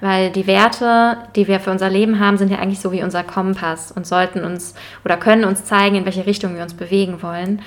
weil 0.00 0.30
die 0.30 0.46
Werte, 0.46 1.16
die 1.34 1.48
wir 1.48 1.60
für 1.60 1.70
unser 1.70 1.88
Leben 1.88 2.20
haben, 2.20 2.36
sind 2.36 2.50
ja 2.50 2.58
eigentlich 2.58 2.80
so 2.80 2.92
wie 2.92 3.02
unser 3.02 3.22
Kompass 3.22 3.92
und 3.92 4.06
sollten 4.06 4.44
uns 4.44 4.74
oder 5.04 5.16
können 5.16 5.44
uns 5.44 5.64
zeigen, 5.64 5.96
in 5.96 6.04
welche 6.04 6.26
Richtung 6.26 6.56
wir 6.56 6.62
uns 6.62 6.74
bewegen 6.74 7.22
wollen. 7.22 7.62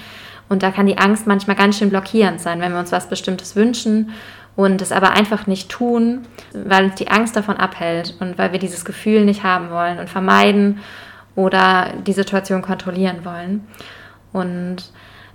Und 0.50 0.64
da 0.64 0.72
kann 0.72 0.86
die 0.86 0.98
Angst 0.98 1.28
manchmal 1.28 1.56
ganz 1.56 1.78
schön 1.78 1.90
blockierend 1.90 2.40
sein, 2.40 2.62
wenn 2.62 2.72
wir 2.72 2.80
uns 2.80 2.92
was 2.92 3.10
Bestimmtes 3.10 3.56
wünschen 3.56 4.12
und 4.56 4.82
es 4.82 4.92
aber 4.92 5.12
einfach 5.12 5.46
nicht 5.48 5.70
tun, 5.70 6.26
weil 6.54 6.86
uns 6.86 6.96
die 6.96 7.10
Angst 7.10 7.36
davon 7.36 7.58
abhält 7.58 8.16
und 8.20 8.38
weil 8.38 8.52
wir 8.52 8.60
dieses 8.60 8.86
Gefühl 8.86 9.26
nicht 9.26 9.44
haben 9.44 9.70
wollen 9.70 10.00
und 10.00 10.10
vermeiden 10.10 10.80
oder 11.36 11.94
die 12.06 12.14
Situation 12.14 12.62
kontrollieren 12.62 13.24
wollen. 13.24 13.68
Und 14.34 14.92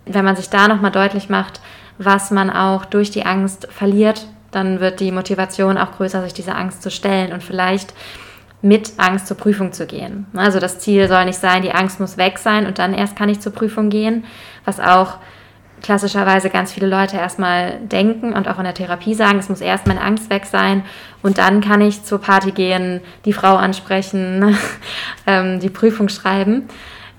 wenn 0.07 0.25
man 0.25 0.37
sich 0.37 0.51
da 0.51 0.67
nochmal 0.67 0.91
deutlich 0.91 1.29
macht, 1.29 1.61
was 1.99 2.31
man 2.31 2.51
auch 2.51 2.85
durch 2.85 3.11
die 3.11 3.25
Angst 3.25 3.69
verliert, 3.71 4.27
dann 4.53 4.81
wird 4.81 5.01
die 5.01 5.11
Motivation 5.11 5.77
auch 5.77 5.93
größer, 5.93 6.23
sich 6.23 6.35
dieser 6.35 6.57
Angst 6.57 6.83
zu 6.83 6.91
stellen 6.91 7.33
und 7.33 7.43
vielleicht 7.43 7.93
mit 8.61 8.93
Angst 8.99 9.27
zur 9.27 9.37
Prüfung 9.37 9.73
zu 9.73 9.87
gehen. 9.87 10.27
Also 10.35 10.61
das 10.61 10.79
Ziel 10.79 11.09
soll 11.09 11.25
nicht 11.25 11.39
sein, 11.39 11.63
die 11.63 11.73
Angst 11.73 11.99
muss 11.99 12.17
weg 12.17 12.39
sein 12.39 12.67
und 12.67 12.79
dann 12.79 12.95
erst 12.95 13.17
kann 13.17 13.29
ich 13.29 13.41
zur 13.41 13.53
Prüfung 13.53 13.91
gehen, 13.91 14.25
was 14.65 14.79
auch 14.79 15.19
klassischerweise 15.83 16.49
ganz 16.49 16.73
viele 16.73 16.87
Leute 16.87 17.17
erstmal 17.17 17.79
denken 17.81 18.33
und 18.33 18.49
auch 18.49 18.59
in 18.59 18.65
der 18.65 18.75
Therapie 18.75 19.15
sagen, 19.15 19.41
es 19.41 19.49
muss 19.49 19.61
erst 19.61 19.89
meine 19.89 20.01
Angst 20.01 20.31
weg 20.31 20.47
sein 20.47 20.85
und 21.23 21.39
dann 21.39 21.61
kann 21.61 21.81
ich 21.81 22.05
zur 22.05 22.21
Party 22.21 22.53
gehen, 22.53 23.01
die 23.25 23.33
Frau 23.33 23.57
ansprechen, 23.57 24.57
ähm, 25.27 25.59
die 25.59 25.71
Prüfung 25.71 26.09
schreiben. 26.09 26.69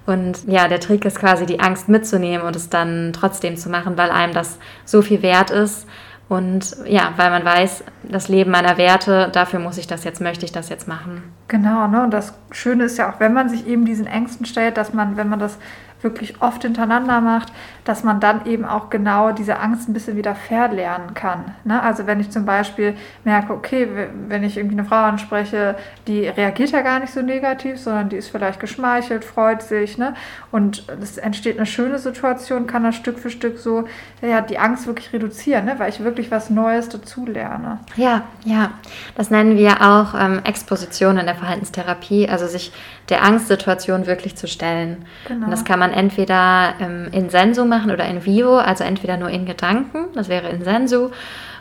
Und 0.06 0.48
ja, 0.48 0.68
der 0.68 0.82
Trick 0.82 1.06
ist 1.06 1.20
quasi, 1.20 1.46
die 1.46 1.62
Angst 1.62 1.88
mitzunehmen 1.88 2.46
und 2.46 2.56
es 2.56 2.70
dann 2.70 3.14
trotzdem 3.14 3.56
zu 3.56 3.70
machen, 3.70 3.98
weil 3.98 4.12
einem 4.12 4.34
das 4.34 4.60
so 4.84 5.02
viel 5.02 5.22
wert 5.22 5.50
ist. 5.50 5.88
Und 6.34 6.78
ja, 6.88 7.14
weil 7.16 7.30
man 7.30 7.46
weiß, 7.46 7.84
das 8.02 8.28
Leben 8.28 8.50
meiner 8.50 8.78
Werte, 8.78 9.30
dafür 9.32 9.60
muss 9.60 9.78
ich 9.78 9.86
das 9.86 10.04
jetzt, 10.04 10.20
möchte 10.20 10.46
ich 10.46 10.52
das 10.52 10.68
jetzt 10.68 10.88
machen. 10.88 11.22
Genau, 11.48 11.88
ne? 11.88 12.04
Und 12.04 12.10
das 12.10 12.34
Schöne 12.50 12.86
ist 12.86 12.98
ja 12.98 13.12
auch, 13.12 13.20
wenn 13.20 13.34
man 13.34 13.50
sich 13.50 13.68
eben 13.68 13.86
diesen 13.86 14.08
Ängsten 14.08 14.48
stellt, 14.48 14.78
dass 14.78 14.94
man, 14.94 15.16
wenn 15.16 15.30
man 15.30 15.38
das 15.38 15.60
wirklich 16.04 16.42
oft 16.42 16.62
hintereinander 16.64 17.22
macht, 17.22 17.52
dass 17.86 18.04
man 18.04 18.20
dann 18.20 18.46
eben 18.46 18.66
auch 18.66 18.90
genau 18.90 19.32
diese 19.32 19.60
Angst 19.60 19.90
ein 19.90 19.94
bisschen 19.94 20.16
wieder 20.16 20.36
verlernen 20.36 21.14
kann. 21.14 21.56
Ne? 21.64 21.82
Also 21.82 22.08
wenn 22.08 22.20
ich 22.20 22.30
zum 22.30 22.46
Beispiel 22.46 22.96
merke, 23.24 23.54
okay, 23.54 23.88
wenn 24.28 24.44
ich 24.44 24.58
irgendwie 24.58 24.78
eine 24.78 24.86
Frau 24.88 25.04
anspreche, 25.04 25.76
die 26.08 26.28
reagiert 26.28 26.72
ja 26.72 26.82
gar 26.82 27.00
nicht 27.00 27.14
so 27.14 27.22
negativ, 27.22 27.80
sondern 27.80 28.10
die 28.10 28.18
ist 28.18 28.30
vielleicht 28.30 28.60
geschmeichelt, 28.60 29.26
freut 29.26 29.62
sich, 29.62 29.98
ne? 29.98 30.14
und 30.52 30.86
es 31.02 31.18
entsteht 31.18 31.58
eine 31.58 31.66
schöne 31.66 32.00
Situation, 32.00 32.68
kann 32.68 32.84
das 32.84 32.96
Stück 32.96 33.20
für 33.20 33.30
Stück 33.30 33.58
so 33.60 33.86
ja, 34.22 34.42
die 34.42 34.60
Angst 34.60 34.88
wirklich 34.88 35.12
reduzieren, 35.14 35.66
ne? 35.66 35.76
weil 35.78 35.90
ich 35.90 36.04
wirklich 36.04 36.32
was 36.32 36.50
Neues 36.50 36.90
dazu 36.90 37.26
lerne. 37.26 37.80
Ja, 37.96 38.24
ja, 38.46 38.72
das 39.16 39.30
nennen 39.30 39.58
wir 39.58 39.82
auch 39.82 40.14
ähm, 40.20 40.42
Exposition 40.44 41.18
in 41.18 41.26
der 41.26 41.36
Verhaltenstherapie, 41.36 42.30
also 42.30 42.48
sich 42.48 42.72
der 43.10 43.24
Angstsituation 43.24 44.06
wirklich 44.06 44.36
zu 44.36 44.48
stellen. 44.48 45.06
Genau. 45.28 45.46
Und 45.46 45.52
das 45.52 45.66
kann 45.66 45.80
man 45.80 45.93
entweder 45.94 46.76
ähm, 46.80 47.08
in 47.12 47.30
Sensu 47.30 47.66
machen 47.66 47.92
oder 47.92 48.06
in 48.06 48.26
Vivo, 48.26 48.58
also 48.58 48.84
entweder 48.84 49.18
nur 49.18 49.30
in 49.30 49.46
Gedanken, 49.46 50.08
das 50.14 50.30
wäre 50.30 50.50
in 50.50 50.64
Sensu, 50.64 51.10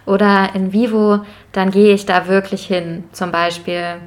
oder 0.05 0.51
in 0.55 0.73
Vivo, 0.73 1.21
dann 1.53 1.71
gehe 1.71 1.95
ich 1.95 2.07
da 2.07 2.27
wirklich 2.27 2.67
hin, 2.67 3.05
zum 3.13 3.31
Beispiel 3.31 4.01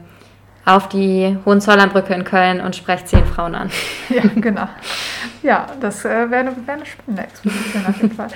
auf 0.65 0.89
die 0.89 1.37
Hohenzollernbrücke 1.45 2.13
in 2.13 2.23
Köln 2.23 2.59
und 2.59 2.75
spreche 2.75 3.05
zehn 3.05 3.25
Frauen 3.25 3.55
an. 3.55 3.69
Ja, 4.07 4.21
genau. 4.35 4.67
Ja, 5.41 5.65
das 5.79 6.05
äh, 6.05 6.29
wäre 6.29 6.41
eine, 6.41 6.55
wär 6.67 6.75
eine 6.75 6.85
spannende 6.85 7.23
Exposition 7.23 7.85
auf 7.87 7.97
jeden 8.01 8.15
Fall. 8.15 8.27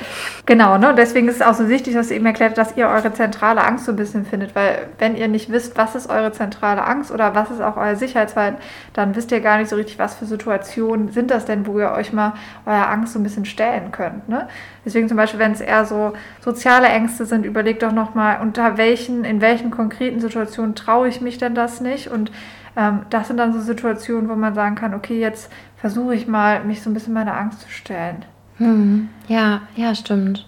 Genau, 0.48 0.78
ne? 0.80 0.94
deswegen 0.98 1.28
ist 1.28 1.36
es 1.36 1.42
auch 1.44 1.54
so 1.54 1.70
wichtig, 1.70 1.94
dass 1.94 2.10
ihr 2.10 2.18
eben 2.18 2.26
erklärt, 2.26 2.58
dass 2.58 2.76
ihr 2.76 2.88
eure 2.88 3.14
zentrale 3.14 3.64
Angst 3.64 3.86
so 3.86 3.92
ein 3.92 3.96
bisschen 3.96 4.26
findet, 4.26 4.56
weil 4.56 4.88
wenn 4.98 5.16
ihr 5.16 5.28
nicht 5.28 5.52
wisst, 5.52 5.78
was 5.78 5.94
ist 5.94 6.10
eure 6.10 6.32
zentrale 6.32 6.84
Angst 6.84 7.12
oder 7.12 7.36
was 7.36 7.52
ist 7.52 7.62
auch 7.62 7.78
euer 7.78 7.96
Sicherheitsverhalten, 7.96 8.60
dann 8.94 9.16
wisst 9.16 9.32
ihr 9.32 9.42
gar 9.42 9.60
nicht 9.60 9.70
so 9.70 9.76
richtig, 9.76 10.00
was 10.00 10.16
für 10.16 10.26
Situationen 10.26 11.12
sind 11.12 11.30
das 11.30 11.46
denn, 11.46 11.68
wo 11.68 11.80
ihr 11.80 11.92
euch 11.92 12.14
mal 12.14 12.34
eurer 12.66 12.90
Angst 12.90 13.14
so 13.14 13.20
ein 13.20 13.24
bisschen 13.24 13.46
stellen 13.46 13.92
könnt. 13.92 14.28
Ne? 14.28 14.48
Deswegen 14.86 15.08
zum 15.08 15.18
Beispiel, 15.18 15.40
wenn 15.40 15.52
es 15.52 15.62
eher 15.62 15.86
so 15.86 16.14
soziale 16.42 16.88
Ängste 16.88 17.26
sind, 17.26 17.46
überlegt 17.46 17.84
doch 17.84 17.92
nochmal, 17.92 18.42
unter 18.42 18.78
welchen, 18.78 19.24
in 19.24 19.42
welchen 19.42 19.72
konkreten 19.72 20.20
Situationen 20.20 20.76
traue 20.76 21.08
ich 21.08 21.22
mich 21.22 21.38
denn 21.38 21.56
das 21.56 21.82
nicht 21.82 22.08
und 22.08 22.32
ähm, 22.78 23.02
das 23.10 23.28
sind 23.28 23.38
dann 23.38 23.54
so 23.54 23.60
Situationen, 23.60 24.30
wo 24.30 24.36
man 24.36 24.54
sagen 24.56 24.76
kann, 24.76 24.94
okay, 24.94 25.20
jetzt 25.20 25.52
versuche 25.78 26.16
ich 26.16 26.28
mal, 26.28 26.64
mich 26.64 26.82
so 26.82 26.90
ein 26.90 26.94
bisschen 26.94 27.14
meiner 27.14 27.38
Angst 27.38 27.62
zu 27.62 27.70
stellen. 27.70 28.26
Hm. 28.58 29.10
Ja, 29.28 29.62
ja, 29.76 29.96
stimmt. 29.96 30.48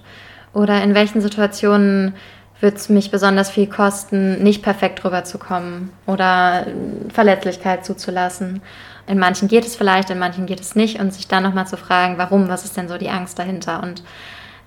Oder 0.54 0.84
in 0.84 0.94
welchen 0.94 1.22
Situationen 1.22 2.13
wird 2.62 2.78
es 2.78 2.89
mich 2.89 3.12
besonders 3.12 3.50
viel 3.50 3.67
kosten, 3.67 4.41
nicht 4.41 4.63
perfekt 4.63 5.04
rüberzukommen 5.04 5.91
oder 6.06 6.67
Verletzlichkeit 7.12 7.84
zuzulassen. 7.86 8.62
In 9.08 9.19
manchen 9.19 9.47
geht 9.47 9.65
es 9.65 9.76
vielleicht, 9.76 10.10
in 10.12 10.19
manchen 10.19 10.45
geht 10.45 10.62
es 10.62 10.76
nicht 10.76 11.00
und 11.00 11.13
sich 11.13 11.28
dann 11.28 11.43
nochmal 11.43 11.67
zu 11.67 11.76
fragen, 11.76 12.17
warum, 12.17 12.47
was 12.47 12.63
ist 12.63 12.78
denn 12.78 12.88
so 12.88 12.97
die 12.97 13.10
Angst 13.10 13.38
dahinter 13.39 13.82
und 13.84 14.04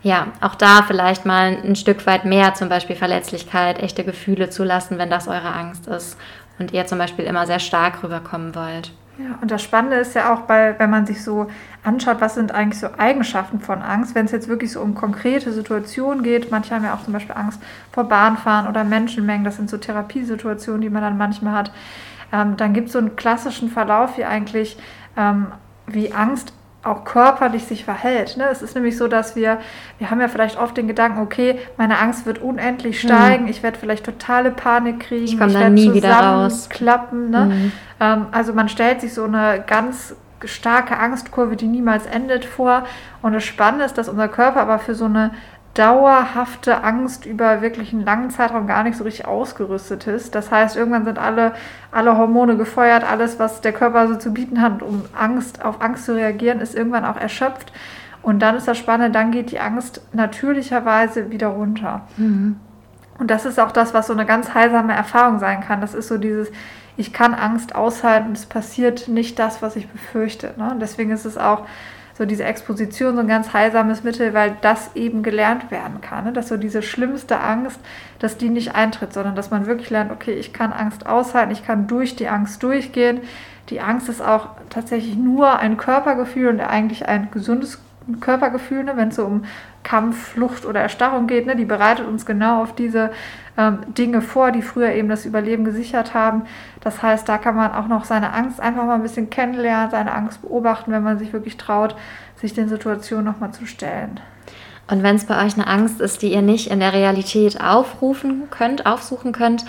ja, 0.03 0.27
auch 0.43 0.55
da 0.55 0.83
vielleicht 0.87 1.25
mal 1.25 1.57
ein 1.65 1.77
Stück 1.77 2.07
weit 2.07 2.27
mehr 2.27 2.53
zum 2.53 2.69
Beispiel 2.69 2.95
Verletzlichkeit, 2.95 3.83
echte 3.83 4.05
Gefühle 4.05 4.51
zulassen, 4.51 4.99
wenn 4.99 5.09
das 5.09 5.29
eure 5.29 5.55
Angst 5.55 5.87
ist 5.87 6.19
und 6.59 6.73
ihr 6.73 6.87
zum 6.87 6.99
Beispiel 6.99 7.25
immer 7.25 7.47
sehr 7.47 7.59
stark 7.59 8.03
rüberkommen 8.03 8.55
wollt. 8.55 8.93
Ja, 9.19 9.39
und 9.41 9.51
das 9.51 9.63
Spannende 9.63 9.97
ist 9.97 10.15
ja 10.15 10.33
auch, 10.33 10.41
bei, 10.41 10.75
wenn 10.79 10.91
man 10.91 11.07
sich 11.07 11.23
so 11.23 11.47
anschaut, 11.85 12.21
was 12.21 12.35
sind 12.35 12.53
eigentlich 12.53 12.81
so 12.81 12.89
Eigenschaften 12.99 13.61
von 13.61 13.81
Angst, 13.81 14.15
wenn 14.17 14.27
es 14.27 14.33
jetzt 14.33 14.49
wirklich 14.49 14.73
so 14.73 14.81
um 14.81 14.95
konkrete 14.95 15.53
Situationen 15.53 16.25
geht. 16.25 16.51
Manche 16.51 16.75
haben 16.75 16.85
ja 16.85 16.95
auch 16.95 17.05
zum 17.05 17.13
Beispiel 17.13 17.37
Angst 17.37 17.61
vor 17.93 18.05
Bahnfahren 18.05 18.67
oder 18.69 18.83
Menschenmengen. 18.83 19.45
Das 19.45 19.57
sind 19.57 19.71
so 19.71 19.77
Therapiesituationen, 19.77 20.81
die 20.81 20.91
man 20.91 21.03
dann 21.03 21.17
manchmal 21.17 21.55
hat. 21.55 21.73
Ähm, 22.33 22.57
dann 22.57 22.73
gibt 22.73 22.89
es 22.89 22.95
so 22.95 22.99
einen 22.99 23.15
klassischen 23.15 23.71
Verlauf, 23.71 24.19
wie 24.19 24.25
eigentlich, 24.25 24.77
ähm, 25.17 25.47
wie 25.87 26.13
Angst 26.13 26.53
auch 26.85 27.05
körperlich 27.05 27.65
sich 27.65 27.85
verhält. 27.85 28.37
Ne? 28.37 28.45
Es 28.51 28.61
ist 28.61 28.75
nämlich 28.75 28.97
so, 28.97 29.09
dass 29.09 29.37
wir, 29.37 29.59
wir 29.99 30.11
haben 30.11 30.21
ja 30.21 30.29
vielleicht 30.29 30.59
oft 30.59 30.77
den 30.77 30.87
Gedanken, 30.87 31.21
okay, 31.21 31.59
meine 31.79 31.99
Angst 31.99 32.27
wird 32.27 32.43
unendlich 32.43 33.03
hm. 33.03 33.09
steigen, 33.09 33.45
mhm. 33.45 33.51
ich 33.51 33.63
werde 33.63 33.79
vielleicht 33.79 34.05
totale 34.05 34.51
Panik 34.51 35.01
kriegen, 35.01 35.25
ich, 35.25 35.39
komme 35.39 35.53
da 35.53 35.71
nie 35.71 35.95
wieder 35.95 36.13
raus. 36.13 36.69
klappen. 36.69 37.31
Ne? 37.31 37.47
Mhm. 37.47 37.73
Ähm, 38.05 38.27
also 38.33 38.53
man 38.53 38.69
stellt 38.69 39.01
sich 39.01 39.15
so 39.15 39.25
eine 39.25 39.65
ganz 39.67 40.15
starke 40.45 40.99
Angstkurve, 40.99 41.57
die 41.57 41.67
niemals 41.67 42.07
endet 42.07 42.45
vor. 42.45 42.85
Und 43.23 43.33
das 43.33 43.45
Spannende 43.45 43.85
ist, 43.85 43.97
dass 43.97 44.09
unser 44.09 44.29
Körper 44.29 44.61
aber 44.61 44.79
für 44.79 44.95
so 44.95 45.07
eine 45.07 45.31
dauerhafte 45.73 46.85
Angst 46.85 47.27
über 47.27 47.61
wirklich 47.61 47.93
einen 47.93 48.05
langen 48.05 48.31
Zeitraum 48.31 48.69
gar 48.69 48.85
nicht 48.85 48.97
so 48.97 49.03
richtig 49.03 49.27
ausgerüstet 49.27 50.07
ist. 50.07 50.35
Das 50.35 50.53
heißt, 50.53 50.77
irgendwann 50.77 51.05
sind 51.05 51.19
alle, 51.19 51.53
alle 51.91 52.17
Hormone 52.17 52.57
gefeuert, 52.57 53.11
alles, 53.11 53.41
was 53.41 53.61
der 53.61 53.73
Körper 53.73 54.07
so 54.07 54.15
zu 54.17 54.33
bieten 54.33 54.61
hat, 54.61 54.83
um 54.83 55.03
Angst, 55.19 55.65
auf 55.65 55.81
Angst 55.83 56.05
zu 56.05 56.15
reagieren, 56.15 56.61
ist 56.61 56.77
irgendwann 56.77 57.05
auch 57.05 57.17
erschöpft. 57.17 57.73
Und 58.23 58.39
dann 58.41 58.55
ist 58.57 58.69
das 58.69 58.79
Spannende, 58.79 59.11
dann 59.11 59.33
geht 59.33 59.51
die 59.51 59.59
Angst 59.59 60.01
natürlicherweise 60.13 61.31
wieder 61.31 61.49
runter. 61.49 62.03
Mhm. 62.19 62.57
Und 63.19 63.31
das 63.31 63.45
ist 63.45 63.59
auch 63.59 63.73
das, 63.73 63.95
was 63.95 64.07
so 64.07 64.13
eine 64.13 64.27
ganz 64.27 64.55
heilsame 64.55 64.93
Erfahrung 64.93 65.39
sein 65.41 65.61
kann. 65.61 65.81
Das 65.81 65.95
ist 65.95 66.09
so 66.09 66.19
dieses, 66.19 66.51
ich 66.97 67.13
kann 67.13 67.35
Angst 67.35 67.75
aushalten, 67.75 68.33
es 68.33 68.47
passiert 68.47 69.09
nicht 69.09 69.39
das, 69.39 69.63
was 69.63 69.77
ich 69.77 69.89
befürchte. 69.89 70.55
Ne? 70.57 70.71
Und 70.73 70.81
deswegen 70.81 71.11
ist 71.11 71.25
es 71.25 71.37
auch 71.37 71.67
so 72.17 72.25
diese 72.25 72.45
Exposition 72.45 73.17
so 73.17 73.21
ein 73.21 73.29
ganz 73.29 73.53
heilsames 73.53 74.05
Mittel, 74.05 74.35
weil 74.35 74.57
das 74.61 74.95
eben 74.95 75.25
gelernt 75.25 75.71
werden 75.73 76.01
kann. 76.01 76.27
Ne? 76.27 76.33
Dass 76.33 76.49
so 76.49 76.57
diese 76.57 76.83
schlimmste 76.83 77.41
Angst, 77.41 77.81
dass 78.21 78.37
die 78.37 78.51
nicht 78.51 78.75
eintritt, 78.75 79.13
sondern 79.13 79.35
dass 79.35 79.51
man 79.51 79.67
wirklich 79.67 79.91
lernt, 79.91 80.13
okay, 80.13 80.35
ich 80.35 80.53
kann 80.53 80.73
Angst 80.73 81.07
aushalten, 81.07 81.53
ich 81.53 81.67
kann 81.67 81.89
durch 81.89 82.15
die 82.15 82.29
Angst 82.29 82.63
durchgehen. 82.63 83.21
Die 83.71 83.81
Angst 83.81 84.09
ist 84.09 84.23
auch 84.23 84.51
tatsächlich 84.71 85.17
nur 85.17 85.59
ein 85.59 85.77
Körpergefühl 85.77 86.49
und 86.49 86.61
eigentlich 86.61 87.09
ein 87.09 87.31
gesundes 87.33 87.81
Körpergefühl, 88.21 88.85
ne? 88.85 88.97
wenn 88.97 89.09
es 89.09 89.17
so 89.17 89.25
um 89.25 89.45
Kampf, 89.83 90.33
Flucht 90.33 90.67
oder 90.67 90.81
Erstarrung 90.81 91.27
geht. 91.27 91.47
Ne? 91.47 91.57
Die 91.57 91.65
bereitet 91.65 92.07
uns 92.07 92.27
genau 92.27 92.63
auf 92.63 92.75
diese 92.75 93.11
ähm, 93.57 93.79
Dinge 93.97 94.21
vor, 94.21 94.51
die 94.51 94.63
früher 94.63 94.93
eben 94.93 95.09
das 95.09 95.27
Überleben 95.27 95.65
gesichert 95.65 96.15
haben. 96.15 96.43
Das 96.81 97.03
heißt, 97.03 97.29
da 97.29 97.39
kann 97.39 97.57
man 97.57 97.73
auch 97.73 97.89
noch 97.89 98.05
seine 98.05 98.33
Angst 98.33 98.61
einfach 98.61 98.85
mal 98.85 98.97
ein 98.97 99.03
bisschen 99.03 99.31
kennenlernen, 99.31 99.91
seine 99.91 100.13
Angst 100.13 100.43
beobachten, 100.43 100.93
wenn 100.93 101.03
man 101.03 101.19
sich 101.19 101.33
wirklich 101.33 101.57
traut, 101.57 101.97
sich 102.37 102.53
den 102.53 102.69
Situationen 102.69 103.25
nochmal 103.25 103.53
zu 103.53 103.67
stellen. 103.67 104.21
Und 104.87 105.03
wenn 105.03 105.17
es 105.17 105.25
bei 105.25 105.45
euch 105.45 105.55
eine 105.55 105.67
Angst 105.67 106.01
ist, 106.01 106.21
die 106.21 106.33
ihr 106.33 106.43
nicht 106.43 106.71
in 106.71 106.81
der 106.81 106.93
Realität 106.93 107.61
aufrufen 107.61 108.51
könnt, 108.51 108.85
aufsuchen 108.85 109.33
könnt, 109.33 109.65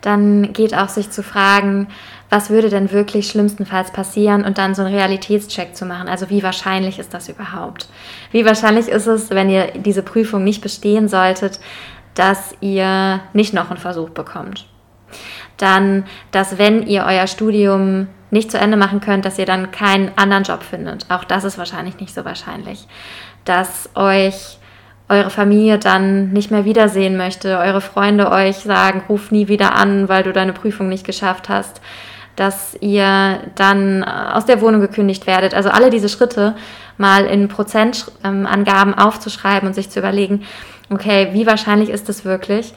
dann 0.00 0.52
geht 0.52 0.74
auch 0.74 0.88
sich 0.88 1.10
zu 1.10 1.22
fragen, 1.22 1.88
was 2.30 2.48
würde 2.48 2.70
denn 2.70 2.92
wirklich 2.92 3.28
schlimmstenfalls 3.28 3.90
passieren 3.90 4.44
und 4.44 4.56
dann 4.56 4.74
so 4.74 4.82
einen 4.82 4.94
Realitätscheck 4.94 5.76
zu 5.76 5.84
machen. 5.84 6.08
Also 6.08 6.30
wie 6.30 6.42
wahrscheinlich 6.44 7.00
ist 7.00 7.12
das 7.12 7.28
überhaupt? 7.28 7.88
Wie 8.30 8.44
wahrscheinlich 8.44 8.88
ist 8.88 9.06
es, 9.06 9.30
wenn 9.30 9.50
ihr 9.50 9.72
diese 9.72 10.02
Prüfung 10.02 10.44
nicht 10.44 10.62
bestehen 10.62 11.08
solltet, 11.08 11.58
dass 12.14 12.54
ihr 12.60 13.20
nicht 13.32 13.52
noch 13.52 13.70
einen 13.70 13.80
Versuch 13.80 14.10
bekommt. 14.10 14.66
Dann, 15.56 16.04
dass 16.30 16.56
wenn 16.56 16.86
ihr 16.86 17.04
euer 17.04 17.26
Studium 17.26 18.06
nicht 18.30 18.50
zu 18.50 18.58
Ende 18.58 18.76
machen 18.76 19.00
könnt, 19.00 19.24
dass 19.24 19.38
ihr 19.38 19.46
dann 19.46 19.72
keinen 19.72 20.12
anderen 20.16 20.44
Job 20.44 20.62
findet. 20.62 21.10
Auch 21.10 21.24
das 21.24 21.42
ist 21.42 21.58
wahrscheinlich 21.58 21.98
nicht 21.98 22.14
so 22.14 22.24
wahrscheinlich. 22.24 22.86
Dass 23.44 23.90
euch 23.96 24.58
eure 25.08 25.30
Familie 25.30 25.78
dann 25.78 26.30
nicht 26.30 26.52
mehr 26.52 26.64
wiedersehen 26.64 27.16
möchte, 27.16 27.58
eure 27.58 27.80
Freunde 27.80 28.30
euch 28.30 28.58
sagen, 28.58 29.02
ruf 29.08 29.32
nie 29.32 29.48
wieder 29.48 29.74
an, 29.74 30.08
weil 30.08 30.22
du 30.22 30.32
deine 30.32 30.52
Prüfung 30.52 30.88
nicht 30.88 31.04
geschafft 31.04 31.48
hast, 31.48 31.80
dass 32.40 32.74
ihr 32.80 33.38
dann 33.54 34.02
aus 34.02 34.46
der 34.46 34.62
Wohnung 34.62 34.80
gekündigt 34.80 35.26
werdet. 35.26 35.52
Also 35.52 35.68
alle 35.68 35.90
diese 35.90 36.08
Schritte 36.08 36.56
mal 36.96 37.26
in 37.26 37.48
Prozentangaben 37.48 38.94
aufzuschreiben 38.94 39.68
und 39.68 39.74
sich 39.74 39.90
zu 39.90 39.98
überlegen, 39.98 40.44
okay, 40.88 41.28
wie 41.32 41.46
wahrscheinlich 41.46 41.90
ist 41.90 42.08
das 42.08 42.24
wirklich? 42.24 42.72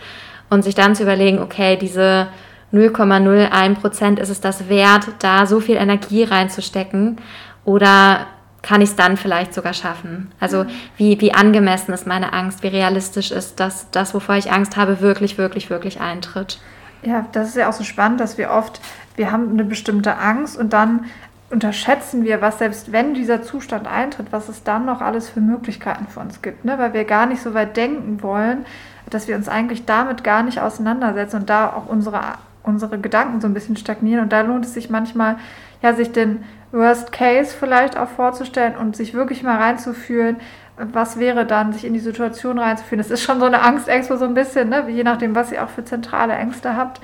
Und 0.50 0.64
sich 0.64 0.76
dann 0.76 0.96
zu 0.96 1.04
überlegen, 1.04 1.40
okay, 1.40 1.78
diese 1.78 2.28
0,01 2.74 3.76
Prozent 3.76 4.20
ist 4.20 4.28
es 4.28 4.42
das 4.42 4.68
wert, 4.68 5.08
da 5.20 5.46
so 5.46 5.62
viel 5.62 5.78
Energie 5.78 6.26
reinzustecken? 6.26 7.22
Oder 7.64 8.28
kann 8.64 8.82
ich 8.82 8.90
es 8.90 8.96
dann 8.98 9.16
vielleicht 9.16 9.54
sogar 9.54 9.74
schaffen? 9.74 10.34
Also 10.42 10.66
wie, 10.98 11.22
wie 11.22 11.34
angemessen 11.34 11.94
ist 11.94 12.06
meine 12.06 12.34
Angst? 12.34 12.64
Wie 12.64 12.68
realistisch 12.68 13.32
ist 13.32 13.62
das, 13.62 13.90
das, 13.92 14.14
wovor 14.14 14.36
ich 14.36 14.52
Angst 14.52 14.76
habe, 14.76 15.00
wirklich, 15.00 15.38
wirklich, 15.38 15.70
wirklich 15.70 16.02
eintritt? 16.02 16.60
Ja, 17.04 17.26
das 17.32 17.50
ist 17.50 17.58
ja 17.58 17.70
auch 17.70 17.74
so 17.74 17.84
spannend, 17.84 18.20
dass 18.20 18.38
wir 18.38 18.52
oft, 18.52 18.82
wir 19.16 19.32
haben 19.32 19.52
eine 19.52 19.66
bestimmte 19.66 20.18
Angst 20.18 20.58
und 20.58 20.74
dann 20.74 21.06
unterschätzen 21.50 22.24
wir, 22.24 22.42
was 22.42 22.58
selbst 22.58 22.92
wenn 22.92 23.14
dieser 23.14 23.44
Zustand 23.44 23.88
eintritt, 23.88 24.28
was 24.32 24.50
es 24.50 24.64
dann 24.64 24.86
noch 24.86 25.02
alles 25.02 25.30
für 25.30 25.40
Möglichkeiten 25.40 26.08
für 26.08 26.20
uns 26.20 26.42
gibt, 26.42 26.66
ne? 26.66 26.80
weil 26.80 26.94
wir 26.94 27.04
gar 27.06 27.28
nicht 27.28 27.42
so 27.42 27.54
weit 27.54 27.78
denken 27.78 28.24
wollen, 28.24 28.66
dass 29.10 29.28
wir 29.28 29.36
uns 29.36 29.48
eigentlich 29.48 29.86
damit 29.86 30.24
gar 30.24 30.44
nicht 30.44 30.60
auseinandersetzen 30.60 31.42
und 31.42 31.50
da 31.50 31.72
auch 31.72 31.88
unsere, 31.88 32.22
unsere 32.64 32.98
Gedanken 32.98 33.40
so 33.40 33.48
ein 33.48 33.54
bisschen 33.54 33.78
stagnieren. 33.78 34.24
Und 34.24 34.32
da 34.32 34.42
lohnt 34.42 34.66
es 34.66 34.74
sich 34.74 34.90
manchmal, 34.90 35.36
ja, 35.82 35.94
sich 35.94 36.12
den 36.12 36.44
Worst 36.72 37.12
Case 37.12 37.56
vielleicht 37.58 37.98
auch 37.98 38.10
vorzustellen 38.10 38.76
und 38.76 38.96
sich 38.96 39.14
wirklich 39.14 39.44
mal 39.44 39.58
reinzufühlen, 39.58 40.38
was 40.78 41.20
wäre 41.20 41.46
dann, 41.46 41.74
sich 41.74 41.86
in 41.86 41.94
die 41.94 42.00
Situation 42.00 42.58
reinzufühlen. 42.58 42.98
Das 42.98 43.12
ist 43.12 43.22
schon 43.22 43.40
so 43.40 43.46
eine 43.46 43.62
Angstexpo 43.62 44.18
so 44.18 44.26
ein 44.26 44.34
bisschen, 44.34 44.70
ne? 44.70 44.86
je 44.90 45.04
nachdem, 45.04 45.36
was 45.36 45.52
ihr 45.52 45.64
auch 45.64 45.70
für 45.70 45.86
zentrale 45.86 46.34
Ängste 46.34 46.76
habt. 46.76 47.00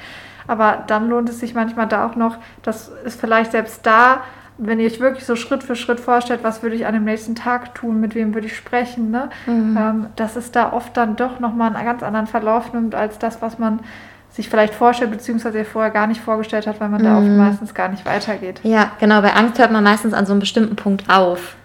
Aber 0.48 0.84
dann 0.88 1.10
lohnt 1.10 1.30
es 1.30 1.40
sich 1.40 1.54
manchmal 1.54 1.88
da 1.88 2.08
auch 2.08 2.16
noch, 2.16 2.38
dass 2.64 2.92
es 3.06 3.16
vielleicht 3.16 3.52
selbst 3.52 3.86
da 3.86 4.24
wenn 4.60 4.80
ihr 4.80 4.88
euch 4.88 5.00
wirklich 5.00 5.26
so 5.26 5.36
Schritt 5.36 5.64
für 5.64 5.76
Schritt 5.76 6.00
vorstellt, 6.00 6.42
was 6.44 6.62
würde 6.62 6.76
ich 6.76 6.86
an 6.86 6.94
dem 6.94 7.06
nächsten 7.06 7.34
Tag 7.34 7.76
tun, 7.76 8.00
mit 8.00 8.14
wem 8.14 8.34
würde 8.34 8.48
ich 8.48 8.56
sprechen, 8.56 9.10
ne? 9.10 9.30
Mhm. 9.48 9.78
Ähm, 9.80 10.06
dass 10.18 10.36
es 10.36 10.52
da 10.52 10.74
oft 10.74 10.96
dann 10.98 11.16
doch 11.16 11.40
nochmal 11.40 11.74
einen 11.74 11.86
ganz 11.86 12.04
anderen 12.04 12.28
Verlauf 12.28 12.74
nimmt, 12.74 12.94
als 12.94 13.18
das, 13.20 13.42
was 13.42 13.58
man 13.58 13.80
sich 14.32 14.50
vielleicht 14.50 14.76
vorstellt, 14.76 15.12
beziehungsweise 15.12 15.64
vorher 15.64 15.92
gar 15.92 16.08
nicht 16.08 16.22
vorgestellt 16.22 16.68
hat, 16.68 16.80
weil 16.82 16.90
man 16.90 17.02
mhm. 17.02 17.06
da 17.06 17.18
oft 17.18 17.28
mhm. 17.28 17.38
meistens 17.38 17.74
gar 17.74 17.88
nicht 17.88 18.06
weitergeht. 18.06 18.60
Ja, 18.64 18.92
genau. 19.00 19.22
Bei 19.22 19.34
Angst 19.34 19.58
hört 19.60 19.72
man 19.72 19.84
meistens 19.84 20.14
an 20.14 20.26
so 20.26 20.34
einem 20.34 20.42
bestimmten 20.42 20.76
Punkt 20.76 21.10
auf 21.10 21.56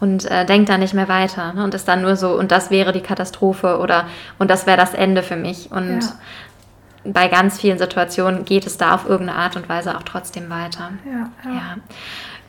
und 0.00 0.30
äh, 0.30 0.44
denkt 0.44 0.68
da 0.68 0.78
nicht 0.78 0.94
mehr 0.94 1.08
weiter 1.08 1.52
ne? 1.52 1.64
und 1.64 1.74
ist 1.74 1.88
dann 1.88 2.02
nur 2.02 2.16
so, 2.16 2.38
und 2.38 2.52
das 2.52 2.70
wäre 2.70 2.92
die 2.92 3.00
Katastrophe 3.00 3.78
oder 3.78 4.06
und 4.38 4.50
das 4.50 4.66
wäre 4.66 4.76
das 4.76 4.94
Ende 4.94 5.22
für 5.22 5.36
mich. 5.36 5.70
Und 5.72 6.00
ja. 6.00 6.12
bei 7.04 7.28
ganz 7.28 7.60
vielen 7.60 7.78
Situationen 7.78 8.44
geht 8.44 8.66
es 8.66 8.76
da 8.76 8.94
auf 8.94 9.08
irgendeine 9.08 9.38
Art 9.38 9.56
und 9.56 9.68
Weise 9.68 9.96
auch 9.96 10.02
trotzdem 10.02 10.50
weiter. 10.50 10.90
Ja, 11.04 11.50
ja. 11.50 11.56
ja. 11.56 11.76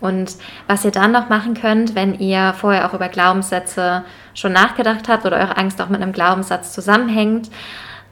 Und 0.02 0.36
was 0.68 0.86
ihr 0.86 0.92
dann 0.92 1.12
noch 1.12 1.28
machen 1.28 1.56
könnt, 1.56 1.94
wenn 1.94 2.18
ihr 2.18 2.54
vorher 2.54 2.88
auch 2.88 2.94
über 2.94 3.10
Glaubenssätze 3.10 4.04
schon 4.34 4.54
nachgedacht 4.54 5.10
habt 5.10 5.26
oder 5.26 5.38
eure 5.38 5.58
Angst 5.58 5.82
auch 5.82 5.90
mit 5.90 6.02
einem 6.02 6.14
Glaubenssatz 6.14 6.72
zusammenhängt, 6.72 7.50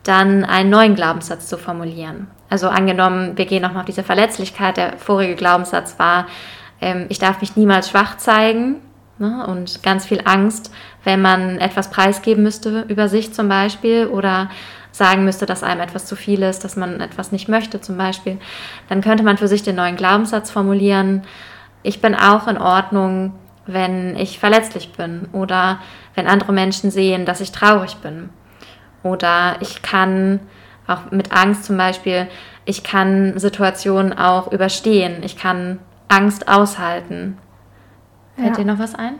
dann 0.04 0.44
einen 0.44 0.70
neuen 0.70 0.96
Glaubenssatz 0.96 1.48
zu 1.48 1.58
formulieren. 1.58 2.28
Also 2.50 2.70
angenommen, 2.70 3.38
wir 3.38 3.46
gehen 3.46 3.62
nochmal 3.62 3.82
auf 3.82 3.86
diese 3.86 4.04
Verletzlichkeit. 4.04 4.78
Der 4.78 4.98
vorige 4.98 5.36
Glaubenssatz 5.36 5.98
war, 6.00 6.28
ähm, 6.82 7.06
ich 7.10 7.20
darf 7.20 7.42
mich 7.42 7.56
niemals 7.56 7.90
schwach 7.90 8.18
zeigen. 8.18 8.82
Ne? 9.20 9.46
Und 9.48 9.82
ganz 9.84 10.06
viel 10.06 10.22
Angst, 10.26 10.72
wenn 11.04 11.22
man 11.22 11.58
etwas 11.60 11.90
preisgeben 11.90 12.44
müsste 12.44 12.86
über 12.88 13.08
sich 13.10 13.34
zum 13.34 13.50
Beispiel 13.50 14.08
oder 14.08 14.50
sagen 14.92 15.26
müsste, 15.26 15.46
dass 15.46 15.64
einem 15.64 15.82
etwas 15.82 16.06
zu 16.06 16.16
viel 16.16 16.42
ist, 16.42 16.64
dass 16.64 16.76
man 16.76 17.02
etwas 17.02 17.32
nicht 17.32 17.48
möchte 17.48 17.82
zum 17.82 17.98
Beispiel, 17.98 18.38
dann 18.90 19.02
könnte 19.02 19.24
man 19.24 19.38
für 19.38 19.48
sich 19.48 19.64
den 19.64 19.76
neuen 19.76 19.96
Glaubenssatz 19.96 20.52
formulieren, 20.52 21.24
ich 21.84 22.02
bin 22.02 22.16
auch 22.16 22.48
in 22.48 22.58
Ordnung, 22.58 23.34
wenn 23.66 24.18
ich 24.18 24.40
verletzlich 24.40 24.94
bin 24.94 25.28
oder 25.32 25.80
wenn 26.16 26.28
andere 26.28 26.52
Menschen 26.52 26.92
sehen, 26.92 27.26
dass 27.26 27.42
ich 27.42 27.52
traurig 27.52 27.98
bin. 27.98 28.30
Oder 29.04 29.58
ich 29.62 29.82
kann 29.82 30.40
auch 30.88 31.12
mit 31.12 31.32
Angst 31.32 31.66
zum 31.66 31.78
Beispiel, 31.78 32.28
ich 32.66 32.84
kann 32.84 33.38
Situationen 33.38 34.18
auch 34.18 34.52
überstehen, 34.52 35.22
ich 35.24 35.38
kann 35.38 35.80
Angst 36.08 36.48
aushalten. 36.48 37.38
Fällt 38.38 38.58
ja. 38.58 38.64
dir 38.64 38.66
noch 38.66 38.80
was 38.80 38.96
ein? 38.96 39.16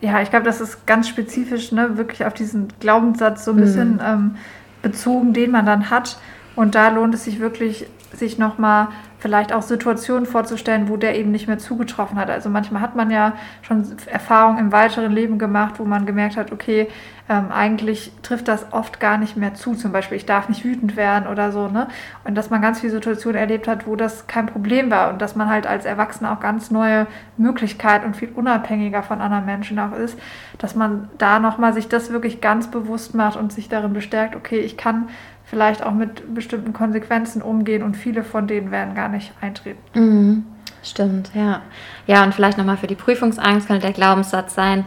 Ja, 0.00 0.22
ich 0.22 0.30
glaube, 0.30 0.44
das 0.44 0.60
ist 0.60 0.86
ganz 0.86 1.08
spezifisch, 1.08 1.72
ne, 1.72 1.96
wirklich 1.98 2.24
auf 2.24 2.34
diesen 2.34 2.68
Glaubenssatz 2.80 3.44
so 3.44 3.50
ein 3.50 3.58
bisschen 3.58 3.94
mhm. 3.94 4.00
ähm, 4.04 4.36
bezogen, 4.82 5.32
den 5.32 5.50
man 5.50 5.66
dann 5.66 5.90
hat. 5.90 6.18
Und 6.56 6.74
da 6.74 6.88
lohnt 6.88 7.14
es 7.14 7.24
sich 7.24 7.40
wirklich, 7.40 7.86
sich 8.12 8.38
nochmal 8.38 8.88
vielleicht 9.18 9.52
auch 9.52 9.62
Situationen 9.62 10.24
vorzustellen, 10.24 10.88
wo 10.88 10.96
der 10.96 11.18
eben 11.18 11.30
nicht 11.30 11.46
mehr 11.46 11.58
zugetroffen 11.58 12.18
hat. 12.18 12.30
Also 12.30 12.48
manchmal 12.48 12.80
hat 12.80 12.96
man 12.96 13.10
ja 13.10 13.34
schon 13.62 13.84
Erfahrungen 14.06 14.58
im 14.58 14.72
weiteren 14.72 15.12
Leben 15.12 15.38
gemacht, 15.38 15.74
wo 15.78 15.84
man 15.84 16.06
gemerkt 16.06 16.36
hat, 16.36 16.52
okay, 16.52 16.88
ähm, 17.28 17.52
eigentlich 17.52 18.12
trifft 18.22 18.48
das 18.48 18.72
oft 18.72 18.98
gar 18.98 19.18
nicht 19.18 19.36
mehr 19.36 19.54
zu. 19.54 19.74
Zum 19.74 19.92
Beispiel, 19.92 20.16
ich 20.16 20.24
darf 20.26 20.48
nicht 20.48 20.64
wütend 20.64 20.96
werden 20.96 21.28
oder 21.28 21.52
so. 21.52 21.68
Ne? 21.68 21.86
Und 22.24 22.34
dass 22.34 22.48
man 22.48 22.62
ganz 22.62 22.80
viele 22.80 22.92
Situationen 22.92 23.38
erlebt 23.38 23.68
hat, 23.68 23.86
wo 23.86 23.94
das 23.94 24.26
kein 24.26 24.46
Problem 24.46 24.90
war 24.90 25.10
und 25.12 25.20
dass 25.20 25.36
man 25.36 25.50
halt 25.50 25.66
als 25.66 25.84
Erwachsener 25.84 26.32
auch 26.32 26.40
ganz 26.40 26.70
neue 26.70 27.06
Möglichkeiten 27.36 28.06
und 28.06 28.16
viel 28.16 28.30
unabhängiger 28.30 29.02
von 29.02 29.20
anderen 29.20 29.44
Menschen 29.44 29.78
auch 29.78 29.92
ist, 29.92 30.18
dass 30.58 30.74
man 30.74 31.10
da 31.18 31.38
nochmal 31.38 31.74
sich 31.74 31.88
das 31.88 32.10
wirklich 32.10 32.40
ganz 32.40 32.70
bewusst 32.70 33.14
macht 33.14 33.36
und 33.36 33.52
sich 33.52 33.68
darin 33.68 33.92
bestärkt, 33.92 34.34
okay, 34.34 34.58
ich 34.58 34.78
kann 34.78 35.08
vielleicht 35.50 35.82
auch 35.82 35.92
mit 35.92 36.32
bestimmten 36.32 36.72
Konsequenzen 36.72 37.42
umgehen 37.42 37.82
und 37.82 37.96
viele 37.96 38.22
von 38.22 38.46
denen 38.46 38.70
werden 38.70 38.94
gar 38.94 39.08
nicht 39.08 39.32
eintreten. 39.40 39.80
Mhm. 39.98 40.44
Stimmt, 40.82 41.32
ja. 41.34 41.60
Ja, 42.06 42.24
und 42.24 42.34
vielleicht 42.34 42.56
nochmal 42.56 42.76
für 42.76 42.86
die 42.86 42.94
Prüfungsangst 42.94 43.66
könnte 43.66 43.82
der 43.82 43.92
Glaubenssatz 43.92 44.54
sein, 44.54 44.86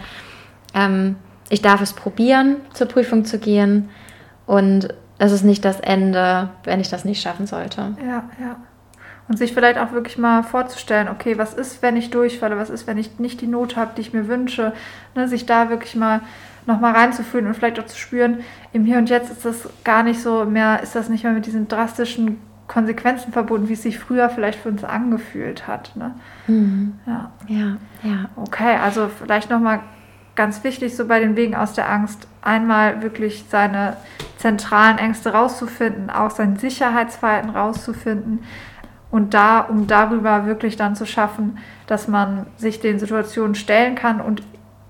ähm, 0.73 1.17
ich 1.49 1.61
darf 1.61 1.81
es 1.81 1.93
probieren, 1.93 2.55
zur 2.73 2.87
Prüfung 2.87 3.25
zu 3.25 3.37
gehen 3.37 3.89
und 4.47 4.93
es 5.19 5.31
ist 5.31 5.43
nicht 5.43 5.63
das 5.63 5.79
Ende, 5.81 6.49
wenn 6.63 6.79
ich 6.79 6.89
das 6.89 7.05
nicht 7.05 7.21
schaffen 7.21 7.45
sollte. 7.45 7.95
Ja, 8.01 8.23
ja. 8.39 8.55
Und 9.27 9.37
sich 9.37 9.53
vielleicht 9.53 9.77
auch 9.77 9.91
wirklich 9.91 10.17
mal 10.17 10.43
vorzustellen, 10.43 11.07
okay, 11.09 11.37
was 11.37 11.53
ist, 11.53 11.81
wenn 11.81 11.95
ich 11.95 12.09
durchfalle, 12.09 12.57
was 12.57 12.69
ist, 12.69 12.87
wenn 12.87 12.97
ich 12.97 13.19
nicht 13.19 13.39
die 13.41 13.47
Not 13.47 13.75
habe, 13.75 13.91
die 13.95 14.01
ich 14.01 14.13
mir 14.13 14.27
wünsche, 14.27 14.73
ne, 15.15 15.27
sich 15.27 15.45
da 15.45 15.69
wirklich 15.69 15.95
mal 15.95 16.21
nochmal 16.65 16.93
reinzufühlen 16.93 17.47
und 17.47 17.55
vielleicht 17.55 17.79
auch 17.79 17.85
zu 17.85 17.97
spüren, 17.97 18.41
im 18.71 18.85
Hier 18.85 18.97
und 18.97 19.09
Jetzt 19.09 19.31
ist 19.31 19.45
das 19.45 19.69
gar 19.83 20.03
nicht 20.03 20.21
so 20.21 20.45
mehr, 20.45 20.81
ist 20.81 20.95
das 20.95 21.09
nicht 21.09 21.23
mehr 21.23 21.33
mit 21.33 21.45
diesen 21.45 21.67
drastischen 21.67 22.39
Konsequenzen 22.67 23.33
verbunden, 23.33 23.69
wie 23.69 23.73
es 23.73 23.83
sich 23.83 23.99
früher 23.99 24.29
vielleicht 24.29 24.59
für 24.59 24.69
uns 24.69 24.83
angefühlt 24.83 25.67
hat. 25.67 25.95
Ne? 25.95 26.15
Mhm. 26.47 26.93
Ja. 27.05 27.31
ja, 27.47 27.77
ja. 28.03 28.29
Okay, 28.35 28.77
also 28.81 29.09
vielleicht 29.09 29.49
nochmal 29.49 29.81
ganz 30.35 30.63
wichtig, 30.63 30.95
so 30.95 31.07
bei 31.07 31.19
den 31.19 31.35
Wegen 31.35 31.55
aus 31.55 31.73
der 31.73 31.89
Angst, 31.89 32.27
einmal 32.41 33.03
wirklich 33.03 33.45
seine 33.49 33.97
zentralen 34.37 34.97
Ängste 34.97 35.33
rauszufinden, 35.33 36.09
auch 36.09 36.31
sein 36.31 36.57
Sicherheitsverhalten 36.57 37.51
rauszufinden 37.51 38.39
und 39.11 39.33
da, 39.33 39.59
um 39.59 39.85
darüber 39.85 40.47
wirklich 40.47 40.75
dann 40.75 40.95
zu 40.95 41.05
schaffen, 41.05 41.59
dass 41.85 42.07
man 42.07 42.47
sich 42.57 42.79
den 42.79 42.97
Situationen 42.97 43.53
stellen 43.53 43.95
kann 43.95 44.19
und 44.19 44.41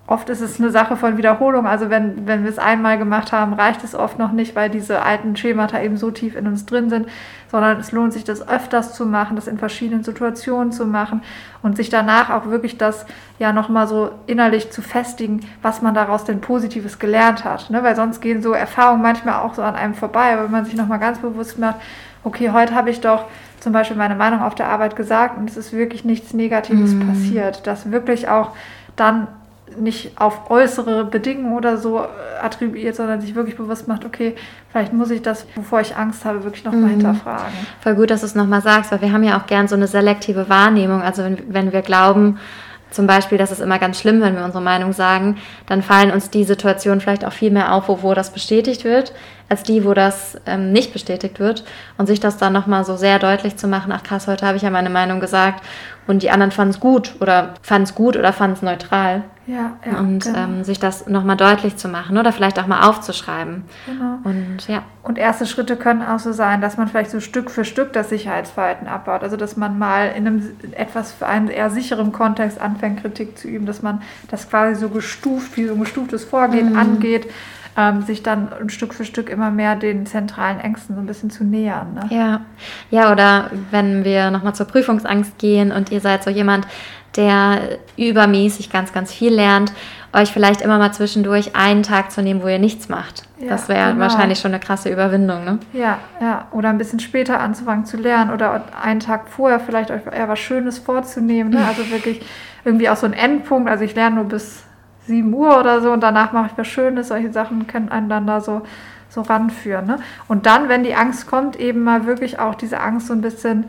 oft 0.06 0.30
ist 0.30 0.42
es 0.42 0.60
eine 0.60 0.70
Sache 0.70 0.98
von 0.98 1.18
Wiederholung. 1.18 1.66
Also 1.66 1.90
wenn, 1.90 2.28
wenn 2.28 2.44
wir 2.44 2.50
es 2.50 2.60
einmal 2.60 2.98
gemacht 2.98 3.32
haben, 3.32 3.54
reicht 3.54 3.84
es 3.86 3.96
oft 3.96 4.20
noch 4.20 4.34
nicht, 4.34 4.54
weil 4.54 4.70
diese 4.70 5.02
alten 5.02 5.36
Schemata 5.38 5.82
eben 5.82 5.96
so 5.96 6.12
tief 6.12 6.36
in 6.36 6.46
uns 6.46 6.66
drin 6.66 6.90
sind, 6.90 7.08
sondern 7.50 7.80
es 7.80 7.94
lohnt 7.94 8.12
sich, 8.12 8.26
das 8.26 8.46
öfters 8.46 8.96
zu 8.96 9.06
machen, 9.06 9.38
das 9.38 9.48
in 9.48 9.58
verschiedenen 9.58 10.04
Situationen 10.04 10.74
zu 10.74 10.86
machen 10.86 11.22
und 11.62 11.78
sich 11.78 11.90
danach 11.90 12.30
auch 12.32 12.48
wirklich 12.48 12.78
das 12.78 13.06
ja 13.40 13.54
nochmal 13.54 13.88
so 13.88 14.12
innerlich 14.28 14.72
zu 14.72 14.82
festigen, 14.82 15.40
was 15.62 15.82
man 15.82 15.94
daraus 15.94 16.26
denn 16.26 16.42
Positives 16.42 17.00
gelernt 17.00 17.46
hat. 17.46 17.70
Ne? 17.70 17.82
Weil 17.82 17.96
sonst 17.96 18.20
gehen 18.20 18.44
so 18.44 18.52
Erfahrungen 18.52 19.02
manchmal 19.02 19.36
auch 19.36 19.54
so 19.54 19.62
an 19.62 19.76
einem 19.76 19.94
vorbei, 19.94 20.38
wenn 20.38 20.52
man 20.52 20.66
sich 20.66 20.76
nochmal 20.76 21.00
ganz 21.00 21.20
bewusst 21.20 21.60
macht, 21.60 21.78
okay, 22.26 22.52
heute 22.52 22.76
habe 22.76 22.90
ich 22.90 23.00
doch 23.00 23.26
zum 23.62 23.72
Beispiel 23.72 23.96
meine 23.96 24.16
Meinung 24.16 24.42
auf 24.42 24.56
der 24.56 24.68
Arbeit 24.68 24.98
gesagt 24.98 25.38
und 25.38 25.50
es 25.50 25.56
ist 25.56 25.72
wirklich 25.72 26.04
nichts 26.04 26.34
Negatives 26.34 26.94
mm. 26.94 27.08
passiert. 27.08 27.68
Dass 27.68 27.92
wirklich 27.92 28.28
auch 28.28 28.52
dann 28.96 29.28
nicht 29.78 30.12
auf 30.20 30.50
äußere 30.50 31.06
Bedingungen 31.06 31.56
oder 31.56 31.78
so 31.78 32.06
attribuiert, 32.42 32.96
sondern 32.96 33.22
sich 33.22 33.36
wirklich 33.36 33.58
bewusst 33.58 33.88
macht, 33.88 34.06
okay, 34.06 34.36
vielleicht 34.72 34.94
muss 34.94 35.12
ich 35.12 35.22
das, 35.22 35.46
bevor 35.56 35.82
ich 35.82 35.96
Angst 35.96 36.26
habe, 36.26 36.44
wirklich 36.44 36.64
nochmal 36.64 36.84
mhm. 36.84 37.02
hinterfragen. 37.02 37.54
Voll 37.82 37.96
gut, 37.96 38.10
dass 38.10 38.22
du 38.22 38.26
es 38.28 38.36
nochmal 38.36 38.62
sagst, 38.62 38.92
weil 38.92 39.02
wir 39.02 39.12
haben 39.12 39.24
ja 39.24 39.40
auch 39.40 39.46
gern 39.46 39.68
so 39.68 39.76
eine 39.76 39.88
selektive 39.88 40.50
Wahrnehmung. 40.50 41.02
Also 41.02 41.24
wenn, 41.24 41.54
wenn 41.54 41.72
wir 41.74 41.82
glauben, 41.82 42.40
zum 42.94 43.08
Beispiel, 43.08 43.40
das 43.40 43.52
ist 43.52 43.60
immer 43.60 43.80
ganz 43.80 44.00
schlimm, 44.00 44.22
wenn 44.22 44.36
wir 44.36 44.46
unsere 44.46 44.64
Meinung 44.64 44.94
sagen, 44.94 45.38
dann 45.66 45.82
fallen 45.82 46.12
uns 46.12 46.30
die 46.30 46.44
Situationen 46.44 47.02
vielleicht 47.02 47.26
auch 47.26 47.34
viel 47.34 47.50
mehr 47.50 47.74
auf, 47.74 47.88
wo, 47.88 48.04
wo 48.04 48.14
das 48.14 48.32
bestätigt 48.32 48.84
wird, 48.84 49.14
als 49.50 49.64
die, 49.64 49.84
wo 49.84 49.96
das 49.96 50.38
ähm, 50.46 50.72
nicht 50.72 50.94
bestätigt 50.94 51.40
wird. 51.40 51.64
Und 51.98 52.06
sich 52.06 52.20
das 52.20 52.38
dann 52.38 52.54
nochmal 52.54 52.86
so 52.86 52.96
sehr 52.96 53.18
deutlich 53.18 53.58
zu 53.58 53.68
machen, 53.68 53.92
ach 53.92 54.04
krass, 54.04 54.28
heute 54.28 54.46
habe 54.46 54.58
ich 54.58 54.64
ja 54.64 54.70
meine 54.70 54.92
Meinung 54.92 55.20
gesagt 55.20 55.64
und 56.08 56.24
die 56.24 56.32
anderen 56.32 56.52
fanden 56.52 56.72
es 56.72 56.80
gut 56.80 57.16
oder 57.20 57.54
fanden 57.62 57.84
es 57.84 57.96
gut 57.96 58.18
oder 58.18 58.34
fanden 58.34 58.56
es 58.56 58.62
neutral. 58.62 59.24
Ja, 59.46 59.78
ja. 59.86 60.00
Und 60.00 60.24
genau. 60.24 60.40
ähm, 60.40 60.64
sich 60.64 60.80
das 60.80 61.08
nochmal 61.08 61.36
deutlich 61.36 61.76
zu 61.76 61.90
machen 61.90 62.18
oder 62.18 62.32
vielleicht 62.32 62.60
auch 62.60 62.68
mal 62.68 62.88
aufzuschreiben. 62.88 63.64
Genau. 63.86 64.20
Und 64.24 64.68
ja. 64.70 64.84
Und 65.02 65.18
erste 65.18 65.46
Schritte 65.46 65.76
können 65.76 66.02
auch 66.02 66.20
so 66.20 66.32
sein, 66.32 66.62
dass 66.62 66.78
man 66.78 66.88
vielleicht 66.88 67.12
so 67.12 67.20
Stück 67.20 67.52
für 67.52 67.66
Stück 67.66 67.92
das 67.92 68.08
Sicherheitsverhalten 68.08 68.88
abbaut. 68.88 69.22
Also 69.22 69.36
dass 69.36 69.58
man 69.58 69.78
mal 69.78 70.14
in 70.16 70.28
einem 70.28 70.52
etwas 70.72 71.12
für 71.12 71.28
einen 71.28 71.50
eher 71.50 71.70
sicheren 71.70 72.14
Kontext 72.14 72.60
anfängt, 72.60 73.02
Kritik 73.02 73.38
zu 73.38 73.50
üben, 73.50 73.66
dass 73.66 73.82
man 73.82 74.02
das 74.30 74.50
quasi 74.50 74.80
so 74.80 74.88
gestuft, 74.88 75.58
wie 75.58 75.68
so 75.68 75.74
ein 75.74 75.80
gestuftes 75.82 76.24
Vorgehen 76.24 76.72
mhm. 76.72 76.80
angeht 76.80 77.28
ähm, 77.78 78.02
sich 78.02 78.24
dann 78.24 78.50
Stück 78.68 78.94
für 78.94 79.06
Stück 79.06 79.30
immer 79.30 79.52
mehr 79.52 79.76
den 79.76 80.06
zentralen 80.06 80.60
Ängsten 80.60 80.96
so 80.96 81.02
ein 81.02 81.08
bisschen 81.08 81.30
zu 81.30 81.44
nähern. 81.44 81.94
Ne? 81.94 82.08
Ja. 82.10 82.42
ja, 82.92 83.12
oder 83.12 83.52
wenn 83.72 84.04
wir 84.04 84.32
nochmal 84.32 84.56
zur 84.56 84.68
Prüfungsangst 84.68 85.38
gehen 85.38 85.72
und 85.72 85.92
ihr 85.92 86.00
seid 86.00 86.24
so 86.24 86.30
jemand, 86.30 86.68
der 87.16 87.80
übermäßig 87.96 88.72
ganz, 88.72 88.92
ganz 88.92 89.14
viel 89.14 89.34
lernt, 89.34 89.72
euch 90.14 90.32
vielleicht 90.32 90.62
immer 90.62 90.78
mal 90.78 90.92
zwischendurch 90.92 91.56
einen 91.56 91.84
Tag 91.84 92.12
zu 92.12 92.22
nehmen, 92.22 92.44
wo 92.44 92.48
ihr 92.48 92.60
nichts 92.60 92.88
macht. 92.88 93.24
Ja, 93.40 93.50
das 93.50 93.68
wäre 93.68 93.90
genau. 93.90 94.02
wahrscheinlich 94.02 94.40
schon 94.40 94.52
eine 94.52 94.60
krasse 94.60 94.90
Überwindung, 94.90 95.44
ne? 95.44 95.60
Ja, 95.74 95.98
ja. 96.22 96.48
Oder 96.52 96.70
ein 96.70 96.78
bisschen 96.78 97.00
später 97.00 97.40
anzufangen 97.40 97.86
zu 97.86 97.98
lernen 97.98 98.32
oder 98.32 98.64
einen 98.82 99.00
Tag 99.00 99.28
vorher 99.28 99.60
vielleicht 99.60 99.90
euch 99.90 100.02
eher 100.06 100.30
was 100.30 100.40
Schönes 100.40 100.78
vorzunehmen. 100.78 101.52
Ne? 101.52 101.66
Also 101.66 101.90
wirklich 101.90 102.22
irgendwie 102.64 102.90
auch 102.90 102.96
so 102.96 103.08
ein 103.08 103.14
Endpunkt. 103.14 103.70
Also 103.70 103.84
ich 103.84 103.96
lerne 103.96 104.18
nur 104.18 104.26
bis 104.26 104.64
7 105.08 105.34
Uhr 105.34 105.60
oder 105.60 105.82
so 105.82 105.92
und 105.92 106.02
danach 106.02 106.32
mache 106.32 106.48
ich 106.52 106.58
was 106.58 106.68
Schönes. 106.68 107.10
Solche 107.10 107.32
Sachen 107.32 107.68
können 107.68 107.90
einen 107.90 108.10
dann 108.10 108.28
da 108.28 108.42
so, 108.42 108.62
so 109.10 109.22
ranführen. 109.22 109.86
Ne? 109.86 110.00
Und 110.28 110.46
dann, 110.46 110.70
wenn 110.70 110.84
die 110.84 110.96
Angst 110.96 111.28
kommt, 111.28 111.60
eben 111.60 111.84
mal 111.84 112.06
wirklich 112.06 112.40
auch 112.40 112.56
diese 112.56 112.80
Angst 112.80 113.08
so 113.08 113.14
ein 113.14 113.22
bisschen 113.22 113.66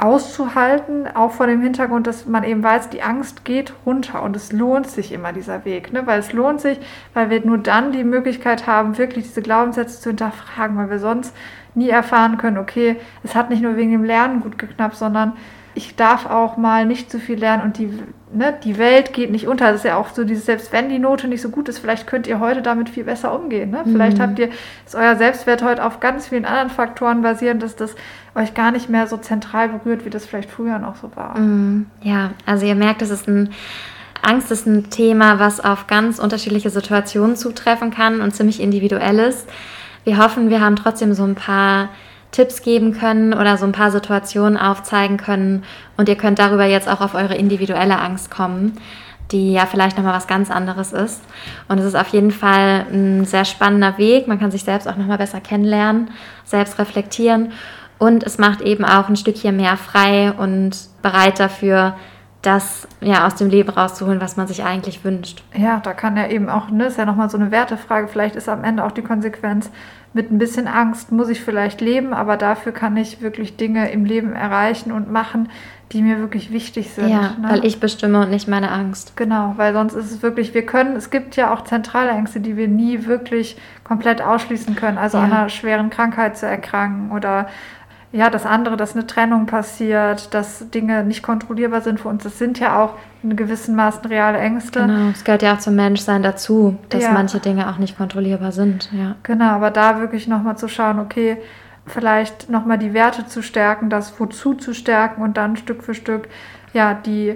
auszuhalten, 0.00 1.08
auch 1.14 1.32
vor 1.32 1.46
dem 1.46 1.60
Hintergrund, 1.60 2.06
dass 2.06 2.26
man 2.26 2.44
eben 2.44 2.62
weiß, 2.62 2.88
die 2.90 3.02
Angst 3.02 3.44
geht 3.44 3.72
runter 3.84 4.22
und 4.22 4.36
es 4.36 4.52
lohnt 4.52 4.86
sich 4.86 5.12
immer 5.12 5.32
dieser 5.32 5.64
Weg, 5.64 5.92
ne? 5.92 6.06
weil 6.06 6.20
es 6.20 6.32
lohnt 6.32 6.60
sich, 6.60 6.78
weil 7.14 7.30
wir 7.30 7.44
nur 7.44 7.58
dann 7.58 7.92
die 7.92 8.04
Möglichkeit 8.04 8.66
haben, 8.66 8.96
wirklich 8.96 9.26
diese 9.26 9.42
Glaubenssätze 9.42 10.00
zu 10.00 10.10
hinterfragen, 10.10 10.76
weil 10.76 10.90
wir 10.90 11.00
sonst 11.00 11.34
nie 11.74 11.88
erfahren 11.88 12.38
können, 12.38 12.58
okay, 12.58 12.96
es 13.24 13.34
hat 13.34 13.50
nicht 13.50 13.62
nur 13.62 13.76
wegen 13.76 13.92
dem 13.92 14.04
Lernen 14.04 14.40
gut 14.40 14.58
geknappt, 14.58 14.96
sondern 14.96 15.32
ich 15.78 15.94
darf 15.94 16.26
auch 16.26 16.56
mal 16.56 16.84
nicht 16.84 17.08
zu 17.08 17.20
viel 17.20 17.38
lernen 17.38 17.62
und 17.62 17.78
die, 17.78 17.88
ne, 18.32 18.52
die 18.64 18.78
Welt 18.78 19.12
geht 19.12 19.30
nicht 19.30 19.46
unter. 19.46 19.66
Das 19.66 19.76
ist 19.76 19.84
ja 19.84 19.96
auch 19.96 20.08
so 20.08 20.24
dieses, 20.24 20.44
selbst 20.44 20.72
wenn 20.72 20.88
die 20.88 20.98
Note 20.98 21.28
nicht 21.28 21.40
so 21.40 21.50
gut 21.50 21.68
ist, 21.68 21.78
vielleicht 21.78 22.08
könnt 22.08 22.26
ihr 22.26 22.40
heute 22.40 22.62
damit 22.62 22.88
viel 22.88 23.04
besser 23.04 23.32
umgehen. 23.32 23.70
Ne? 23.70 23.82
Vielleicht 23.84 24.18
mhm. 24.18 24.22
habt 24.22 24.38
ihr, 24.40 24.48
ist 24.84 24.96
euer 24.96 25.14
Selbstwert 25.14 25.62
heute 25.62 25.84
auf 25.84 26.00
ganz 26.00 26.26
vielen 26.26 26.44
anderen 26.44 26.70
Faktoren 26.70 27.22
basierend, 27.22 27.62
dass 27.62 27.76
das 27.76 27.94
euch 28.34 28.54
gar 28.54 28.72
nicht 28.72 28.90
mehr 28.90 29.06
so 29.06 29.18
zentral 29.18 29.68
berührt, 29.68 30.04
wie 30.04 30.10
das 30.10 30.26
vielleicht 30.26 30.50
früher 30.50 30.80
noch 30.80 30.96
so 30.96 31.12
war. 31.14 31.38
Mhm. 31.38 31.86
Ja, 32.02 32.32
also 32.44 32.66
ihr 32.66 32.74
merkt, 32.74 33.00
es 33.00 33.10
ist 33.10 33.28
ein 33.28 33.50
Angst 34.20 34.50
ist 34.50 34.66
ein 34.66 34.90
Thema, 34.90 35.38
was 35.38 35.60
auf 35.60 35.86
ganz 35.86 36.18
unterschiedliche 36.18 36.70
Situationen 36.70 37.36
zutreffen 37.36 37.92
kann 37.92 38.20
und 38.20 38.34
ziemlich 38.34 38.60
individuell 38.60 39.20
ist. 39.20 39.48
Wir 40.02 40.18
hoffen, 40.18 40.50
wir 40.50 40.60
haben 40.60 40.74
trotzdem 40.74 41.14
so 41.14 41.22
ein 41.22 41.36
paar 41.36 41.90
Tipps 42.30 42.62
geben 42.62 42.92
können 42.92 43.32
oder 43.32 43.56
so 43.56 43.64
ein 43.64 43.72
paar 43.72 43.90
Situationen 43.90 44.58
aufzeigen 44.58 45.16
können 45.16 45.64
und 45.96 46.08
ihr 46.08 46.16
könnt 46.16 46.38
darüber 46.38 46.64
jetzt 46.64 46.88
auch 46.88 47.00
auf 47.00 47.14
eure 47.14 47.34
individuelle 47.34 47.98
Angst 47.98 48.30
kommen, 48.30 48.78
die 49.32 49.52
ja 49.52 49.66
vielleicht 49.66 49.96
nochmal 49.96 50.14
was 50.14 50.26
ganz 50.26 50.50
anderes 50.50 50.92
ist. 50.92 51.22
Und 51.68 51.78
es 51.78 51.84
ist 51.84 51.96
auf 51.96 52.08
jeden 52.08 52.30
Fall 52.30 52.86
ein 52.92 53.24
sehr 53.24 53.44
spannender 53.44 53.98
Weg. 53.98 54.28
Man 54.28 54.38
kann 54.38 54.50
sich 54.50 54.64
selbst 54.64 54.86
auch 54.86 54.96
nochmal 54.96 55.18
besser 55.18 55.40
kennenlernen, 55.40 56.10
selbst 56.44 56.78
reflektieren 56.78 57.52
und 57.98 58.22
es 58.22 58.38
macht 58.38 58.60
eben 58.60 58.84
auch 58.84 59.08
ein 59.08 59.16
Stückchen 59.16 59.56
mehr 59.56 59.76
frei 59.76 60.32
und 60.32 60.76
bereit 61.02 61.40
dafür, 61.40 61.96
das 62.42 62.86
ja 63.00 63.26
aus 63.26 63.34
dem 63.34 63.50
Leben 63.50 63.70
rauszuholen, 63.70 64.20
was 64.20 64.36
man 64.36 64.46
sich 64.46 64.62
eigentlich 64.62 65.04
wünscht. 65.04 65.42
Ja, 65.56 65.80
da 65.80 65.92
kann 65.92 66.16
ja 66.16 66.28
eben 66.28 66.48
auch, 66.48 66.70
ne, 66.70 66.86
ist 66.86 66.98
ja 66.98 67.04
nochmal 67.04 67.30
so 67.30 67.36
eine 67.36 67.50
Wertefrage, 67.50 68.08
vielleicht 68.08 68.36
ist 68.36 68.48
am 68.48 68.62
Ende 68.62 68.84
auch 68.84 68.92
die 68.92 69.02
Konsequenz, 69.02 69.70
mit 70.14 70.30
ein 70.30 70.38
bisschen 70.38 70.68
Angst 70.68 71.12
muss 71.12 71.28
ich 71.28 71.42
vielleicht 71.42 71.80
leben, 71.80 72.14
aber 72.14 72.36
dafür 72.36 72.72
kann 72.72 72.96
ich 72.96 73.20
wirklich 73.20 73.56
Dinge 73.56 73.90
im 73.90 74.04
Leben 74.04 74.32
erreichen 74.32 74.90
und 74.90 75.10
machen, 75.12 75.50
die 75.92 76.02
mir 76.02 76.18
wirklich 76.18 76.52
wichtig 76.52 76.90
sind. 76.90 77.08
Ja, 77.08 77.34
ne? 77.40 77.48
weil 77.48 77.64
ich 77.64 77.80
bestimme 77.80 78.22
und 78.22 78.30
nicht 78.30 78.48
meine 78.48 78.70
Angst. 78.70 79.16
Genau, 79.16 79.54
weil 79.56 79.72
sonst 79.72 79.94
ist 79.94 80.10
es 80.10 80.22
wirklich, 80.22 80.54
wir 80.54 80.64
können, 80.64 80.96
es 80.96 81.10
gibt 81.10 81.36
ja 81.36 81.52
auch 81.52 81.64
zentrale 81.64 82.10
Ängste, 82.10 82.40
die 82.40 82.56
wir 82.56 82.68
nie 82.68 83.06
wirklich 83.06 83.56
komplett 83.84 84.20
ausschließen 84.20 84.76
können. 84.76 84.98
Also 84.98 85.18
ja. 85.18 85.24
an 85.24 85.32
einer 85.32 85.48
schweren 85.48 85.90
Krankheit 85.90 86.36
zu 86.36 86.46
erkranken 86.46 87.10
oder 87.10 87.48
ja, 88.10 88.30
das 88.30 88.46
andere, 88.46 88.76
dass 88.78 88.94
eine 88.94 89.06
Trennung 89.06 89.46
passiert, 89.46 90.32
dass 90.32 90.70
Dinge 90.70 91.04
nicht 91.04 91.22
kontrollierbar 91.22 91.82
sind 91.82 92.00
für 92.00 92.08
uns. 92.08 92.22
Das 92.22 92.38
sind 92.38 92.58
ja 92.58 92.82
auch 92.82 92.94
in 93.22 93.36
gewissem 93.36 93.74
Maßen 93.76 94.06
reale 94.06 94.38
Ängste. 94.38 94.80
Genau, 94.80 95.10
es 95.10 95.24
gehört 95.24 95.42
ja 95.42 95.54
auch 95.54 95.58
zum 95.58 95.74
Menschsein 95.74 96.22
dazu, 96.22 96.78
dass 96.88 97.02
ja. 97.02 97.12
manche 97.12 97.38
Dinge 97.38 97.68
auch 97.68 97.76
nicht 97.76 97.98
kontrollierbar 97.98 98.52
sind. 98.52 98.90
Ja. 98.92 99.16
Genau, 99.24 99.50
aber 99.50 99.70
da 99.70 100.00
wirklich 100.00 100.26
nochmal 100.26 100.56
zu 100.56 100.68
schauen, 100.68 101.00
okay, 101.00 101.36
vielleicht 101.84 102.48
nochmal 102.48 102.78
die 102.78 102.94
Werte 102.94 103.26
zu 103.26 103.42
stärken, 103.42 103.90
das 103.90 104.18
Wozu 104.18 104.54
zu 104.54 104.72
stärken 104.72 105.20
und 105.20 105.36
dann 105.36 105.56
Stück 105.56 105.82
für 105.82 105.94
Stück, 105.94 106.28
ja, 106.72 106.94
die, 106.94 107.34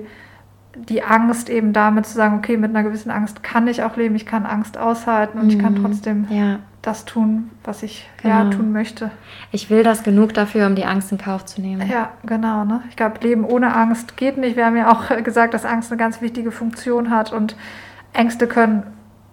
die 0.75 1.03
Angst 1.03 1.51
eben 1.51 1.75
damit 1.75 2.07
zu 2.07 2.15
sagen, 2.15 2.39
okay, 2.39 2.57
mit 2.57 2.71
einer 2.71 2.83
gewissen 2.83 3.11
Angst 3.11 3.43
kann 3.43 3.67
ich 3.67 3.83
auch 3.83 3.97
leben, 3.97 4.15
ich 4.15 4.25
kann 4.25 4.47
Angst 4.47 4.79
aushalten 4.79 5.39
und 5.39 5.45
mhm. 5.45 5.51
ich 5.51 5.59
kann 5.59 5.75
mhm. 5.75 5.85
trotzdem 5.85 6.27
ja 6.31 6.61
das 6.83 7.05
tun, 7.05 7.51
was 7.63 7.85
ich 7.85 8.09
genau. 8.21 8.45
ja 8.45 8.51
tun 8.51 8.73
möchte. 8.73 9.13
Ich 9.53 9.71
will 9.71 9.85
das 9.85 10.03
genug 10.03 10.35
dafür, 10.35 10.67
um 10.67 10.75
die 10.75 10.85
Angst 10.85 11.13
in 11.13 11.19
Kauf 11.19 11.45
zu 11.45 11.61
nehmen. 11.61 11.89
Ja, 11.89 12.11
genau. 12.25 12.65
Ne? 12.65 12.83
Ich 12.91 12.97
glaube, 12.97 13.21
Leben 13.21 13.45
ohne 13.45 13.75
Angst 13.75 14.17
geht 14.17 14.37
nicht. 14.37 14.57
Wir 14.57 14.67
haben 14.67 14.77
ja 14.77 14.91
auch 14.93 15.17
gesagt, 15.23 15.55
dass 15.55 15.65
Angst 15.65 15.93
eine 15.93 15.99
ganz 15.99 16.21
wichtige 16.21 16.51
Funktion 16.51 17.11
hat 17.11 17.33
und 17.33 17.57
Ängste 18.13 18.49
können 18.49 18.83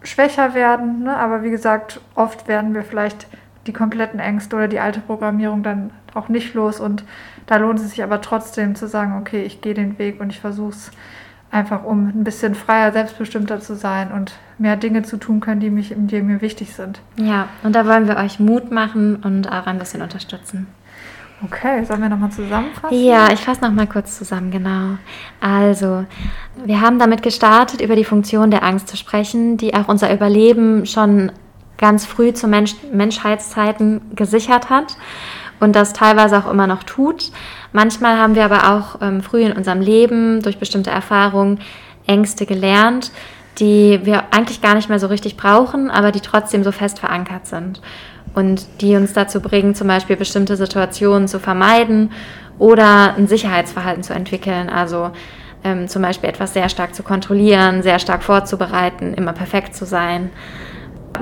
schwächer 0.03 0.53
werden. 0.53 1.03
Ne? 1.03 1.17
Aber 1.17 1.43
wie 1.43 1.49
gesagt, 1.49 1.99
oft 2.13 2.47
werden 2.47 2.75
wir 2.75 2.83
vielleicht 2.83 3.27
die 3.65 3.73
kompletten 3.73 4.19
Ängste 4.19 4.55
oder 4.55 4.67
die 4.67 4.79
alte 4.79 4.99
Programmierung 4.99 5.63
dann 5.63 5.91
auch 6.13 6.29
nicht 6.29 6.53
los. 6.53 6.79
Und 6.79 7.03
da 7.47 7.57
lohnt 7.57 7.79
es 7.79 7.89
sich 7.89 8.03
aber 8.03 8.21
trotzdem 8.21 8.75
zu 8.75 8.87
sagen, 8.87 9.17
okay, 9.19 9.41
ich 9.43 9.61
gehe 9.61 9.73
den 9.73 9.97
Weg 9.97 10.21
und 10.21 10.29
ich 10.29 10.39
versuche 10.39 10.69
es 10.69 10.91
einfach 11.51 11.83
um 11.83 12.07
ein 12.07 12.23
bisschen 12.23 12.55
freier, 12.55 12.91
selbstbestimmter 12.91 13.59
zu 13.59 13.75
sein 13.75 14.11
und 14.11 14.33
mehr 14.57 14.75
Dinge 14.75 15.03
zu 15.03 15.17
tun 15.17 15.39
können, 15.39 15.59
die, 15.59 15.69
mich, 15.69 15.93
die 15.95 16.21
mir 16.21 16.41
wichtig 16.41 16.75
sind. 16.75 17.01
Ja, 17.17 17.47
und 17.63 17.75
da 17.75 17.85
wollen 17.87 18.07
wir 18.07 18.17
euch 18.17 18.39
Mut 18.39 18.71
machen 18.71 19.17
und 19.17 19.51
auch 19.51 19.65
ein 19.65 19.79
bisschen 19.79 20.01
unterstützen. 20.01 20.67
Okay, 21.43 21.85
sollen 21.85 22.01
wir 22.01 22.09
nochmal 22.09 22.31
zusammenfassen? 22.31 23.01
Ja, 23.01 23.31
ich 23.31 23.39
fasse 23.39 23.61
nochmal 23.61 23.87
kurz 23.87 24.17
zusammen, 24.17 24.51
genau. 24.51 24.97
Also, 25.39 26.05
wir 26.65 26.81
haben 26.81 26.99
damit 26.99 27.23
gestartet, 27.23 27.79
über 27.79 27.95
die 27.95 28.03
Funktion 28.03 28.51
der 28.51 28.63
Angst 28.63 28.89
zu 28.89 28.97
sprechen, 28.97 29.55
die 29.55 29.73
auch 29.73 29.87
unser 29.87 30.13
Überleben 30.13 30.85
schon 30.85 31.31
ganz 31.77 32.05
früh 32.05 32.33
zu 32.33 32.49
Mensch 32.49 32.75
Menschheitszeiten 32.91 34.01
gesichert 34.15 34.69
hat 34.69 34.97
und 35.59 35.75
das 35.75 35.93
teilweise 35.93 36.37
auch 36.37 36.49
immer 36.49 36.67
noch 36.67 36.83
tut. 36.83 37.31
Manchmal 37.71 38.17
haben 38.17 38.35
wir 38.35 38.45
aber 38.45 38.73
auch 38.73 39.01
ähm, 39.01 39.21
früh 39.21 39.43
in 39.43 39.53
unserem 39.53 39.81
Leben 39.81 40.41
durch 40.41 40.57
bestimmte 40.57 40.89
Erfahrungen 40.89 41.59
Ängste 42.07 42.45
gelernt, 42.45 43.11
die 43.59 43.99
wir 44.03 44.23
eigentlich 44.31 44.61
gar 44.61 44.75
nicht 44.75 44.89
mehr 44.89 44.99
so 44.99 45.07
richtig 45.07 45.37
brauchen, 45.37 45.91
aber 45.91 46.11
die 46.11 46.21
trotzdem 46.21 46.63
so 46.63 46.71
fest 46.71 46.99
verankert 46.99 47.45
sind 47.45 47.81
und 48.33 48.65
die 48.81 48.95
uns 48.95 49.13
dazu 49.13 49.41
bringen, 49.41 49.75
zum 49.75 49.87
Beispiel 49.87 50.15
bestimmte 50.15 50.55
Situationen 50.55 51.27
zu 51.27 51.39
vermeiden 51.39 52.11
oder 52.57 53.15
ein 53.15 53.27
Sicherheitsverhalten 53.27 54.03
zu 54.03 54.13
entwickeln. 54.13 54.69
Also 54.69 55.11
ähm, 55.63 55.87
zum 55.87 56.01
Beispiel 56.01 56.29
etwas 56.29 56.53
sehr 56.53 56.69
stark 56.69 56.95
zu 56.95 57.03
kontrollieren, 57.03 57.83
sehr 57.83 57.99
stark 57.99 58.23
vorzubereiten, 58.23 59.13
immer 59.13 59.33
perfekt 59.33 59.75
zu 59.75 59.85
sein 59.85 60.29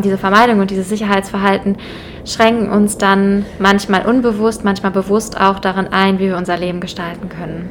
diese 0.04 0.18
Vermeidung 0.18 0.60
und 0.60 0.72
dieses 0.72 0.90
Sicherheitsverhalten 0.90 1.78
schränken 2.26 2.70
uns 2.70 2.98
dann 2.98 3.46
manchmal 3.60 4.06
unbewusst, 4.06 4.64
manchmal 4.64 4.92
bewusst 4.92 5.40
auch 5.40 5.60
darin 5.60 5.88
ein, 5.88 6.20
wie 6.20 6.28
wir 6.28 6.38
unser 6.38 6.58
Leben 6.58 6.82
gestalten 6.82 7.30
können. 7.30 7.70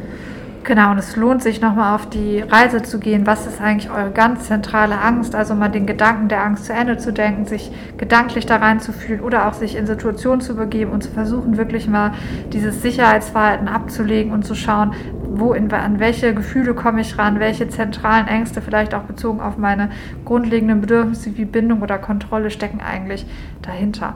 Genau, 0.66 0.90
und 0.90 0.98
es 0.98 1.14
lohnt 1.14 1.44
sich 1.44 1.60
nochmal 1.60 1.94
auf 1.94 2.10
die 2.10 2.40
Reise 2.40 2.82
zu 2.82 2.98
gehen. 2.98 3.24
Was 3.24 3.46
ist 3.46 3.60
eigentlich 3.60 3.88
eure 3.88 4.10
ganz 4.10 4.48
zentrale 4.48 5.00
Angst? 5.00 5.36
Also 5.36 5.54
mal 5.54 5.68
den 5.68 5.86
Gedanken 5.86 6.26
der 6.26 6.42
Angst 6.42 6.64
zu 6.64 6.72
Ende 6.72 6.96
zu 6.96 7.12
denken, 7.12 7.46
sich 7.46 7.70
gedanklich 7.98 8.46
da 8.46 8.56
reinzufühlen 8.56 9.20
oder 9.20 9.46
auch 9.46 9.52
sich 9.52 9.76
in 9.76 9.86
Situationen 9.86 10.40
zu 10.40 10.56
begeben 10.56 10.90
und 10.90 11.04
zu 11.04 11.10
versuchen, 11.12 11.56
wirklich 11.56 11.86
mal 11.86 12.14
dieses 12.52 12.82
Sicherheitsverhalten 12.82 13.68
abzulegen 13.68 14.32
und 14.32 14.44
zu 14.44 14.56
schauen, 14.56 14.92
wo 15.22 15.52
in, 15.52 15.70
an 15.70 16.00
welche 16.00 16.34
Gefühle 16.34 16.74
komme 16.74 17.00
ich 17.00 17.16
ran, 17.16 17.38
welche 17.38 17.68
zentralen 17.68 18.26
Ängste, 18.26 18.60
vielleicht 18.60 18.92
auch 18.92 19.04
bezogen 19.04 19.40
auf 19.40 19.58
meine 19.58 19.90
grundlegenden 20.24 20.80
Bedürfnisse 20.80 21.36
wie 21.36 21.44
Bindung 21.44 21.80
oder 21.80 21.98
Kontrolle 21.98 22.50
stecken 22.50 22.80
eigentlich 22.80 23.24
dahinter 23.62 24.14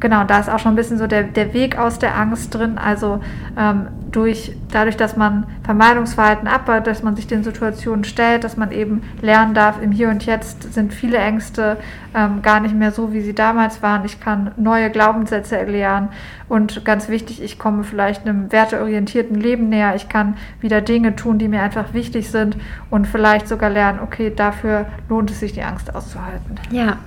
genau, 0.00 0.24
da 0.24 0.38
ist 0.38 0.50
auch 0.50 0.58
schon 0.58 0.72
ein 0.72 0.76
bisschen 0.76 0.98
so 0.98 1.06
der, 1.06 1.22
der 1.22 1.54
Weg 1.54 1.78
aus 1.78 1.98
der 1.98 2.16
Angst 2.16 2.54
drin. 2.54 2.78
Also 2.78 3.20
ähm, 3.58 3.88
durch, 4.12 4.52
dadurch, 4.70 4.96
dass 4.96 5.16
man 5.16 5.46
Vermeidungsverhalten 5.64 6.48
abbaut, 6.48 6.86
dass 6.86 7.02
man 7.02 7.16
sich 7.16 7.26
den 7.26 7.44
Situationen 7.44 8.04
stellt, 8.04 8.44
dass 8.44 8.56
man 8.56 8.72
eben 8.72 9.02
lernen 9.20 9.54
darf, 9.54 9.82
im 9.82 9.92
Hier 9.92 10.08
und 10.08 10.24
Jetzt 10.24 10.72
sind 10.72 10.94
viele 10.94 11.18
Ängste 11.18 11.76
ähm, 12.14 12.40
gar 12.42 12.60
nicht 12.60 12.74
mehr 12.74 12.92
so, 12.92 13.12
wie 13.12 13.20
sie 13.20 13.34
damals 13.34 13.82
waren. 13.82 14.04
Ich 14.04 14.20
kann 14.20 14.52
neue 14.56 14.90
Glaubenssätze 14.90 15.58
erlernen 15.58 16.08
und 16.48 16.84
ganz 16.84 17.08
wichtig, 17.08 17.42
ich 17.42 17.58
komme 17.58 17.84
vielleicht 17.84 18.26
einem 18.26 18.52
werteorientierten 18.52 19.38
Leben 19.38 19.68
näher. 19.68 19.94
Ich 19.96 20.08
kann 20.08 20.36
wieder 20.60 20.80
Dinge 20.80 21.16
tun, 21.16 21.38
die 21.38 21.48
mir 21.48 21.62
einfach 21.62 21.92
wichtig 21.92 22.30
sind 22.30 22.56
und 22.90 23.06
vielleicht 23.06 23.48
sogar 23.48 23.70
lernen, 23.70 24.00
okay, 24.02 24.32
dafür 24.34 24.86
lohnt 25.08 25.30
es 25.30 25.40
sich, 25.40 25.52
die 25.52 25.62
Angst 25.62 25.94
auszuhalten. 25.94 26.56
Ja, 26.70 26.98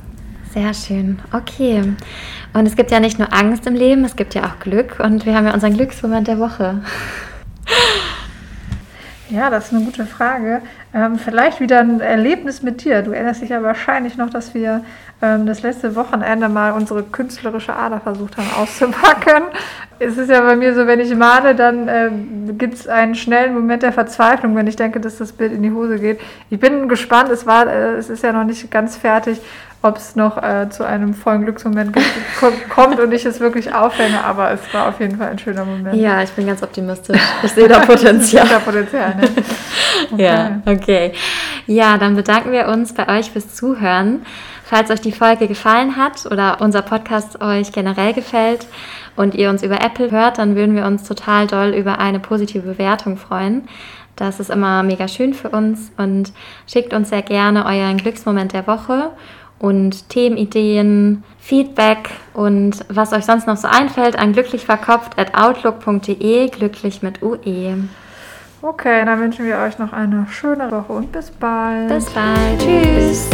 sehr 0.54 0.74
schön. 0.74 1.20
Okay. 1.32 1.93
Und 2.54 2.66
es 2.66 2.76
gibt 2.76 2.91
ja 2.91 3.00
nicht 3.00 3.20
nur 3.20 3.34
Angst 3.34 3.68
im 3.68 3.76
Leben, 3.76 4.04
es 4.04 4.16
gibt 4.16 4.34
ja 4.34 4.45
auch 4.45 4.60
Glück. 4.60 5.00
Und 5.00 5.26
wir 5.26 5.36
haben 5.36 5.45
ja 5.45 5.54
unseren 5.54 5.76
Glücksmoment 5.76 6.28
der 6.28 6.39
Woche. 6.39 6.82
Ja, 9.32 9.52
das 9.52 9.68
ist 9.68 9.74
eine 9.74 9.86
gute 9.86 10.08
Frage. 10.08 10.64
Ähm, 10.91 11.20
vielleicht 11.20 11.60
wieder 11.60 11.82
ein 11.82 12.02
Erlebnis 12.02 12.64
mit 12.64 12.84
dir. 12.84 13.04
Du 13.04 13.12
erinnerst 13.12 13.43
dich 13.43 13.50
ja 13.50 13.62
wahrscheinlich 13.62 14.18
noch, 14.18 14.32
dass 14.32 14.56
wir 14.56 14.84
ähm, 15.22 15.45
das 15.45 15.62
letzte 15.62 15.95
Wochenende 15.95 16.50
mal 16.50 16.72
unsere 16.72 17.04
künstlerische 17.04 17.76
Ader 17.76 18.00
versucht 18.00 18.38
haben 18.38 18.50
auszupacken. 18.60 19.43
es 20.00 20.18
ist 20.18 20.32
ja 20.32 20.41
bei 20.41 20.56
mir 20.56 20.74
so, 20.74 20.88
wenn 20.88 21.00
ich 21.00 21.14
male, 21.16 21.54
dann 21.54 21.88
äh, 21.88 22.10
gibt 22.58 22.74
es 22.74 22.88
einen 22.88 23.14
schnellen 23.14 23.54
Moment 23.54 23.84
der 23.84 23.93
Verzweiflung, 23.93 24.56
wenn 24.56 24.66
ich 24.66 24.78
denke, 24.78 25.00
dass 25.00 25.20
das 25.20 25.32
Bild 25.32 25.54
in 25.54 25.62
die 25.62 25.72
Hose 25.72 26.00
geht. 26.00 26.20
Ich 26.50 26.60
bin 26.60 26.89
gespannt, 26.89 27.30
es, 27.30 27.45
war, 27.45 27.68
äh, 27.68 27.97
es 27.97 28.10
ist 28.10 28.24
ja 28.24 28.32
noch 28.32 28.45
nicht 28.45 28.72
ganz 28.72 28.97
fertig, 28.97 29.39
ob 29.82 29.97
es 29.97 30.15
noch 30.15 30.41
äh, 30.41 30.69
zu 30.69 30.86
einem 30.86 31.13
vollen 31.13 31.43
Glücksmoment 31.43 31.95
kommt 32.69 32.99
und 32.99 33.13
ich 33.13 33.25
es 33.25 33.39
wirklich 33.39 33.73
aufhänge, 33.73 34.23
aber 34.23 34.51
es 34.51 34.59
war 34.73 34.89
auf 34.89 34.99
jeden 34.99 35.17
Fall 35.17 35.30
ein 35.30 35.39
schöner 35.39 35.63
Moment. 35.63 35.95
Ja, 35.95 36.21
ich 36.21 36.32
bin 36.32 36.47
ganz 36.47 36.61
optimistisch. 36.61 37.19
Ich 37.43 37.51
sehe 37.53 37.67
da 37.67 37.80
Potenzial. 37.80 38.19
ich 38.21 38.30
sehe 38.30 38.43
da 38.43 38.59
Potenzial, 38.59 39.15
ne? 39.15 39.30
Okay. 40.11 40.23
Ja, 40.23 40.61
okay. 40.65 41.13
Ja, 41.67 41.97
dann 41.97 42.15
bedanken 42.15 42.51
wir 42.51 42.67
uns 42.67 42.93
bei 42.93 43.19
euch 43.19 43.32
fürs 43.32 43.53
Zuhören. 43.53 44.25
Falls 44.63 44.89
euch 44.89 45.01
die 45.01 45.11
Folge 45.11 45.47
gefallen 45.47 45.97
hat 45.97 46.25
oder 46.25 46.61
unser 46.61 46.82
Podcast 46.82 47.41
euch 47.41 47.71
generell 47.71 48.13
gefällt 48.13 48.65
und 49.15 49.36
ihr 49.36 49.49
uns 49.49 49.61
über 49.61 49.82
Apple 49.84 50.11
hört, 50.11 50.38
dann 50.38 50.55
würden 50.55 50.75
wir 50.75 50.86
uns 50.86 51.03
total 51.03 51.47
doll 51.47 51.69
über 51.69 51.99
eine 51.99 52.19
positive 52.19 52.61
Bewertung 52.61 53.17
freuen. 53.17 53.67
Das 54.15 54.39
ist 54.39 54.49
immer 54.49 54.84
mega 54.84 55.07
schön 55.07 55.34
für 55.34 55.49
uns 55.49 55.91
und 55.97 56.34
schickt 56.67 56.93
uns 56.93 57.09
sehr 57.09 57.21
gerne 57.21 57.65
euren 57.65 57.97
Glücksmoment 57.97 58.53
der 58.53 58.67
Woche 58.67 59.11
und 59.60 60.10
Themenideen, 60.10 61.24
Feedback 61.39 62.10
und 62.34 62.86
was 62.89 63.14
euch 63.14 63.26
sonst 63.26 63.47
noch 63.47 63.57
so 63.57 63.68
einfällt 63.68 64.18
an 64.18 64.34
glücklichverkopft 64.34 65.20
at 65.20 65.36
outlook.de, 65.36 66.49
glücklich 66.49 67.01
mit 67.01 67.22
UE. 67.22 67.76
Okay, 68.62 69.05
dann 69.05 69.20
wünschen 69.20 69.45
wir 69.45 69.57
euch 69.60 69.80
noch 69.80 69.93
eine 69.93 70.28
schöne 70.30 70.70
Woche 70.72 70.91
und 70.91 71.12
bis 71.12 71.32
bald. 71.32 71.88
Bis 71.88 72.10
bald. 72.10 72.60
Tschüss. 72.60 73.30